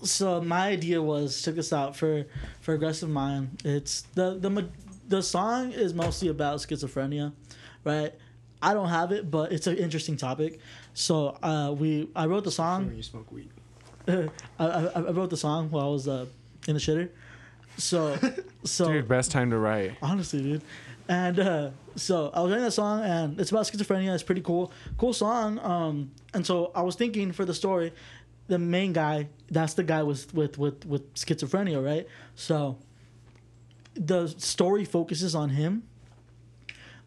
So 0.02 0.42
my 0.42 0.68
idea 0.68 1.00
was 1.00 1.40
check 1.42 1.54
this 1.54 1.72
out 1.72 1.96
for 1.96 2.26
for 2.60 2.74
aggressive 2.74 3.08
mind. 3.08 3.62
It's 3.64 4.02
the 4.14 4.38
the 4.38 4.68
the 5.08 5.22
song 5.22 5.72
is 5.72 5.94
mostly 5.94 6.28
about 6.28 6.58
schizophrenia, 6.58 7.32
right? 7.82 8.12
I 8.60 8.74
don't 8.74 8.88
have 8.88 9.12
it, 9.12 9.30
but 9.30 9.52
it's 9.52 9.66
an 9.66 9.76
interesting 9.76 10.16
topic. 10.16 10.60
So 10.92 11.38
uh, 11.42 11.74
we 11.76 12.08
I 12.14 12.26
wrote 12.26 12.44
the 12.44 12.50
song. 12.50 12.92
you 12.94 13.02
smoke 13.02 13.32
weed. 13.32 13.50
I, 14.58 14.66
I, 14.94 15.10
wrote 15.10 15.30
the 15.30 15.36
song 15.36 15.70
while 15.70 15.86
I 15.86 15.88
was 15.88 16.08
uh, 16.08 16.26
in 16.68 16.74
the 16.74 16.80
shitter. 16.80 17.08
So, 17.76 18.16
so 18.64 18.92
Dude, 18.92 19.08
best 19.08 19.30
time 19.30 19.50
to 19.50 19.58
write. 19.58 19.96
honestly, 20.00 20.42
dude. 20.42 20.62
And 21.08 21.38
uh, 21.38 21.70
so 21.94 22.30
I 22.34 22.40
was 22.40 22.50
writing 22.50 22.64
that 22.64 22.72
song, 22.72 23.04
and 23.04 23.40
it's 23.40 23.50
about 23.50 23.66
schizophrenia. 23.66 24.12
It's 24.14 24.22
pretty 24.22 24.40
cool, 24.40 24.72
cool 24.98 25.12
song. 25.12 25.58
Um, 25.60 26.10
and 26.34 26.44
so 26.44 26.72
I 26.74 26.82
was 26.82 26.96
thinking 26.96 27.32
for 27.32 27.44
the 27.44 27.54
story, 27.54 27.92
the 28.48 28.58
main 28.58 28.92
guy, 28.92 29.28
that's 29.50 29.74
the 29.74 29.84
guy 29.84 30.02
with 30.02 30.32
with 30.34 30.58
with 30.58 30.84
with 30.84 31.14
schizophrenia, 31.14 31.84
right? 31.84 32.08
So 32.34 32.78
the 33.94 34.28
story 34.28 34.84
focuses 34.84 35.34
on 35.34 35.50
him, 35.50 35.84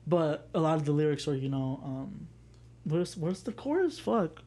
but 0.08 0.48
a 0.54 0.60
lot 0.60 0.76
of 0.76 0.86
the 0.86 0.92
lyrics 0.92 1.28
are, 1.28 1.36
you 1.36 1.50
know, 1.50 1.82
um, 1.84 2.28
where's 2.86 3.18
where's 3.18 3.44
the 3.44 3.52
chorus? 3.52 4.00
Fuck. 4.00 4.42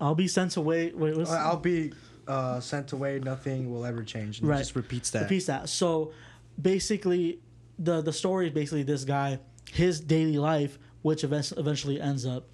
I'll 0.00 0.14
be 0.14 0.28
sent 0.28 0.56
away. 0.56 0.92
Wait, 0.94 1.16
what's, 1.16 1.30
Uh, 1.30 1.34
I'll 1.34 1.56
be 1.58 1.92
uh, 2.26 2.60
sent 2.60 2.92
away. 2.92 3.18
Nothing 3.18 3.70
will 3.70 3.84
ever 3.84 4.02
change. 4.02 4.38
And 4.40 4.48
it 4.48 4.50
Right. 4.52 4.58
Just 4.58 4.74
repeats 4.76 5.10
that. 5.10 5.22
repeats 5.22 5.46
that. 5.46 5.68
So 5.68 6.12
basically, 6.60 7.40
the 7.78 8.00
the 8.00 8.12
story 8.12 8.46
is 8.48 8.52
basically 8.54 8.82
this 8.82 9.04
guy, 9.04 9.38
his 9.72 10.00
daily 10.00 10.38
life, 10.38 10.78
which 11.02 11.24
event- 11.24 11.52
eventually 11.56 12.00
ends 12.00 12.24
up 12.26 12.46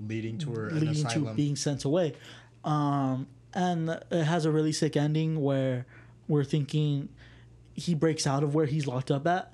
leading 0.00 0.36
to 0.38 0.50
her 0.52 0.68
an 0.68 0.80
leading 0.80 1.06
to 1.06 1.32
being 1.34 1.56
sent 1.56 1.84
away. 1.84 2.14
Um, 2.64 3.26
and 3.54 3.88
it 4.10 4.24
has 4.24 4.44
a 4.44 4.50
really 4.50 4.72
sick 4.72 4.96
ending 4.96 5.40
where 5.40 5.86
we're 6.28 6.44
thinking 6.44 7.08
he 7.74 7.94
breaks 7.94 8.26
out 8.26 8.42
of 8.42 8.54
where 8.54 8.66
he's 8.66 8.86
locked 8.86 9.10
up 9.10 9.26
at, 9.26 9.52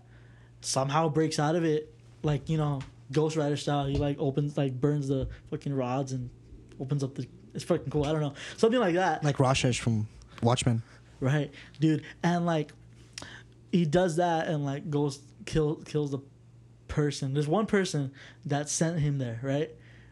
somehow 0.61 1.09
breaks 1.09 1.39
out 1.39 1.55
of 1.55 1.65
it, 1.65 1.95
like 2.23 2.49
you 2.49 2.57
know 2.57 2.81
Ghost 3.13 3.37
Rider 3.37 3.57
style. 3.57 3.87
He 3.87 3.97
like 3.97 4.17
opens 4.19 4.57
like 4.57 4.81
burns 4.81 5.09
the 5.09 5.29
fucking 5.51 5.75
rods 5.75 6.13
and 6.13 6.31
opens 6.81 7.05
up 7.05 7.15
the. 7.15 7.27
It's 7.55 7.65
fucking 7.65 7.91
cool. 7.91 8.05
I 8.05 8.13
don't 8.13 8.21
know 8.21 8.35
something 8.57 8.81
like 8.81 8.95
that. 8.95 9.23
like 9.25 9.39
Rorschach 9.39 9.81
from 9.81 10.09
Watchmen. 10.43 10.83
Right, 11.21 11.53
dude, 11.81 12.03
and 12.23 12.47
like 12.47 12.73
he 13.71 13.85
does 13.85 14.17
that 14.17 14.49
and 14.49 14.65
like 14.65 14.91
goes 14.91 15.21
kill 15.47 15.77
kills 15.77 16.11
the 16.11 16.19
person. 16.89 17.33
There's 17.35 17.49
one 17.49 17.67
person 17.67 18.13
that 18.47 18.69
sent 18.69 18.99
him 19.01 19.19
there, 19.19 19.39
right? 19.43 19.71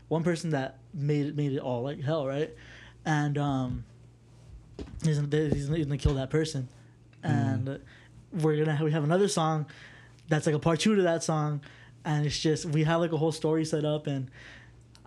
One 0.08 0.22
person 0.22 0.50
that 0.50 0.78
made 0.94 1.26
it 1.26 1.36
made 1.36 1.52
it 1.52 1.58
all 1.58 1.82
like 1.82 2.00
hell, 2.02 2.26
right? 2.26 2.50
And 3.04 3.38
um, 3.38 3.84
he's 5.04 5.18
gonna, 5.18 5.48
he's 5.48 5.68
gonna 5.68 5.98
kill 5.98 6.14
that 6.14 6.30
person, 6.30 6.68
and 7.22 7.80
we're 8.32 8.56
gonna 8.56 8.76
have, 8.76 8.84
we 8.84 8.92
have 8.92 9.04
another 9.04 9.28
song 9.28 9.66
that's 10.28 10.46
like 10.46 10.54
a 10.54 10.58
part 10.58 10.80
two 10.80 10.94
to 10.96 11.02
that 11.02 11.22
song, 11.22 11.60
and 12.04 12.24
it's 12.26 12.38
just 12.38 12.66
we 12.66 12.84
have 12.84 13.00
like 13.00 13.12
a 13.12 13.16
whole 13.16 13.32
story 13.32 13.64
set 13.64 13.84
up 13.84 14.06
and 14.06 14.30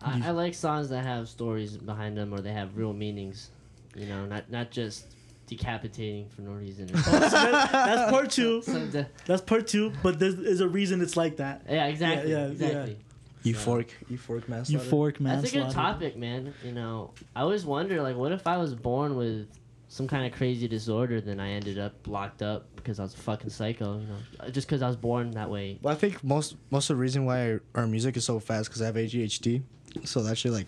I, 0.03 0.21
I 0.27 0.31
like 0.31 0.53
songs 0.53 0.89
that 0.89 1.03
have 1.03 1.29
stories 1.29 1.77
behind 1.77 2.17
them 2.17 2.33
or 2.33 2.41
they 2.41 2.51
have 2.51 2.77
real 2.77 2.93
meanings. 2.93 3.49
You 3.95 4.07
know, 4.07 4.25
not 4.25 4.49
not 4.49 4.71
just 4.71 5.05
decapitating 5.47 6.29
for 6.29 6.41
no 6.41 6.51
reason. 6.51 6.93
Or 6.93 6.97
so 6.97 7.11
that, 7.11 7.71
that's 7.71 8.11
part 8.11 8.29
two. 8.37 8.61
something. 8.61 9.05
That's 9.25 9.41
part 9.41 9.67
two, 9.67 9.93
but 10.01 10.19
there's, 10.19 10.35
there's 10.35 10.61
a 10.61 10.67
reason 10.67 11.01
it's 11.01 11.17
like 11.17 11.37
that. 11.37 11.63
Yeah, 11.69 11.85
exactly. 11.85 12.31
yeah, 12.31 12.47
yeah. 12.47 12.51
exactly. 12.51 12.97
Euphoric, 13.43 13.89
euphoric 14.09 14.47
manslaughter. 14.47 14.85
Euphoric 14.85 15.19
manslaughter. 15.19 15.41
That's 15.41 15.53
a 15.53 15.57
good 15.57 15.71
topic, 15.71 16.17
man. 16.17 16.53
You 16.63 16.71
know, 16.71 17.11
I 17.35 17.41
always 17.41 17.65
wonder, 17.65 18.01
like, 18.01 18.15
what 18.15 18.31
if 18.31 18.47
I 18.47 18.57
was 18.57 18.73
born 18.73 19.17
with 19.17 19.47
some 19.89 20.07
kind 20.07 20.25
of 20.25 20.31
crazy 20.31 20.67
disorder, 20.67 21.21
then 21.21 21.39
I 21.39 21.51
ended 21.51 21.77
up 21.77 21.93
locked 22.07 22.41
up 22.41 22.65
because 22.75 22.99
I 22.99 23.03
was 23.03 23.13
a 23.13 23.17
fucking 23.17 23.49
psycho. 23.49 23.99
You 23.99 24.07
know, 24.07 24.49
just 24.49 24.65
because 24.65 24.81
I 24.81 24.87
was 24.87 24.95
born 24.95 25.31
that 25.31 25.49
way. 25.49 25.77
Well, 25.81 25.93
I 25.93 25.97
think 25.97 26.23
most 26.23 26.55
most 26.71 26.89
of 26.89 26.95
the 26.95 27.01
reason 27.01 27.25
why 27.25 27.59
our 27.75 27.85
music 27.85 28.17
is 28.17 28.25
so 28.25 28.39
fast 28.39 28.69
because 28.69 28.81
I 28.81 28.85
have 28.87 28.95
ADHD. 28.95 29.61
So 30.05 30.23
that 30.23 30.37
shit 30.37 30.51
like, 30.51 30.67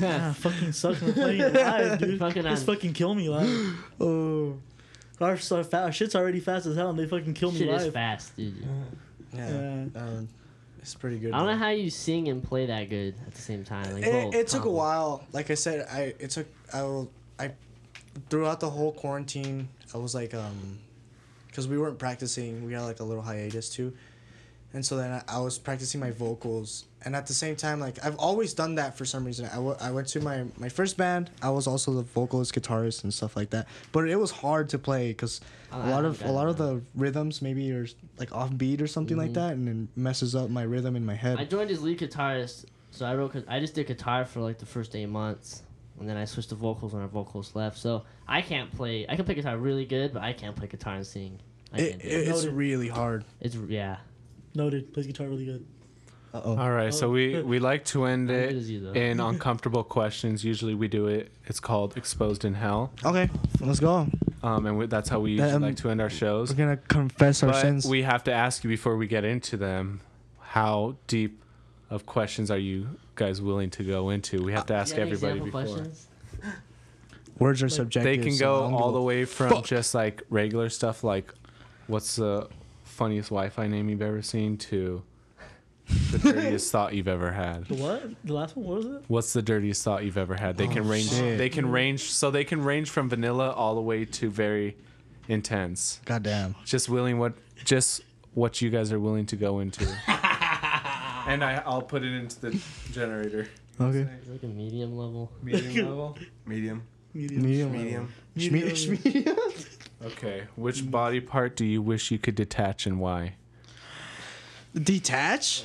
Yeah, 0.00 0.32
fucking 0.34 0.72
sucks 0.72 1.00
when 1.02 1.12
playing 1.14 1.40
live, 1.52 1.98
dude. 1.98 2.18
Fucking 2.18 2.42
Just 2.42 2.68
on- 2.68 2.74
fucking 2.74 2.92
kill 2.94 3.14
me 3.14 3.28
live. 3.28 3.76
Oh. 4.00 4.56
Our, 5.20 5.36
so 5.36 5.62
fa- 5.62 5.82
our 5.82 5.92
shit's 5.92 6.14
already 6.14 6.40
fast 6.40 6.64
as 6.64 6.76
hell 6.76 6.88
and 6.88 6.98
they 6.98 7.06
fucking 7.06 7.34
kill 7.34 7.52
me 7.52 7.58
Shit 7.58 7.68
is 7.68 7.92
fast, 7.92 8.34
dude. 8.36 8.66
yeah, 9.34 9.84
um, 9.94 10.28
it's 10.80 10.94
pretty 10.94 11.18
good. 11.18 11.32
I 11.34 11.38
don't 11.38 11.46
know 11.48 11.56
how 11.58 11.68
you 11.68 11.90
sing 11.90 12.28
and 12.28 12.42
play 12.42 12.64
that 12.64 12.88
good 12.88 13.14
at 13.26 13.34
the 13.34 13.40
same 13.42 13.62
time. 13.62 13.92
Like, 13.92 14.02
it, 14.04 14.34
it 14.34 14.48
took 14.48 14.64
a 14.64 14.70
while. 14.70 15.22
Like 15.34 15.50
I 15.50 15.54
said, 15.54 15.86
I 15.92 16.14
it 16.18 16.30
took 16.30 16.46
I 16.72 16.82
will 16.84 17.10
I 17.38 17.50
throughout 18.30 18.60
the 18.60 18.70
whole 18.70 18.92
quarantine. 18.92 19.68
I 19.94 19.98
was 19.98 20.14
like 20.14 20.32
um, 20.32 20.78
because 21.48 21.68
we 21.68 21.76
weren't 21.76 21.98
practicing. 21.98 22.64
We 22.64 22.72
had 22.72 22.80
like 22.84 23.00
a 23.00 23.04
little 23.04 23.22
hiatus 23.22 23.68
too, 23.68 23.92
and 24.72 24.84
so 24.84 24.96
then 24.96 25.10
I, 25.12 25.22
I 25.36 25.38
was 25.40 25.58
practicing 25.58 26.00
my 26.00 26.10
vocals. 26.10 26.84
And 27.02 27.16
at 27.16 27.26
the 27.26 27.32
same 27.32 27.56
time, 27.56 27.80
like 27.80 28.04
I've 28.04 28.16
always 28.18 28.52
done 28.52 28.74
that 28.74 28.96
for 28.98 29.06
some 29.06 29.24
reason. 29.24 29.46
I, 29.46 29.54
w- 29.56 29.76
I 29.80 29.90
went 29.90 30.06
to 30.08 30.20
my 30.20 30.44
my 30.58 30.68
first 30.68 30.98
band. 30.98 31.30
I 31.40 31.48
was 31.48 31.66
also 31.66 31.92
the 31.94 32.02
vocalist, 32.02 32.54
guitarist, 32.54 33.04
and 33.04 33.14
stuff 33.14 33.36
like 33.36 33.50
that. 33.50 33.68
But 33.90 34.08
it 34.10 34.16
was 34.16 34.30
hard 34.30 34.68
to 34.70 34.78
play 34.78 35.08
because 35.08 35.40
a 35.72 35.88
lot 35.88 36.04
of 36.04 36.22
a 36.22 36.30
lot 36.30 36.48
of 36.48 36.58
the 36.58 36.82
rhythms 36.94 37.40
maybe 37.40 37.72
are 37.72 37.86
like 38.18 38.32
off 38.34 38.54
beat 38.56 38.82
or 38.82 38.86
something 38.86 39.16
like 39.16 39.30
Mhm. 39.30 39.34
that, 39.34 39.52
and 39.54 39.68
it 39.68 39.88
messes 39.98 40.34
up 40.34 40.50
my 40.50 40.62
rhythm 40.62 40.94
in 40.94 41.06
my 41.06 41.14
head. 41.14 41.38
I 41.38 41.44
joined 41.46 41.70
as 41.70 41.80
lead 41.80 41.98
guitarist, 41.98 42.66
so 42.90 43.06
I 43.06 43.14
wrote. 43.14 43.34
I 43.48 43.60
just 43.60 43.74
did 43.74 43.86
guitar 43.86 44.26
for 44.26 44.40
like 44.42 44.58
the 44.58 44.66
first 44.66 44.94
eight 44.94 45.06
months, 45.08 45.62
and 45.98 46.06
then 46.06 46.18
I 46.18 46.26
switched 46.26 46.50
to 46.50 46.54
vocals 46.54 46.92
when 46.92 47.00
our 47.00 47.08
vocals 47.08 47.54
left. 47.54 47.78
So 47.78 48.04
I 48.28 48.42
can't 48.42 48.70
play. 48.76 49.06
I 49.08 49.16
can 49.16 49.24
play 49.24 49.36
guitar 49.36 49.56
really 49.56 49.86
good, 49.86 50.12
but 50.12 50.22
I 50.22 50.34
can't 50.34 50.54
play 50.54 50.66
guitar 50.66 50.96
and 50.96 51.06
sing. 51.06 51.40
I 51.72 51.78
it, 51.78 52.00
it, 52.00 52.04
it. 52.04 52.28
it's 52.28 52.44
really 52.44 52.88
hard. 52.88 53.24
It's 53.40 53.54
yeah. 53.54 53.96
Noted. 54.54 54.92
Plays 54.92 55.06
guitar 55.06 55.28
really 55.28 55.44
good. 55.44 55.64
Uh 56.32 56.40
oh. 56.44 56.56
All 56.58 56.70
right, 56.70 56.94
so 56.94 57.10
we 57.10 57.42
we 57.42 57.58
like 57.58 57.84
to 57.86 58.04
end 58.04 58.30
it 58.30 58.52
good 58.52 58.84
though. 58.84 58.92
in 58.92 59.18
uncomfortable 59.30 59.82
questions. 59.82 60.44
Usually 60.44 60.74
we 60.74 60.86
do 60.86 61.08
it. 61.08 61.32
It's 61.46 61.58
called 61.60 61.96
exposed 61.96 62.44
in 62.44 62.54
hell, 62.54 62.92
Okay, 63.04 63.28
let's 63.60 63.80
go. 63.80 64.06
um, 64.44 64.66
and 64.66 64.78
we, 64.78 64.86
that's 64.86 65.08
how 65.08 65.18
we 65.18 65.32
usually 65.32 65.50
Um, 65.52 65.62
like 65.62 65.76
to 65.78 65.90
end 65.90 66.00
our 66.00 66.08
shows. 66.10 66.50
We're 66.50 66.58
gonna 66.58 66.76
confess 66.76 67.42
our 67.42 67.50
But 67.50 67.60
sins. 67.62 67.84
we 67.86 68.02
have 68.02 68.22
to 68.24 68.32
ask 68.32 68.62
you 68.62 68.70
before 68.70 68.96
we 68.96 69.08
get 69.08 69.24
into 69.24 69.56
them, 69.56 70.00
how 70.38 70.96
deep 71.08 71.42
of 71.90 72.06
questions 72.06 72.48
are 72.48 72.58
you 72.58 72.86
guys 73.16 73.42
willing 73.42 73.70
to 73.70 73.82
go 73.82 74.10
into? 74.10 74.40
We 74.44 74.52
have 74.52 74.66
to 74.66 74.74
ask 74.74 74.94
Do 74.94 75.00
everybody 75.02 75.40
before. 75.40 75.50
questions? 75.64 76.06
Words 77.40 77.62
are 77.62 77.68
subjective. 77.68 78.04
They 78.18 78.22
can 78.22 78.32
so 78.36 78.44
go 78.60 78.64
I'm 78.66 78.74
all 78.74 78.80
gonna 78.82 78.92
the 78.92 79.02
way 79.02 79.24
from 79.24 79.48
Fuck. 79.50 79.64
just 79.64 79.94
like 79.94 80.22
regular 80.30 80.68
stuff, 80.68 81.02
like 81.02 81.32
what's 81.88 82.16
the 82.16 82.48
funniest 83.00 83.30
Wi-Fi 83.30 83.66
name 83.66 83.88
you've 83.88 84.02
ever 84.02 84.20
seen, 84.20 84.58
to 84.58 85.02
the 86.12 86.18
dirtiest 86.32 86.70
thought 86.70 86.92
you've 86.92 87.08
ever 87.08 87.32
had. 87.32 87.64
The 87.64 87.74
what? 87.76 88.02
The 88.24 88.32
last 88.34 88.54
one? 88.58 88.66
What 88.66 88.76
was 88.76 88.86
it? 88.86 89.04
What's 89.08 89.32
the 89.32 89.40
dirtiest 89.40 89.82
thought 89.82 90.04
you've 90.04 90.18
ever 90.18 90.34
had? 90.34 90.58
They 90.58 90.66
oh, 90.66 90.70
can 90.70 90.82
Oh, 90.84 90.90
range. 90.90 91.08
shit. 91.08 91.38
They 91.38 91.48
can 91.48 91.70
range. 91.70 92.02
So 92.12 92.30
they 92.30 92.44
can 92.44 92.62
range 92.62 92.90
from 92.90 93.08
vanilla 93.08 93.52
all 93.52 93.74
the 93.74 93.80
way 93.80 94.04
to 94.04 94.28
very 94.28 94.76
intense. 95.28 96.02
Goddamn. 96.04 96.56
Just 96.66 96.90
willing 96.90 97.18
what. 97.18 97.32
Just 97.64 98.02
what 98.34 98.60
you 98.60 98.68
guys 98.68 98.92
are 98.92 99.00
willing 99.00 99.24
to 99.26 99.36
go 99.36 99.60
into. 99.60 99.84
and 100.06 101.42
I, 101.42 101.62
I'll 101.64 101.80
put 101.80 102.02
it 102.02 102.12
into 102.12 102.38
the 102.38 102.62
generator. 102.92 103.48
Okay. 103.80 104.06
Like 104.30 104.42
a 104.42 104.46
medium 104.46 104.94
level. 104.94 105.32
Medium 105.42 105.88
level. 105.88 106.18
Medium. 106.44 106.82
Medium. 107.14 107.42
Medium. 107.42 107.72
Medium. 107.72 108.12
Medium. 108.36 109.36
Medium. 110.00 110.16
Okay. 110.18 110.42
Which 110.56 110.90
body 110.90 111.20
part 111.20 111.56
do 111.56 111.64
you 111.64 111.82
wish 111.82 112.10
you 112.10 112.18
could 112.18 112.34
detach 112.34 112.86
and 112.86 112.98
why? 113.00 113.34
Detach? 114.74 115.64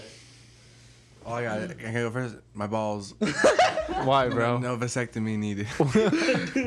Oh, 1.25 1.33
I 1.33 1.43
got 1.43 1.59
it. 1.59 1.71
I 1.71 1.73
can 1.73 1.89
I 1.89 1.93
go 1.93 2.11
first? 2.11 2.35
My 2.53 2.67
balls. 2.67 3.13
Why, 4.03 4.29
bro? 4.29 4.57
No 4.59 4.77
vasectomy 4.77 5.37
needed. 5.39 5.67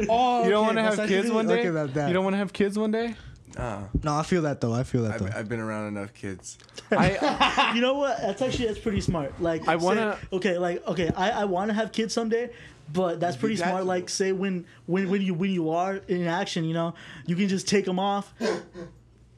Oh, 0.08 0.42
You 0.44 0.50
don't 0.50 0.66
want 0.66 0.78
to 0.78 0.82
have 0.82 1.08
kids 1.08 1.30
one 1.30 1.46
day. 1.46 1.60
Okay, 1.60 1.68
about 1.68 1.94
that. 1.94 2.08
You 2.08 2.14
don't 2.14 2.24
want 2.24 2.34
to 2.34 2.38
have 2.38 2.52
kids 2.52 2.76
one 2.78 2.90
day. 2.90 3.14
Uh, 3.56 3.82
No, 4.02 4.16
I 4.16 4.22
feel 4.24 4.42
that 4.42 4.60
though. 4.60 4.72
I 4.72 4.82
feel 4.82 5.02
that 5.04 5.12
I've, 5.14 5.20
though. 5.20 5.38
I've 5.38 5.48
been 5.48 5.60
around 5.60 5.88
enough 5.96 6.12
kids. 6.12 6.58
I 6.90 7.72
you 7.74 7.80
know 7.80 7.94
what? 7.94 8.18
That's 8.20 8.42
actually 8.42 8.66
that's 8.66 8.78
pretty 8.80 9.00
smart. 9.00 9.40
Like 9.40 9.66
I 9.68 9.76
wanna- 9.76 10.18
okay, 10.32 10.58
like 10.58 10.84
okay, 10.88 11.10
I, 11.16 11.30
I 11.30 11.44
want 11.44 11.68
to 11.70 11.74
have 11.74 11.92
kids 11.92 12.12
someday, 12.14 12.50
but 12.92 13.20
that's 13.20 13.36
pretty 13.36 13.56
smart. 13.56 13.86
Like 13.86 14.08
say 14.08 14.32
when 14.32 14.66
when 14.86 15.10
when 15.10 15.22
you 15.22 15.34
when 15.34 15.50
you 15.50 15.70
are 15.70 15.96
in 16.08 16.26
action, 16.26 16.64
you 16.64 16.74
know, 16.74 16.94
you 17.26 17.36
can 17.36 17.48
just 17.48 17.68
take 17.68 17.84
them 17.84 17.98
off, 17.98 18.32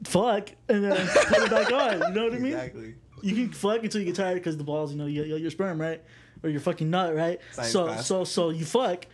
fuck, 0.03 0.49
and 0.69 0.83
then 0.83 1.07
put 1.07 1.43
it 1.43 1.49
back 1.51 1.71
on. 1.71 1.93
You 1.93 2.15
know 2.15 2.23
what 2.25 2.33
I 2.33 2.39
mean? 2.39 2.53
Exactly. 2.53 2.95
You 3.21 3.35
can 3.35 3.51
fuck 3.51 3.83
until 3.83 4.01
you 4.01 4.07
get 4.07 4.15
tired 4.15 4.35
because 4.35 4.57
the 4.57 4.63
balls, 4.63 4.91
you 4.91 4.97
know, 4.97 5.05
you, 5.05 5.23
your 5.23 5.51
sperm, 5.51 5.79
right, 5.79 6.01
or 6.41 6.49
your 6.49 6.59
fucking 6.59 6.89
nut, 6.89 7.15
right? 7.15 7.39
Science 7.51 7.71
so 7.71 7.85
class. 7.85 8.07
so 8.07 8.23
so 8.23 8.49
you 8.49 8.65
fuck, 8.65 9.05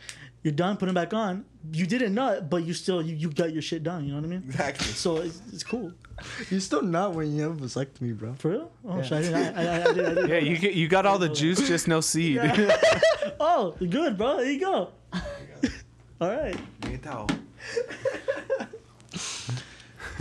you're 0.44 0.54
done 0.54 0.78
putting 0.78 0.94
back 0.94 1.14
on. 1.14 1.44
You 1.74 1.86
didn't 1.86 2.14
nut, 2.14 2.50
but 2.50 2.64
you 2.64 2.74
still 2.74 3.02
you, 3.02 3.16
you 3.16 3.30
got 3.30 3.52
your 3.52 3.62
shit 3.62 3.84
done. 3.84 4.06
You 4.06 4.12
know 4.12 4.18
what 4.18 4.26
I 4.26 4.30
mean? 4.30 4.44
Exactly. 4.46 4.88
So 4.88 5.18
it's, 5.18 5.42
it's 5.52 5.64
cool. 5.64 5.92
You're 6.50 6.60
still 6.60 6.82
not 6.82 7.14
when 7.14 7.36
you 7.36 7.44
have 7.44 7.62
a 7.62 7.66
vasectomy, 7.66 8.18
bro. 8.18 8.34
For 8.36 8.50
real? 8.52 8.72
Oh, 8.88 8.98
Yeah. 8.98 9.04
shit, 9.04 9.18
I 9.18 9.22
didn't. 9.22 9.58
I, 9.58 9.62
I, 9.66 9.82
I, 9.90 9.94
did, 9.94 10.06
I 10.06 10.14
did. 10.14 10.30
Yeah, 10.30 10.38
you 10.40 10.58
get, 10.58 10.74
you 10.74 10.88
got 10.88 11.06
all 11.06 11.20
the 11.20 11.30
juice, 11.30 11.68
just 11.68 11.88
no 11.88 12.02
seed. 12.02 12.40
Oh, 13.40 13.76
good, 13.90 14.18
bro. 14.18 14.38
There 14.38 14.52
you 14.52 14.60
go. 14.60 14.90
All 16.20 16.30
right. 16.30 16.58
Give 16.82 16.90
me 16.92 16.96
a 16.96 16.98
towel. 17.00 17.28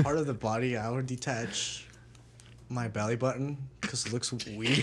Part 0.02 0.18
of 0.18 0.26
the 0.26 0.34
body, 0.34 0.76
I 0.76 0.90
would 0.90 1.06
detach 1.06 1.86
my 2.68 2.88
belly 2.88 3.16
button 3.16 3.56
because 3.80 4.04
it 4.06 4.12
looks 4.12 4.32
weird. 4.32 4.78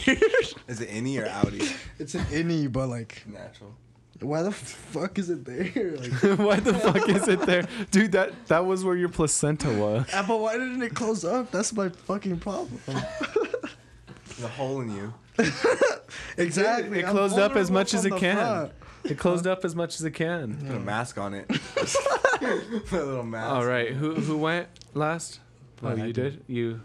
Is 0.68 0.82
it 0.82 0.90
innie 0.90 1.20
or 1.22 1.28
outie? 1.28 1.72
it's 2.00 2.16
an 2.16 2.24
innie, 2.26 2.72
but 2.72 2.88
like, 2.90 3.22
Natural. 3.28 3.76
Why 4.22 4.42
the 4.44 4.52
fuck 4.52 5.18
is 5.20 5.30
it 5.30 5.46
there? 5.46 5.64
Like, 5.98 6.38
why 6.40 6.60
the 6.60 6.74
fuck 6.74 7.10
is 7.10 7.28
it 7.28 7.42
there, 7.42 7.68
dude? 7.92 8.12
That 8.14 8.48
that 8.48 8.66
was 8.66 8.84
where 8.86 8.96
your 8.96 9.10
placenta 9.10 9.70
was. 9.72 10.06
ah, 10.14 10.24
but 10.28 10.40
why 10.40 10.54
didn't 10.54 10.82
it 10.82 10.94
close 10.94 11.26
up? 11.26 11.52
That's 11.52 11.74
my 11.74 11.90
fucking 11.90 12.40
problem. 12.40 12.80
The 14.40 14.48
hole 14.48 14.82
in 14.82 14.96
you. 14.96 15.14
exactly. 16.38 17.00
It 17.00 17.06
I'm 17.06 17.12
closed 17.12 17.38
up 17.40 17.56
as 17.56 17.70
much 17.72 17.94
as 17.94 18.06
it 18.06 18.16
can. 18.18 18.36
front. 18.36 18.72
It 19.04 19.18
closed 19.18 19.48
up 19.48 19.66
as 19.66 19.76
much 19.76 19.96
as 19.96 20.04
it 20.06 20.12
can. 20.12 20.56
Put 20.66 20.76
a 20.76 20.80
mask 20.80 21.18
on 21.18 21.34
it. 21.34 21.48
Put 21.48 23.02
a 23.02 23.06
little 23.06 23.24
mask. 23.24 23.52
All 23.52 23.66
right, 23.66 23.92
who 23.92 24.16
who 24.16 24.38
went 24.38 24.68
last? 24.94 25.40
Oh, 25.82 25.90
I 25.90 25.96
you 25.96 26.14
did. 26.14 26.14
did. 26.14 26.44
You. 26.48 26.82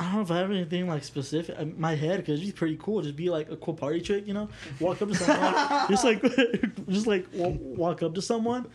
I 0.00 0.04
don't 0.04 0.14
know 0.14 0.20
if 0.22 0.30
I 0.30 0.38
have 0.38 0.50
anything 0.50 0.86
like 0.86 1.02
specific. 1.04 1.56
Uh, 1.58 1.64
My 1.76 1.94
head 1.94 2.24
could 2.24 2.40
be 2.40 2.52
pretty 2.52 2.76
cool. 2.80 3.02
Just 3.02 3.16
be 3.16 3.30
like 3.30 3.50
a 3.50 3.56
cool 3.56 3.74
party 3.74 4.00
trick, 4.00 4.26
you 4.26 4.34
know. 4.34 4.48
Walk 4.80 5.02
up 5.02 5.08
to 5.08 5.14
someone, 5.14 5.54
just 5.90 6.04
like, 6.04 6.22
just 6.88 7.06
like 7.06 7.26
walk 7.32 8.02
up 8.02 8.14
to 8.14 8.22
someone, 8.22 8.66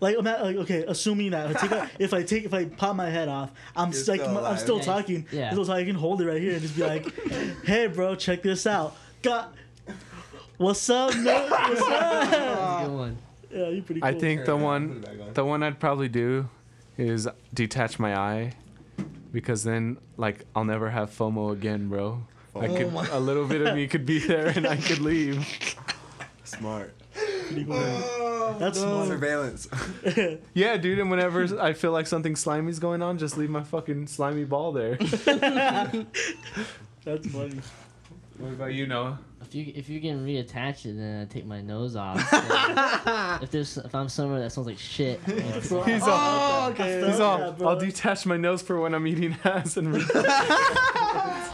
like, 0.00 0.16
ima- 0.16 0.38
like 0.42 0.56
okay, 0.56 0.84
assuming 0.86 1.30
that 1.30 1.50
if 1.50 1.56
I 1.56 1.60
take, 1.66 1.70
a, 1.70 1.90
if 1.98 2.14
I 2.14 2.22
take, 2.22 2.44
if 2.44 2.52
I 2.54 2.64
pop 2.66 2.94
my 2.96 3.08
head 3.08 3.28
off, 3.28 3.52
I'm 3.74 3.90
You're 3.92 4.04
like, 4.06 4.20
still 4.20 4.44
I'm 4.46 4.58
still 4.58 4.76
Yeah. 4.78 4.82
talking. 4.84 5.26
Yeah. 5.32 5.54
So 5.54 5.72
I 5.72 5.84
can 5.84 5.94
hold 5.96 6.20
it 6.20 6.26
right 6.26 6.40
here 6.40 6.52
and 6.52 6.60
just 6.62 6.76
be 6.76 6.82
like, 6.82 7.06
hey, 7.64 7.86
bro, 7.86 8.14
check 8.14 8.42
this 8.42 8.66
out. 8.66 8.94
Got, 9.22 9.54
what's 10.58 10.88
up, 10.90 11.14
no? 11.16 11.46
What's 11.48 11.80
up? 11.80 11.88
That's 11.88 12.82
a 12.82 12.86
good 12.88 12.96
one. 12.96 13.18
Yeah, 13.50 13.68
you 13.70 13.82
pretty 13.82 14.00
cool. 14.02 14.10
I 14.10 14.12
think 14.14 14.44
the 14.44 14.56
one, 14.56 14.90
it 14.90 15.02
back 15.06 15.26
on. 15.28 15.32
the 15.34 15.44
one 15.44 15.62
I'd 15.62 15.80
probably 15.80 16.08
do, 16.08 16.48
is 16.98 17.26
detach 17.54 17.98
my 17.98 18.14
eye, 18.16 18.52
because 19.36 19.64
then 19.64 19.98
like 20.16 20.46
I'll 20.54 20.64
never 20.64 20.88
have 20.88 21.10
FOMO 21.10 21.52
again, 21.52 21.90
bro. 21.90 22.22
I 22.54 22.68
oh 22.68 22.74
could 22.74 22.90
my- 22.90 23.06
a 23.08 23.20
little 23.20 23.44
bit 23.46 23.60
of 23.60 23.74
me 23.76 23.86
could 23.86 24.06
be 24.06 24.18
there 24.32 24.46
and 24.46 24.66
I 24.66 24.76
could 24.76 25.00
leave. 25.00 25.46
Smart. 26.44 26.94
Pretty 27.48 27.66
cool. 27.66 28.56
That's 28.58 28.78
smart. 28.80 29.08
Surveillance. 29.08 29.68
Yeah, 30.54 30.78
dude. 30.78 31.00
And 31.00 31.10
whenever 31.10 31.60
I 31.60 31.74
feel 31.74 31.92
like 31.92 32.06
something 32.06 32.34
slimy's 32.34 32.78
going 32.78 33.02
on, 33.02 33.18
just 33.18 33.36
leave 33.36 33.50
my 33.50 33.62
fucking 33.62 34.06
slimy 34.06 34.44
ball 34.44 34.72
there. 34.72 34.96
That's 37.04 37.26
funny. 37.28 37.60
what 38.38 38.52
about 38.54 38.72
you, 38.72 38.86
Noah? 38.86 39.18
If 39.58 39.66
you 39.66 39.72
if 39.74 39.88
you 39.88 40.00
can 40.02 40.26
reattach 40.26 40.84
it, 40.84 40.98
then 40.98 41.22
I 41.22 41.24
take 41.32 41.46
my 41.46 41.62
nose 41.62 41.96
off. 41.96 42.20
If 43.42 43.50
there's 43.50 43.78
if 43.78 43.94
I'm 43.94 44.08
somewhere 44.10 44.40
that 44.40 44.50
smells 44.52 44.66
like 44.66 44.78
shit, 44.78 45.20
you 45.26 45.36
know, 45.36 45.82
He's 45.82 46.02
I- 46.02 46.10
all- 46.10 46.70
I 46.70 46.74
felt 46.74 47.04
He's 47.10 47.20
all, 47.20 47.38
that, 47.38 47.58
bro. 47.58 47.68
I'll 47.68 47.78
detach 47.78 48.26
my 48.26 48.36
nose 48.36 48.60
for 48.62 48.78
when 48.80 48.94
I'm 48.94 49.06
eating 49.06 49.34
ass 49.44 49.76
and. 49.78 49.94
Re- 49.94 50.04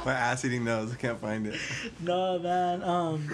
My 0.04 0.14
ass 0.14 0.44
eating 0.44 0.64
nose. 0.64 0.92
I 0.92 0.96
can't 0.96 1.20
find 1.20 1.46
it. 1.46 1.54
No 2.00 2.38
man, 2.40 2.82
um, 2.82 3.28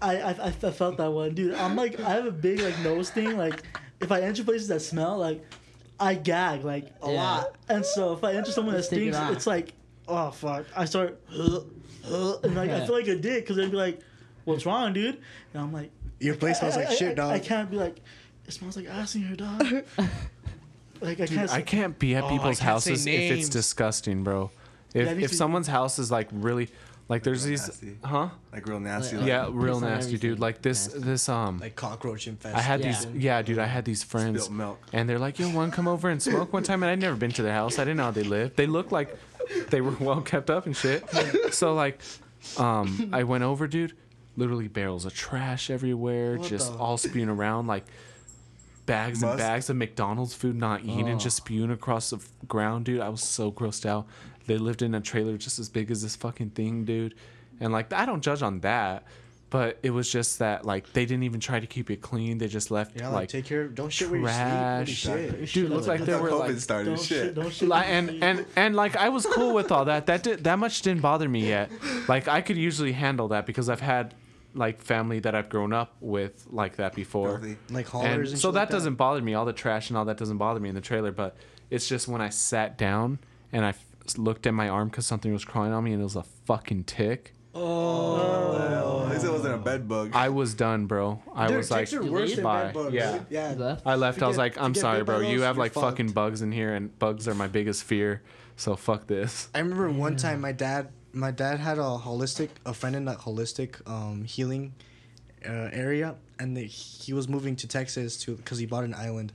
I, 0.00 0.18
I 0.20 0.30
I 0.30 0.46
I 0.46 0.50
felt 0.70 0.96
that 0.98 1.10
one, 1.10 1.34
dude. 1.34 1.54
I'm 1.54 1.74
like 1.74 1.98
I 1.98 2.10
have 2.10 2.26
a 2.26 2.30
big 2.30 2.60
like 2.60 2.78
nose 2.80 3.10
thing. 3.10 3.36
Like 3.36 3.62
if 4.00 4.12
I 4.12 4.20
enter 4.20 4.44
places 4.44 4.68
that 4.68 4.80
smell, 4.80 5.18
like 5.18 5.44
I 5.98 6.14
gag 6.14 6.64
like 6.64 6.92
a 7.02 7.10
Yeah. 7.10 7.22
lot. 7.22 7.56
And 7.68 7.84
so 7.84 8.12
if 8.12 8.22
I 8.22 8.34
enter 8.34 8.52
someone 8.52 8.74
that 8.74 8.78
Let's 8.78 8.88
take 8.88 8.98
it 9.00 9.14
stinks, 9.14 9.18
off. 9.18 9.32
it's 9.32 9.46
like 9.48 9.72
oh 10.06 10.30
fuck. 10.30 10.66
I 10.76 10.84
start 10.84 11.20
and 11.32 12.54
like 12.54 12.70
I 12.70 12.86
feel 12.86 12.94
like 12.94 13.08
a 13.08 13.16
dick 13.16 13.42
because 13.44 13.56
they'd 13.56 13.70
be 13.70 13.76
like, 13.76 14.00
"What's 14.44 14.66
wrong, 14.66 14.92
dude?" 14.92 15.18
And 15.54 15.62
I'm 15.62 15.72
like, 15.72 15.90
Your 16.20 16.34
place 16.36 16.58
smells 16.58 16.76
like 16.76 16.88
I- 16.88 16.94
shit, 16.94 17.12
I, 17.12 17.14
dog. 17.14 17.32
I 17.32 17.38
can't 17.38 17.70
be 17.70 17.76
like, 17.76 17.96
it 18.46 18.52
smells 18.52 18.76
like 18.76 18.86
ass 18.88 19.14
in 19.14 19.22
here, 19.26 19.36
dog. 19.36 19.60
like 21.00 21.20
I 21.20 21.26
Dude, 21.26 21.36
can't. 21.38 21.50
I 21.52 21.62
can't 21.62 21.98
be 21.98 22.14
at 22.14 22.24
Oh, 22.24 22.28
people's 22.28 22.58
can't 22.58 22.70
houses 22.70 23.06
if 23.06 23.32
it's 23.32 23.48
disgusting, 23.48 24.22
bro. 24.24 24.50
If 24.94 25.06
Yeah, 25.06 25.12
if 25.24 25.30
too. 25.30 25.36
someone's 25.36 25.66
house 25.68 25.98
is 25.98 26.10
like 26.10 26.28
really, 26.32 26.68
like 27.08 27.22
there's 27.24 27.44
Real 27.44 27.50
these, 27.50 27.66
nasty. 27.68 27.96
huh? 28.04 28.28
Like 28.52 28.66
real 28.68 28.78
nasty. 28.80 29.16
Like- 29.16 29.22
Like, 29.22 29.28
Yeah, 29.28 29.48
real 29.50 29.80
nasty, 29.80 30.18
dude. 30.18 30.38
Like 30.38 30.62
this, 30.62 30.86
Nasty. 30.86 31.00
this 31.00 31.28
um. 31.28 31.58
like 31.58 31.74
cockroach 31.76 32.26
infested. 32.28 32.58
I 32.58 32.62
had 32.62 32.80
Yeah. 32.80 32.86
these, 32.92 33.06
yeah, 33.22 33.42
dude. 33.42 33.58
I 33.58 33.66
had 33.66 33.84
these 33.84 34.02
friends, 34.02 34.44
Spilt 34.44 34.52
milk. 34.56 34.80
and 34.92 35.08
they're 35.08 35.18
like, 35.18 35.38
"Yo, 35.38 35.48
one 35.50 35.70
come 35.70 35.88
over 35.88 36.08
and 36.08 36.22
smoke 36.22 36.52
one 36.52 36.62
time," 36.62 36.82
and 36.82 36.90
I'd 36.90 37.00
never 37.00 37.16
been 37.16 37.32
to 37.32 37.42
their 37.42 37.54
house. 37.54 37.78
I 37.78 37.84
didn't 37.84 37.96
know 37.96 38.04
how 38.04 38.10
they 38.12 38.22
lived. 38.22 38.56
They 38.56 38.66
looked 38.66 38.92
like 38.92 39.16
they 39.70 39.80
were 39.80 39.92
well 40.00 40.20
kept 40.20 40.50
up 40.50 40.66
and 40.66 40.76
shit. 40.76 41.04
So 41.52 41.74
like, 41.74 42.00
um, 42.58 43.10
I 43.12 43.24
went 43.24 43.44
over, 43.44 43.66
dude. 43.66 43.94
Literally 44.36 44.68
barrels 44.68 45.04
of 45.04 45.14
trash 45.14 45.68
everywhere, 45.70 46.38
What 46.38 46.48
just 46.48 46.72
the- 46.72 46.78
all 46.78 46.96
spewing 46.96 47.28
around 47.28 47.66
like 47.66 47.84
bags 48.86 49.22
and 49.22 49.38
bags 49.38 49.70
of 49.70 49.76
McDonald's 49.76 50.34
food 50.34 50.56
not 50.56 50.84
eaten, 50.84 51.14
Oh. 51.14 51.18
just 51.18 51.36
spewing 51.36 51.70
across 51.70 52.10
the 52.10 52.18
ground, 52.48 52.84
dude. 52.86 53.00
I 53.00 53.08
was 53.08 53.22
so 53.22 53.52
grossed 53.52 53.86
out. 53.86 54.06
They 54.46 54.58
lived 54.58 54.82
in 54.82 54.94
a 54.94 55.00
trailer 55.00 55.36
just 55.36 55.58
as 55.58 55.68
big 55.68 55.90
as 55.90 56.02
this 56.02 56.16
fucking 56.16 56.50
thing, 56.50 56.84
dude. 56.84 57.14
And 57.60 57.72
like, 57.72 57.92
I 57.92 58.06
don't 58.06 58.22
judge 58.22 58.42
on 58.42 58.58
that, 58.60 59.04
but 59.50 59.78
it 59.84 59.90
was 59.90 60.10
just 60.10 60.40
that 60.40 60.64
like 60.64 60.92
they 60.94 61.04
didn't 61.06 61.22
even 61.22 61.38
try 61.38 61.60
to 61.60 61.66
keep 61.66 61.90
it 61.90 62.00
clean. 62.00 62.38
They 62.38 62.48
just 62.48 62.70
left 62.72 62.96
Yeah, 62.98 63.08
like, 63.08 63.14
like 63.14 63.28
take 63.28 63.44
care. 63.44 63.68
Don't 63.68 63.92
shit 63.92 64.10
where 64.10 64.18
you 64.18 64.26
sleep. 64.26 64.36
Trash. 64.36 64.88
shit. 64.88 65.52
Dude, 65.52 65.70
looked 65.70 65.86
like 65.86 66.00
That's 66.00 66.10
they 66.10 66.20
were 66.20 66.30
COVID 66.30 66.38
like 66.48 66.58
started. 66.58 66.86
don't 66.86 66.98
Shit. 66.98 67.06
shit. 67.26 67.34
Don't 67.36 67.52
shit. 67.52 67.68
like, 67.68 67.86
and 67.86 68.10
and 68.24 68.46
and 68.56 68.74
like 68.74 68.96
I 68.96 69.10
was 69.10 69.26
cool 69.26 69.54
with 69.54 69.70
all 69.70 69.84
that. 69.84 70.06
That 70.06 70.22
did, 70.24 70.42
that 70.44 70.58
much 70.58 70.82
didn't 70.82 71.02
bother 71.02 71.28
me 71.28 71.46
yet. 71.46 71.70
Like 72.08 72.26
I 72.26 72.40
could 72.40 72.56
usually 72.56 72.92
handle 72.92 73.28
that 73.28 73.46
because 73.46 73.68
I've 73.68 73.80
had 73.80 74.14
like 74.54 74.80
family 74.80 75.20
that 75.20 75.34
I've 75.34 75.48
grown 75.48 75.72
up 75.72 75.96
with 76.00 76.46
like 76.50 76.76
that 76.76 76.94
before. 76.94 77.38
Filthy. 77.38 77.56
Like 77.70 77.86
haulers 77.86 78.10
And 78.12 78.20
and, 78.28 78.38
so 78.38 78.48
shit 78.48 78.54
that 78.54 78.60
like 78.60 78.68
doesn't 78.70 78.94
bother 78.96 79.22
me. 79.22 79.34
All 79.34 79.44
the 79.44 79.52
trash 79.52 79.90
and 79.90 79.96
all 79.96 80.04
that 80.06 80.16
doesn't 80.16 80.38
bother 80.38 80.60
me 80.60 80.68
in 80.68 80.74
the 80.74 80.80
trailer. 80.80 81.12
But 81.12 81.36
it's 81.70 81.88
just 81.88 82.08
when 82.08 82.20
I 82.20 82.28
sat 82.28 82.76
down 82.78 83.18
and 83.52 83.64
I 83.64 83.70
f- 83.70 83.84
looked 84.16 84.46
at 84.46 84.54
my 84.54 84.68
arm 84.68 84.88
because 84.88 85.06
something 85.06 85.32
was 85.32 85.44
crawling 85.44 85.72
on 85.72 85.84
me 85.84 85.92
and 85.92 86.00
it 86.00 86.04
was 86.04 86.16
a 86.16 86.22
fucking 86.22 86.84
tick. 86.84 87.34
Oh, 87.54 89.04
at 89.06 89.12
least 89.12 89.24
it 89.24 89.30
wasn't 89.32 89.54
a 89.54 89.58
bed 89.58 89.86
bug. 89.88 90.12
I 90.14 90.30
was 90.30 90.54
done, 90.54 90.86
bro. 90.86 91.22
I 91.34 91.48
Dude, 91.48 91.56
was 91.58 91.70
like, 91.70 91.92
are 91.92 92.02
worse 92.02 92.34
than 92.34 92.44
bed 92.44 92.74
bugs. 92.74 92.94
Yeah. 92.94 93.12
dude. 93.12 93.26
yeah. 93.30 93.54
Left? 93.56 93.86
I 93.86 93.94
left. 93.96 94.18
To 94.20 94.24
I 94.24 94.28
was 94.28 94.38
like, 94.38 94.58
I'm 94.60 94.74
sorry, 94.74 95.04
bro. 95.04 95.20
You 95.20 95.38
those, 95.38 95.46
have 95.46 95.56
you're 95.56 95.64
like 95.64 95.72
fucking 95.74 96.12
bugs 96.12 96.40
in 96.42 96.50
here, 96.52 96.74
and 96.74 96.96
bugs 96.98 97.28
are 97.28 97.34
my 97.34 97.46
biggest 97.48 97.84
fear. 97.84 98.22
So 98.56 98.76
fuck 98.76 99.06
this. 99.06 99.48
I 99.54 99.58
remember 99.58 99.90
one 99.90 100.16
time 100.16 100.40
my 100.40 100.52
dad, 100.52 100.90
my 101.12 101.30
dad 101.30 101.60
had 101.60 101.78
a 101.78 101.82
holistic, 101.82 102.50
a 102.64 102.72
friend 102.72 102.96
in 102.96 103.04
that 103.04 103.18
holistic 103.18 103.86
um, 103.88 104.24
healing 104.24 104.74
uh, 105.46 105.68
area, 105.72 106.14
and 106.38 106.56
he 106.56 107.12
was 107.12 107.28
moving 107.28 107.56
to 107.56 107.68
Texas 107.68 108.16
to 108.18 108.36
because 108.36 108.58
he 108.58 108.66
bought 108.66 108.84
an 108.84 108.94
island, 108.94 109.32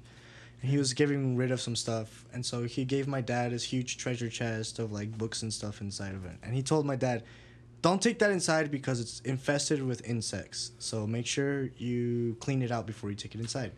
and 0.62 0.72
he 0.72 0.78
was 0.78 0.94
getting 0.94 1.36
rid 1.36 1.52
of 1.52 1.62
some 1.62 1.76
stuff, 1.76 2.26
and 2.34 2.46
so 2.46 2.64
he 2.64 2.86
gave 2.86 3.08
my 3.08 3.22
dad 3.22 3.52
his 3.52 3.64
huge 3.64 3.98
treasure 3.98 4.30
chest 4.30 4.80
of 4.80 4.92
like 4.92 5.18
books 5.18 5.44
and 5.44 5.54
stuff 5.54 5.82
inside 5.82 6.16
of 6.16 6.26
it, 6.26 6.38
and 6.44 6.56
he 6.56 6.64
told 6.64 6.86
my 6.86 6.96
dad, 6.96 7.24
"Don't 7.82 8.02
take 8.02 8.20
that 8.20 8.32
inside 8.32 8.72
because 8.72 9.00
it's 9.00 9.20
infested 9.22 9.84
with 9.84 10.08
insects. 10.08 10.72
So 10.80 11.06
make 11.06 11.28
sure 11.28 11.70
you 11.78 12.36
clean 12.40 12.62
it 12.62 12.72
out 12.72 12.88
before 12.88 13.10
you 13.10 13.16
take 13.16 13.36
it 13.36 13.42
inside." 13.42 13.72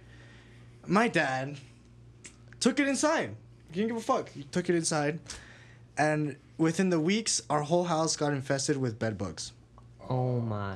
My 0.88 1.08
dad 1.08 1.58
took 2.60 2.80
it 2.80 2.88
inside. 2.88 3.36
He 3.72 3.82
didn't 3.82 3.90
give 3.90 3.98
a 3.98 4.02
fuck. 4.02 4.30
He 4.30 4.44
took 4.44 4.70
it 4.70 4.76
inside, 4.76 5.20
and 5.98 6.38
within 6.60 6.92
the 6.92 7.00
weeks, 7.00 7.42
our 7.50 7.64
whole 7.64 7.86
house 7.86 8.16
got 8.16 8.34
infested 8.34 8.78
with 8.78 9.00
bed 9.00 9.18
bugs, 9.18 9.54
Oh 10.08 10.40
my. 10.40 10.76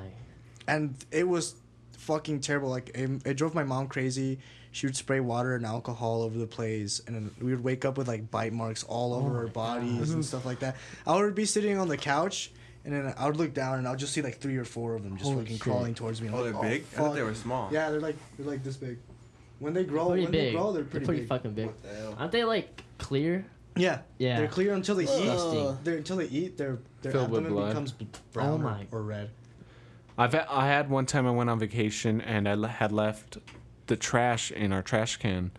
and 0.67 0.95
it 1.11 1.27
was 1.27 1.55
fucking 1.99 2.39
terrible. 2.39 2.69
Like 2.69 2.89
it, 2.95 3.21
it 3.25 3.33
drove 3.35 3.53
my 3.53 3.63
mom 3.63 3.87
crazy. 3.87 4.39
She 4.71 4.87
would 4.87 4.95
spray 4.95 5.19
water 5.19 5.55
and 5.55 5.63
alcohol 5.67 6.23
over 6.23 6.39
the 6.39 6.47
place, 6.47 6.99
and 7.05 7.15
then 7.15 7.29
we 7.39 7.51
would 7.51 7.63
wake 7.63 7.85
up 7.85 7.95
with 7.95 8.07
like 8.07 8.31
bite 8.31 8.53
marks 8.53 8.83
all 8.83 9.13
oh 9.13 9.17
over 9.17 9.37
our 9.37 9.47
bodies 9.47 10.11
and 10.11 10.25
stuff 10.25 10.45
like 10.47 10.59
that. 10.59 10.77
I 11.05 11.15
would 11.15 11.35
be 11.35 11.45
sitting 11.45 11.77
on 11.77 11.87
the 11.87 11.97
couch. 11.97 12.51
And 12.85 12.93
then 12.93 13.13
I 13.17 13.27
would 13.27 13.37
look 13.37 13.53
down 13.53 13.77
and 13.77 13.87
I'll 13.87 13.95
just 13.95 14.11
see 14.11 14.21
like 14.21 14.39
three 14.39 14.57
or 14.57 14.65
four 14.65 14.93
of 14.95 15.03
them 15.03 15.15
just 15.15 15.23
Holy 15.23 15.43
fucking 15.43 15.55
shit. 15.55 15.61
crawling 15.61 15.95
towards 15.95 16.21
me. 16.21 16.27
I'm 16.27 16.33
oh, 16.33 16.41
like, 16.41 16.51
they're 16.51 16.59
oh, 16.59 16.61
big. 16.63 16.81
I 16.81 16.97
thought 16.97 17.15
they 17.15 17.23
were 17.23 17.33
small. 17.33 17.69
Yeah, 17.71 17.89
they're 17.89 18.01
like 18.01 18.17
they're 18.37 18.45
like 18.45 18.61
this 18.61 18.75
big. 18.75 18.97
When 19.59 19.73
they 19.73 19.85
grow, 19.85 20.09
when 20.09 20.19
big. 20.25 20.31
they 20.31 20.51
grow, 20.51 20.73
they're 20.73 20.83
pretty, 20.83 21.05
big. 21.05 21.27
fucking 21.29 21.53
big. 21.53 21.67
What 21.67 21.81
the 21.81 21.95
hell? 21.95 22.15
Aren't 22.19 22.33
they 22.33 22.43
like 22.43 22.83
clear? 22.97 23.45
Yeah, 23.75 23.99
Yeah. 24.19 24.37
They're 24.37 24.47
clear 24.47 24.73
until 24.73 24.95
they 24.95 25.03
eat. 25.05 25.77
They're 25.83 25.97
until 25.97 26.17
they 26.17 26.25
eat. 26.27 26.57
Their 26.57 26.79
their 27.01 27.11
Filled 27.11 27.31
with 27.31 27.39
abdomen 27.39 27.53
blood. 27.53 27.67
becomes 27.69 27.91
b- 27.91 28.07
brown 28.31 28.49
Oh 28.49 28.53
or- 28.55 28.57
my. 28.59 28.87
or 28.91 29.01
red. 29.01 29.29
I've 30.17 30.33
had, 30.33 30.45
I 30.49 30.67
had 30.67 30.89
one 30.89 31.05
time 31.07 31.25
I 31.25 31.31
went 31.31 31.49
on 31.49 31.57
vacation 31.59 32.21
and 32.21 32.47
I 32.47 32.53
le- 32.53 32.67
had 32.67 32.91
left 32.91 33.37
the 33.87 33.95
trash 33.95 34.51
in 34.51 34.71
our 34.71 34.81
trash 34.83 35.17
can, 35.17 35.51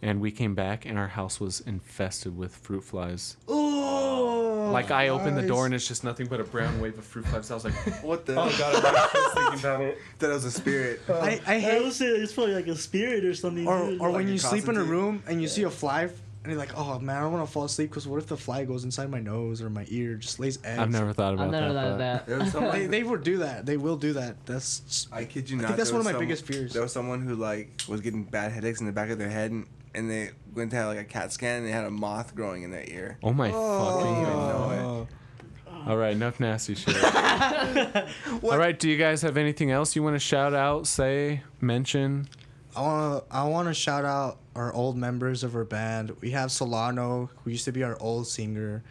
and 0.00 0.20
we 0.20 0.30
came 0.30 0.54
back 0.54 0.86
and 0.86 0.96
our 0.98 1.08
house 1.08 1.40
was 1.40 1.60
infested 1.60 2.36
with 2.36 2.54
fruit 2.54 2.84
flies. 2.84 3.36
Oh, 3.48 4.70
Like 4.72 4.90
I 4.92 5.08
opened 5.08 5.36
the 5.36 5.42
door 5.46 5.66
and 5.66 5.74
it's 5.74 5.86
just 5.88 6.04
nothing 6.04 6.26
but 6.28 6.40
a 6.40 6.44
brown 6.44 6.80
wave 6.80 6.96
of 6.98 7.04
fruit 7.04 7.26
flies. 7.26 7.50
I 7.50 7.54
was 7.54 7.64
like, 7.64 7.74
What 8.04 8.26
the? 8.26 8.34
oh 8.40 8.54
god, 8.58 8.84
I 8.84 9.08
was 9.12 9.32
thinking 9.34 9.58
about 9.60 9.80
it. 9.82 9.98
That 10.20 10.28
was 10.30 10.44
a 10.44 10.50
spirit. 10.52 11.00
I, 11.08 11.40
I 11.46 11.54
I 11.54 11.58
hate 11.58 11.82
would 11.82 11.92
say 11.92 12.06
it's 12.06 12.32
probably 12.32 12.54
like 12.54 12.68
a 12.68 12.76
spirit 12.76 13.24
or 13.24 13.34
something. 13.34 13.66
or 13.66 13.86
dude. 13.90 14.00
or 14.00 14.08
Like 14.08 14.16
when 14.18 14.28
a 14.28 14.32
you 14.32 14.38
sleep 14.38 14.64
in 14.64 14.70
a 14.70 14.74
Constantine? 14.74 14.90
room 14.90 15.22
and 15.26 15.42
you 15.42 15.48
see 15.48 15.64
a 15.64 15.70
fly 15.70 16.08
and 16.46 16.52
you're 16.52 16.60
like, 16.60 16.78
oh 16.78 17.00
man, 17.00 17.16
I 17.16 17.20
don't 17.22 17.32
want 17.32 17.44
to 17.44 17.52
fall 17.52 17.64
asleep 17.64 17.90
because 17.90 18.06
what 18.06 18.18
if 18.18 18.28
the 18.28 18.36
fly 18.36 18.64
goes 18.64 18.84
inside 18.84 19.10
my 19.10 19.18
nose 19.18 19.60
or 19.60 19.68
my 19.68 19.84
ear, 19.88 20.14
just 20.14 20.38
lays 20.38 20.60
eggs. 20.62 20.78
I've 20.78 20.92
never 20.92 21.12
thought 21.12 21.34
about 21.34 21.50
that. 21.50 21.64
I've 21.64 21.72
never 21.72 21.74
that. 21.74 21.82
thought 21.82 21.92
of 21.92 21.98
that. 21.98 22.26
There 22.26 22.38
was 22.38 22.52
someone. 22.52 22.72
They, 22.78 22.86
they 22.86 23.02
will 23.02 23.16
do 23.16 23.38
that. 23.38 23.66
They 23.66 23.76
will 23.76 23.96
do 23.96 24.12
that. 24.12 24.46
That's 24.46 25.08
I 25.10 25.24
kid 25.24 25.50
you 25.50 25.56
not. 25.56 25.60
I 25.60 25.62
not. 25.62 25.68
think 25.70 25.76
that's 25.78 25.90
there 25.90 25.98
one 25.98 26.00
of 26.02 26.06
was 26.06 26.12
my 26.12 26.12
some- 26.12 26.20
biggest 26.20 26.46
fears. 26.46 26.72
There 26.72 26.82
was 26.82 26.92
someone 26.92 27.20
who 27.20 27.34
like 27.34 27.82
was 27.88 28.00
getting 28.00 28.22
bad 28.22 28.52
headaches 28.52 28.78
in 28.78 28.86
the 28.86 28.92
back 28.92 29.10
of 29.10 29.18
their 29.18 29.28
head, 29.28 29.50
and, 29.50 29.66
and 29.92 30.08
they 30.08 30.30
went 30.54 30.70
to 30.70 30.76
have 30.76 30.86
like 30.86 30.98
a 30.98 31.04
CAT 31.04 31.32
scan, 31.32 31.58
and 31.58 31.66
they 31.66 31.72
had 31.72 31.84
a 31.84 31.90
moth 31.90 32.36
growing 32.36 32.62
in 32.62 32.70
their 32.70 32.84
ear. 32.86 33.18
Oh 33.24 33.32
my 33.32 33.50
oh. 33.52 33.96
fucking 33.96 34.22
even 34.22 34.32
god. 34.32 34.78
know 34.78 35.08
All 35.84 35.96
right, 35.96 36.12
enough 36.12 36.38
nasty 36.38 36.74
shit. 36.76 36.96
All 37.02 38.56
right, 38.56 38.78
do 38.78 38.88
you 38.88 38.96
guys 38.96 39.22
have 39.22 39.36
anything 39.36 39.72
else 39.72 39.96
you 39.96 40.02
want 40.04 40.14
to 40.14 40.20
shout 40.20 40.54
out, 40.54 40.86
say, 40.86 41.42
mention? 41.60 42.28
I 42.76 42.82
want 42.82 43.28
to 43.30 43.36
I 43.36 43.44
want 43.44 43.68
to 43.68 43.74
shout 43.74 44.04
out 44.04 44.38
our 44.54 44.72
old 44.72 44.96
members 44.96 45.42
of 45.42 45.56
our 45.56 45.64
band. 45.64 46.14
We 46.20 46.30
have 46.32 46.52
Solano, 46.52 47.30
who 47.42 47.50
used 47.50 47.64
to 47.64 47.72
be 47.72 47.82
our 47.82 47.96
old 48.00 48.26
singer. 48.26 48.84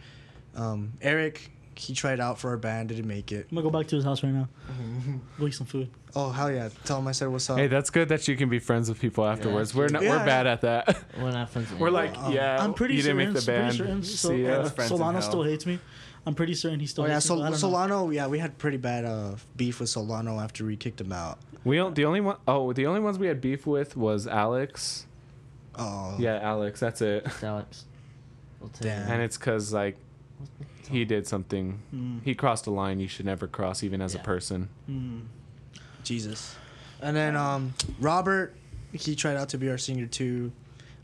Um, 0.56 0.94
Eric, 1.00 1.50
he 1.76 1.94
tried 1.94 2.18
out 2.18 2.38
for 2.38 2.50
our 2.50 2.56
band, 2.56 2.88
didn't 2.88 3.06
make 3.06 3.30
it. 3.30 3.46
I'm 3.50 3.56
gonna 3.56 3.70
go 3.70 3.78
back 3.78 3.86
to 3.88 3.96
his 3.96 4.04
house 4.04 4.22
right 4.22 4.32
now. 4.32 4.48
Go 5.38 5.46
eat 5.46 5.54
some 5.54 5.66
food. 5.66 5.88
Oh 6.14 6.30
hell 6.30 6.50
yeah! 6.50 6.70
Tell 6.84 6.98
him 6.98 7.06
I 7.06 7.12
said 7.12 7.28
what's 7.28 7.48
up. 7.50 7.58
Hey, 7.58 7.66
that's 7.66 7.90
good 7.90 8.08
that 8.08 8.26
you 8.26 8.36
can 8.36 8.48
be 8.48 8.58
friends 8.58 8.88
with 8.88 8.98
people 8.98 9.26
afterwards. 9.26 9.74
we're 9.74 9.88
not, 9.88 10.00
we're 10.02 10.24
bad 10.24 10.46
at 10.46 10.62
that. 10.62 11.04
We're 11.20 11.30
not 11.30 11.50
friends. 11.50 11.72
we're 11.78 11.90
like, 11.90 12.16
Um, 12.16 12.32
yeah, 12.32 12.62
I'm 12.62 12.72
pretty 12.72 12.94
you 12.94 13.02
didn't 13.02 13.18
make 13.18 13.28
the 13.28 13.34
pretty 13.34 13.46
band. 13.46 13.74
certain 13.74 14.02
so, 14.02 14.28
See 14.30 14.44
ya. 14.44 14.62
That's 14.62 14.74
friends 14.74 14.90
in 14.90 14.96
Solano 14.96 15.20
still 15.20 15.42
hates 15.42 15.66
me. 15.66 15.78
I'm 16.26 16.34
pretty 16.34 16.54
certain 16.54 16.80
he 16.80 16.86
still 16.86 17.04
oh 17.04 17.06
yeah, 17.06 17.14
hates 17.14 17.30
me. 17.30 17.36
but 17.36 17.36
Sol- 17.36 17.42
don't 17.42 17.50
know. 17.52 17.56
Solano. 17.56 18.10
Yeah, 18.10 18.26
we 18.26 18.38
had 18.40 18.58
pretty 18.58 18.76
bad 18.78 19.04
uh, 19.04 19.36
beef 19.56 19.78
with 19.80 19.88
Solano 19.88 20.40
after 20.40 20.64
we 20.64 20.76
kicked 20.76 21.00
him 21.00 21.12
out. 21.12 21.38
We 21.64 21.76
don't, 21.76 21.94
the 21.94 22.04
only 22.04 22.20
one 22.20 22.36
oh 22.48 22.72
the 22.72 22.86
only 22.86 23.00
ones 23.00 23.18
we 23.18 23.26
had 23.28 23.40
beef 23.40 23.66
with 23.66 23.96
was 23.96 24.26
Alex. 24.26 25.06
Oh 25.78 26.16
Yeah, 26.18 26.38
Alex. 26.42 26.80
That's 26.80 27.00
it. 27.00 27.22
It's 27.26 27.42
Alex. 27.44 27.84
We'll 28.60 28.70
Damn. 28.80 29.10
And 29.10 29.22
it's 29.22 29.36
because 29.36 29.72
like 29.72 29.96
he 30.90 31.04
did 31.04 31.26
something. 31.26 31.80
Mm, 31.94 32.20
He 32.24 32.34
crossed 32.34 32.66
a 32.66 32.70
line 32.70 33.00
you 33.00 33.08
should 33.08 33.26
never 33.26 33.46
cross, 33.46 33.82
even 33.82 34.00
as 34.00 34.14
a 34.14 34.18
person. 34.18 34.68
mm. 34.90 35.22
Jesus. 36.04 36.54
And 37.02 37.16
then 37.16 37.36
um, 37.36 37.74
Robert, 38.00 38.54
he 38.92 39.14
tried 39.16 39.36
out 39.36 39.48
to 39.50 39.58
be 39.58 39.68
our 39.68 39.78
singer 39.78 40.06
too. 40.06 40.52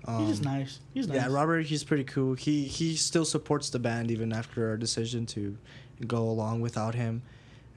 Um, 0.06 0.20
He's 0.20 0.30
just 0.30 0.44
nice. 0.44 0.80
He's 0.94 1.06
nice. 1.08 1.16
Yeah, 1.16 1.28
Robert, 1.30 1.66
he's 1.66 1.84
pretty 1.84 2.04
cool. 2.04 2.34
He 2.34 2.64
he 2.64 2.96
still 2.96 3.24
supports 3.24 3.70
the 3.70 3.78
band 3.78 4.10
even 4.10 4.32
after 4.32 4.68
our 4.68 4.76
decision 4.76 5.26
to 5.26 5.56
go 6.06 6.18
along 6.18 6.60
without 6.60 6.94
him. 6.94 7.22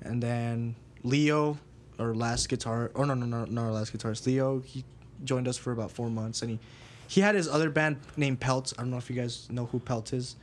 And 0.01 0.21
then 0.23 0.75
Leo, 1.03 1.57
our 1.99 2.13
last 2.15 2.49
guitar, 2.49 2.91
oh 2.95 3.03
no 3.03 3.13
no 3.13 3.25
no 3.25 3.45
no 3.45 3.61
our 3.61 3.71
last 3.71 3.95
guitarist, 3.95 4.25
Leo, 4.25 4.59
he 4.61 4.83
joined 5.23 5.47
us 5.47 5.57
for 5.57 5.71
about 5.71 5.91
four 5.91 6.09
months, 6.09 6.41
and 6.41 6.51
he 6.51 6.59
he 7.07 7.21
had 7.21 7.35
his 7.35 7.47
other 7.47 7.69
band 7.69 7.97
named 8.17 8.39
Pelt. 8.39 8.73
I 8.77 8.81
don't 8.81 8.89
know 8.91 8.97
if 8.97 9.09
you 9.09 9.15
guys 9.15 9.47
know 9.51 9.67
who 9.67 9.79
Pelt 9.79 10.11
is. 10.11 10.35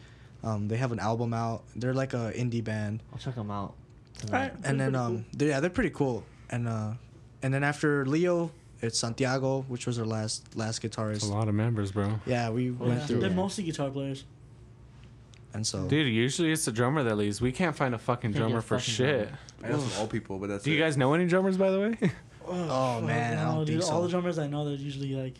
Um, 0.45 0.69
they 0.69 0.77
have 0.77 0.93
an 0.93 0.99
album 1.01 1.35
out. 1.35 1.63
They're 1.77 1.95
like 1.95 2.15
a 2.15 2.33
indie 2.35 2.63
band, 2.63 3.01
I'll 3.13 3.19
check 3.19 3.35
them 3.35 3.51
out. 3.51 3.75
Alright. 4.27 4.53
and 4.65 4.81
then 4.81 4.93
Pretty 4.93 4.97
um, 4.97 5.25
they're, 5.33 5.49
yeah, 5.49 5.61
they're 5.61 5.71
pretty 5.71 5.91
cool. 5.91 6.25
And 6.51 6.69
uh, 6.69 6.93
and 7.43 7.53
then 7.53 7.65
after 7.65 8.07
Leo, 8.07 8.51
it's 8.83 8.99
Santiago, 8.99 9.63
which 9.69 9.87
was 9.87 9.99
our 9.99 10.05
last 10.05 10.57
last 10.57 10.85
It's 10.85 10.97
guitarist. 10.97 11.23
a 11.29 11.33
lot 11.33 11.49
of 11.49 11.55
members, 11.55 11.93
bro. 11.93 12.21
Yeah, 12.27 12.51
we 12.51 12.71
oh, 12.71 12.75
Yeah, 12.81 12.89
went 12.89 13.03
through, 13.05 13.21
They're 13.21 13.31
it. 13.31 13.35
mostly 13.35 13.65
guitar 13.65 13.91
players. 13.91 14.25
and 15.55 15.67
so 15.67 15.87
Dude, 15.87 16.13
usually 16.13 16.51
it's 16.53 16.65
the 16.65 16.73
drummer 16.73 17.03
that 17.05 17.17
leaves. 17.17 17.41
We 17.41 17.53
can't 17.53 17.77
find 17.77 17.95
a 17.95 17.99
fucking 17.99 18.33
Can't 18.33 18.37
a 18.45 18.49
drummer 18.49 18.61
for 18.61 18.79
fucking 18.79 18.93
shit. 18.95 19.29
drummer. 19.29 19.39
I 19.65 19.69
know 19.69 19.79
some 19.79 20.01
old 20.01 20.11
people, 20.11 20.39
but 20.39 20.49
that's. 20.49 20.65
Do 20.65 20.71
you 20.73 20.79
guys 20.79 20.97
know 20.97 21.15
any 21.15 21.27
drummers, 21.27 21.57
by 21.57 21.71
the 21.71 21.81
way? 21.81 22.11
Oh, 22.45 22.99
oh 22.99 23.01
man, 23.01 23.39
I 23.39 23.45
no, 23.45 23.55
don't 23.59 23.65
dude, 23.67 23.81
think 23.83 23.93
all 23.93 24.03
the 24.03 24.09
drummers 24.09 24.37
I 24.37 24.49
know, 24.49 24.65
they're 24.65 24.75
usually 24.75 25.15
like, 25.15 25.37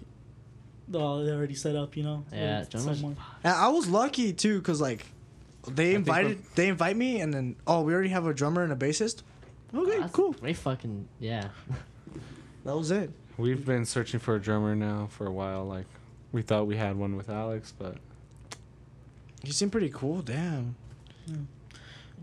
oh, 0.95 1.25
they're 1.25 1.35
already 1.35 1.57
set 1.57 1.75
up, 1.75 1.97
you 1.97 2.05
know. 2.05 2.25
Yeah, 2.33 2.65
drummers- 2.71 3.01
someone. 3.01 3.17
And 3.43 3.53
I 3.53 3.67
was 3.69 3.89
lucky 3.89 4.33
too, 4.33 4.63
cause 4.63 4.81
like 4.81 5.05
they 5.67 5.97
invited 5.97 6.39
they 6.55 6.69
invite 6.69 6.97
me, 6.97 7.21
and 7.21 7.35
then 7.35 7.57
oh 7.67 7.81
we 7.83 7.93
already 7.93 8.11
have 8.11 8.25
a 8.27 8.33
drummer 8.33 8.63
and 8.63 8.73
a 8.73 8.77
bassist. 8.77 9.23
Okay, 9.75 9.99
That's 9.99 10.13
cool. 10.13 10.33
Great 10.35 10.57
fucking 10.57 11.09
yeah. 11.19 11.49
That 12.65 12.77
was 12.77 12.93
it. 12.93 13.11
We've 13.43 13.67
been 13.67 13.85
searching 13.85 14.21
for 14.21 14.37
a 14.37 14.41
drummer 14.41 14.77
now 14.77 15.09
for 15.11 15.27
a 15.27 15.33
while. 15.33 15.65
Like, 15.65 15.87
we 16.31 16.43
thought 16.43 16.69
we 16.69 16.77
had 16.77 16.97
one 16.97 17.17
with 17.17 17.29
Alex, 17.29 17.75
but 17.77 17.97
He 19.43 19.51
seemed 19.51 19.73
pretty 19.73 19.91
cool. 19.91 20.23
Damn. 20.23 20.77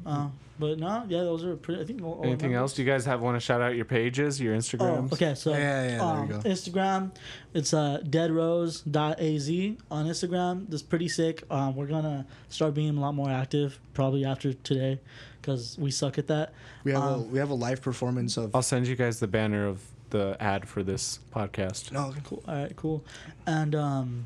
Uh, 0.05 0.29
but 0.57 0.79
no, 0.79 1.03
yeah, 1.09 1.19
those 1.23 1.43
are 1.43 1.57
pretty. 1.57 1.81
I 1.81 1.85
think. 1.85 2.01
All, 2.01 2.13
all 2.13 2.25
anything 2.25 2.53
else? 2.53 2.73
Do 2.73 2.81
you 2.81 2.89
guys 2.89 3.03
have 3.03 3.19
want 3.21 3.35
to 3.35 3.41
shout 3.41 3.61
out 3.61 3.75
your 3.75 3.83
pages, 3.83 4.39
your 4.39 4.57
Oh, 4.79 5.09
okay. 5.11 5.35
So 5.35 5.51
Yeah, 5.51 5.57
yeah, 5.57 5.83
yeah, 5.83 5.97
there 5.97 6.05
um, 6.05 6.27
go. 6.27 6.39
Instagram, 6.39 7.11
it's 7.53 7.73
uh, 7.73 7.99
deadrose.az 8.05 9.77
on 9.91 10.05
Instagram. 10.05 10.69
That's 10.69 10.83
pretty 10.83 11.09
sick. 11.09 11.43
Um, 11.51 11.75
we're 11.75 11.87
gonna 11.87 12.25
start 12.47 12.73
being 12.73 12.97
a 12.97 13.01
lot 13.01 13.13
more 13.13 13.29
active 13.29 13.77
probably 13.93 14.23
after 14.23 14.53
today, 14.53 15.01
because 15.41 15.77
we 15.77 15.91
suck 15.91 16.17
at 16.17 16.27
that. 16.27 16.53
We 16.85 16.93
have 16.93 17.03
a 17.03 17.07
Um, 17.07 17.31
we 17.31 17.39
have 17.39 17.49
a 17.49 17.55
live 17.55 17.81
performance 17.81 18.37
of. 18.37 18.55
I'll 18.55 18.61
send 18.61 18.87
you 18.87 18.95
guys 18.95 19.19
the 19.19 19.27
banner 19.27 19.67
of 19.67 19.81
the 20.09 20.35
ad 20.39 20.67
for 20.67 20.83
this 20.83 21.19
podcast. 21.33 21.91
No, 21.91 22.13
Cool. 22.23 22.43
All 22.47 22.55
right. 22.55 22.75
Cool. 22.75 23.03
And 23.45 23.75
um, 23.75 24.25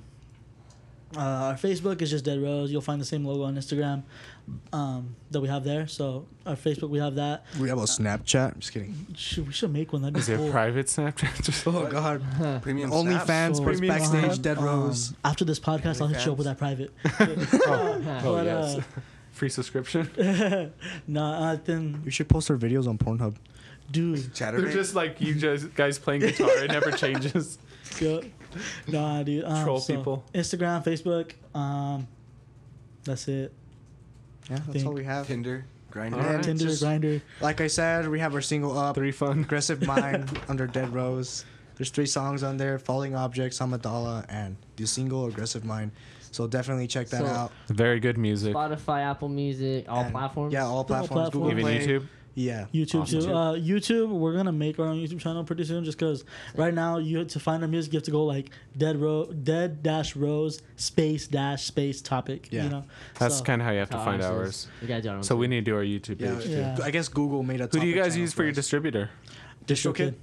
uh, 1.15 1.19
our 1.19 1.53
Facebook 1.55 2.01
is 2.01 2.09
just 2.09 2.25
Dead 2.25 2.41
Rose. 2.41 2.71
You'll 2.71 2.81
find 2.81 2.99
the 2.99 3.05
same 3.05 3.23
logo 3.25 3.43
on 3.43 3.55
Instagram 3.55 4.03
um, 4.73 5.15
that 5.31 5.39
we 5.41 5.47
have 5.47 5.63
there. 5.63 5.85
So 5.87 6.25
our 6.45 6.55
Facebook, 6.55 6.89
we 6.89 6.97
have 6.99 7.15
that. 7.15 7.45
we 7.59 7.69
have 7.69 7.77
a 7.77 7.81
Snapchat. 7.83 8.53
I'm 8.55 8.59
just 8.59 8.73
kidding. 8.73 8.95
Should, 9.15 9.47
we 9.47 9.53
should 9.53 9.71
make 9.71 9.93
one. 9.93 10.01
That'd 10.01 10.15
be 10.15 10.19
Is 10.21 10.29
it 10.29 10.37
cool. 10.37 10.49
private 10.51 10.87
Snapchat? 10.87 11.43
Just- 11.43 11.67
Oh 11.67 11.85
God. 11.87 12.23
Premium 12.63 12.91
Only 12.91 13.13
Snap? 13.13 13.27
fans 13.27 13.57
So, 13.59 13.63
Premium 13.63 13.87
backstage. 13.95 14.23
Snap. 14.33 14.41
Dead 14.41 14.57
Um, 14.57 14.65
Rose. 14.65 15.13
after 15.23 15.45
this 15.45 15.59
podcast, 15.59 16.01
I'll 16.01 16.07
hit 16.07 16.25
you 16.25 16.31
up 16.31 16.37
with 16.39 16.47
that 16.47 16.57
private. 16.57 16.91
oh, 17.05 17.19
oh, 17.67 18.21
But, 18.23 18.45
yes. 18.45 18.77
uh, 18.77 18.81
Free 19.31 19.49
subscription. 19.49 20.09
no, 21.07 21.23
I 21.25 21.57
think, 21.63 22.05
You 22.05 22.11
should 22.11 22.29
post 22.29 22.51
our 22.51 22.57
videos 22.57 22.87
on 22.87 22.97
Pornhub. 22.97 23.35
Dude. 23.93 24.17
They're 24.17 24.51
Chaturbate? 24.51 24.73
just 24.73 24.95
like 24.95 25.21
you 25.21 25.35
just 25.35 25.73
guys 25.75 25.97
playing 25.99 26.21
guitar. 26.21 26.49
It 26.63 26.71
never 26.71 26.91
changes. 26.91 27.57
Go. 27.99 28.21
Nah, 28.87 29.23
dude. 29.23 29.45
Um, 29.45 29.63
Troll 29.63 29.79
so, 29.79 29.95
people. 29.95 30.23
Instagram, 30.33 30.83
Facebook. 30.83 31.31
Um, 31.57 32.07
that's 33.03 33.27
it. 33.27 33.53
Yeah, 34.49 34.57
that's 34.57 34.69
Think- 34.71 34.85
all 34.85 34.93
we 34.93 35.03
have. 35.05 35.27
Tinder, 35.27 35.65
Grindr. 35.91 36.13
All 36.13 36.19
right. 36.33 36.43
Tinder, 36.43 36.65
just- 36.65 36.83
Grindr. 36.83 37.21
Like 37.39 37.61
I 37.61 37.67
said, 37.67 38.09
we 38.09 38.19
have 38.19 38.33
our 38.35 38.41
single 38.41 38.77
up. 38.77 38.95
Three 38.95 39.11
fun. 39.11 39.41
Aggressive 39.41 39.81
Mind 39.87 40.39
under 40.49 40.67
Dead 40.67 40.91
Rose. 40.93 41.45
There's 41.75 41.89
three 41.91 42.05
songs 42.05 42.43
on 42.43 42.57
there: 42.57 42.77
Falling 42.79 43.15
Objects, 43.15 43.59
Amidala, 43.59 44.25
and 44.29 44.55
the 44.75 44.85
single 44.87 45.27
Aggressive 45.27 45.63
Mind. 45.65 45.91
So 46.31 46.47
definitely 46.47 46.87
check 46.87 47.09
that 47.09 47.21
So- 47.21 47.27
out. 47.27 47.51
Very 47.67 47.99
good 47.99 48.17
music. 48.17 48.55
Spotify, 48.55 49.01
Apple 49.03 49.29
Music, 49.29 49.85
all 49.87 50.01
And- 50.03 50.11
platforms. 50.11 50.51
Yeah, 50.53 50.65
all 50.65 50.83
platforms. 50.83 51.29
Google 51.29 51.51
Even 51.51 51.63
Play. 51.63 51.79
YouTube. 51.85 52.07
Yeah. 52.35 52.65
YouTube 52.73 53.01
Awesome. 53.01 53.21
too. 53.21 53.31
Uh, 53.33 53.53
YouTube, 53.55 54.09
we're 54.09 54.35
gonna 54.35 54.51
make 54.51 54.79
our 54.79 54.87
own 54.87 54.97
YouTube 54.97 55.19
channel 55.19 55.43
pretty 55.43 55.63
soon. 55.65 55.83
Just 55.83 55.97
because 55.99 56.25
right 56.55 56.73
now 56.73 56.97
you 56.97 57.23
to 57.25 57.39
find 57.39 57.61
our 57.61 57.69
music, 57.69 57.93
you 57.93 57.97
have 57.97 58.03
to 58.05 58.11
go 58.11 58.25
like 58.25 58.49
dead 58.77 58.97
row, 58.99 59.25
dead 59.25 59.83
dash 59.83 60.15
rows 60.15 60.61
space 60.75 61.27
dash 61.27 61.63
space 61.65 62.01
topic. 62.01 62.47
Yeah. 62.51 62.63
You 62.63 62.69
know, 62.69 62.83
That's 63.19 63.37
So- 63.37 63.43
kind 63.43 63.61
of 63.61 63.65
how 63.67 63.71
you 63.73 63.79
have 63.79 63.89
to 63.91 63.97
find 63.97 64.21
ours 64.21 64.31
ours. 64.31 64.49
is. 64.49 64.67
We 64.81 64.87
gotta 64.87 65.01
do 65.03 65.09
our 65.09 65.15
own 65.17 65.23
So 65.23 65.35
we 65.35 65.47
need 65.47 65.65
to 65.65 65.71
do 65.71 65.75
our 65.75 65.83
YouTube 65.83 66.19
page. 66.19 66.47
Yeah. 66.47 66.77
I 66.83 66.89
guess 66.91 67.07
Google 67.07 67.43
made 67.43 67.61
a. 67.61 67.67
Who 67.67 67.79
do 67.79 67.85
you 67.87 67.95
guys 67.95 68.17
use 68.17 68.33
for 68.33 68.43
your 68.43 68.51
distributor? 68.53 69.09
DistroKid? 69.67 70.15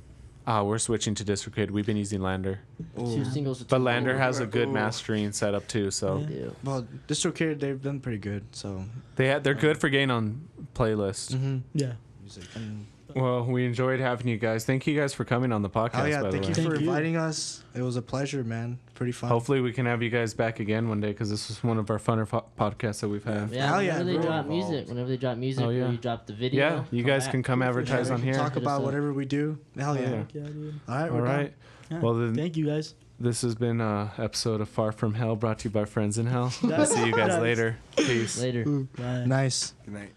Ah, 0.51 0.64
we're 0.64 0.78
switching 0.78 1.14
to 1.14 1.24
DistroKid. 1.24 1.70
We've 1.70 1.86
been 1.86 1.96
using 1.96 2.18
LANDR, 2.18 2.59
two 2.96 3.24
singles. 3.24 3.62
but 3.62 3.80
LANDR 3.80 4.18
has 4.18 4.40
a 4.40 4.46
good 4.46 4.66
Ooh. 4.66 4.72
mastering 4.72 5.30
setup 5.30 5.68
too. 5.68 5.92
So 5.92 6.18
Yeah. 6.28 6.38
Ew. 6.38 6.57
Well, 6.64 6.88
DistroKid, 7.07 7.61
they've 7.61 7.80
been 7.80 8.01
pretty 8.01 8.18
good. 8.18 8.42
So. 8.51 8.84
they 9.14 9.30
ha- 9.30 9.38
they're 9.38 9.55
good 9.55 9.78
for 9.78 9.88
getting 9.88 10.11
on 10.11 10.48
playlists. 10.74 11.32
Mm-hmm. 11.32 11.59
Yeah. 11.74 11.92
Music. 12.20 12.42
And, 12.57 12.86
Well, 13.14 13.44
we 13.44 13.64
enjoyed 13.66 14.00
having 14.00 14.28
you 14.28 14.36
guys. 14.36 14.64
Thank 14.64 14.86
you 14.86 14.98
guys 14.98 15.12
for 15.14 15.24
coming 15.24 15.52
on 15.52 15.62
the 15.62 15.68
oh, 15.68 15.72
podcast. 15.72 16.02
oh 16.02 16.04
yeah, 16.06 16.22
by 16.22 16.30
thank 16.30 16.44
the 16.44 16.48
you 16.48 16.54
way. 16.54 16.54
for 16.54 16.70
Thank 16.76 16.82
you. 16.82 16.88
inviting 16.90 17.16
us. 17.16 17.62
It 17.74 17.82
was 17.82 17.96
a 17.96 18.02
pleasure, 18.02 18.42
man. 18.44 18.78
Pretty 18.94 19.12
fun. 19.12 19.30
Hopefully, 19.30 19.61
we 19.61 19.72
can 19.72 19.86
have 19.86 20.02
you 20.02 20.11
guys 20.11 20.34
back 20.34 20.61
again 20.61 20.88
one 20.88 21.00
day 21.00 21.08
because 21.08 21.30
this 21.30 21.48
was 21.48 21.62
one 21.64 21.78
of 21.78 21.90
our 21.90 21.98
funner 21.98 22.26
fo- 22.26 22.44
podcasts 22.58 23.00
that 23.00 23.08
we've 23.08 23.24
had. 23.24 23.50
Yeah, 23.50 23.66
Hell 23.68 23.78
whenever 23.78 23.98
yeah, 23.98 24.02
they 24.04 24.14
bro. 24.14 24.22
drop 24.22 24.46
music, 24.46 24.88
whenever 24.88 25.08
they 25.08 25.16
drop 25.16 25.36
music, 25.38 25.64
Oh, 25.64 25.68
or 25.68 25.72
yeah. 25.72 25.90
you 25.90 25.96
drop 25.96 26.26
the 26.26 26.32
video. 26.34 26.66
Yeah, 26.68 26.84
you 26.90 27.02
guys 27.04 27.24
back. 27.24 27.30
can 27.32 27.42
come 27.42 27.61
Yeah, 27.62 27.68
advertise 27.68 28.08
we 28.08 28.14
on 28.14 28.20
can 28.20 28.26
here. 28.28 28.34
Talk 28.34 28.54
Hit 28.54 28.58
us 28.58 28.62
about 28.62 28.78
up. 28.80 28.82
whatever 28.84 29.12
we 29.12 29.24
do. 29.24 29.58
Hell 29.78 29.96
yeah. 29.96 30.02
Yeah. 30.11 30.22
Yeah, 30.32 30.42
dude. 30.48 30.80
All 30.88 30.94
right, 30.94 31.11
All 31.11 31.16
we're 31.16 31.24
done. 31.26 31.36
right. 31.36 31.54
Yeah. 31.90 32.00
Well, 32.00 32.14
then, 32.14 32.34
Thank 32.34 32.56
you 32.56 32.66
guys. 32.66 32.94
this 33.18 33.42
has 33.42 33.54
been 33.54 33.80
a 33.80 34.12
episode 34.18 34.61
of 34.61 34.68
Far 34.68 34.92
From 34.92 35.14
Hell, 35.14 35.34
brought 35.36 35.61
to 35.61 35.68
you 35.68 35.72
by 35.72 35.84
Friends 35.86 36.18
in 36.18 36.26
Hell. 36.26 36.52
I'll 36.72 36.86
see 36.86 37.06
you 37.06 37.12
guys 37.12 37.28
Nice. 37.30 37.40
later. 37.42 37.76
Peace. 37.96 38.40
Later. 38.40 38.64
Mm. 38.64 38.88
Bye. 38.96 39.24
Nice. 39.26 39.74
Good 39.84 39.94
night. 39.94 40.12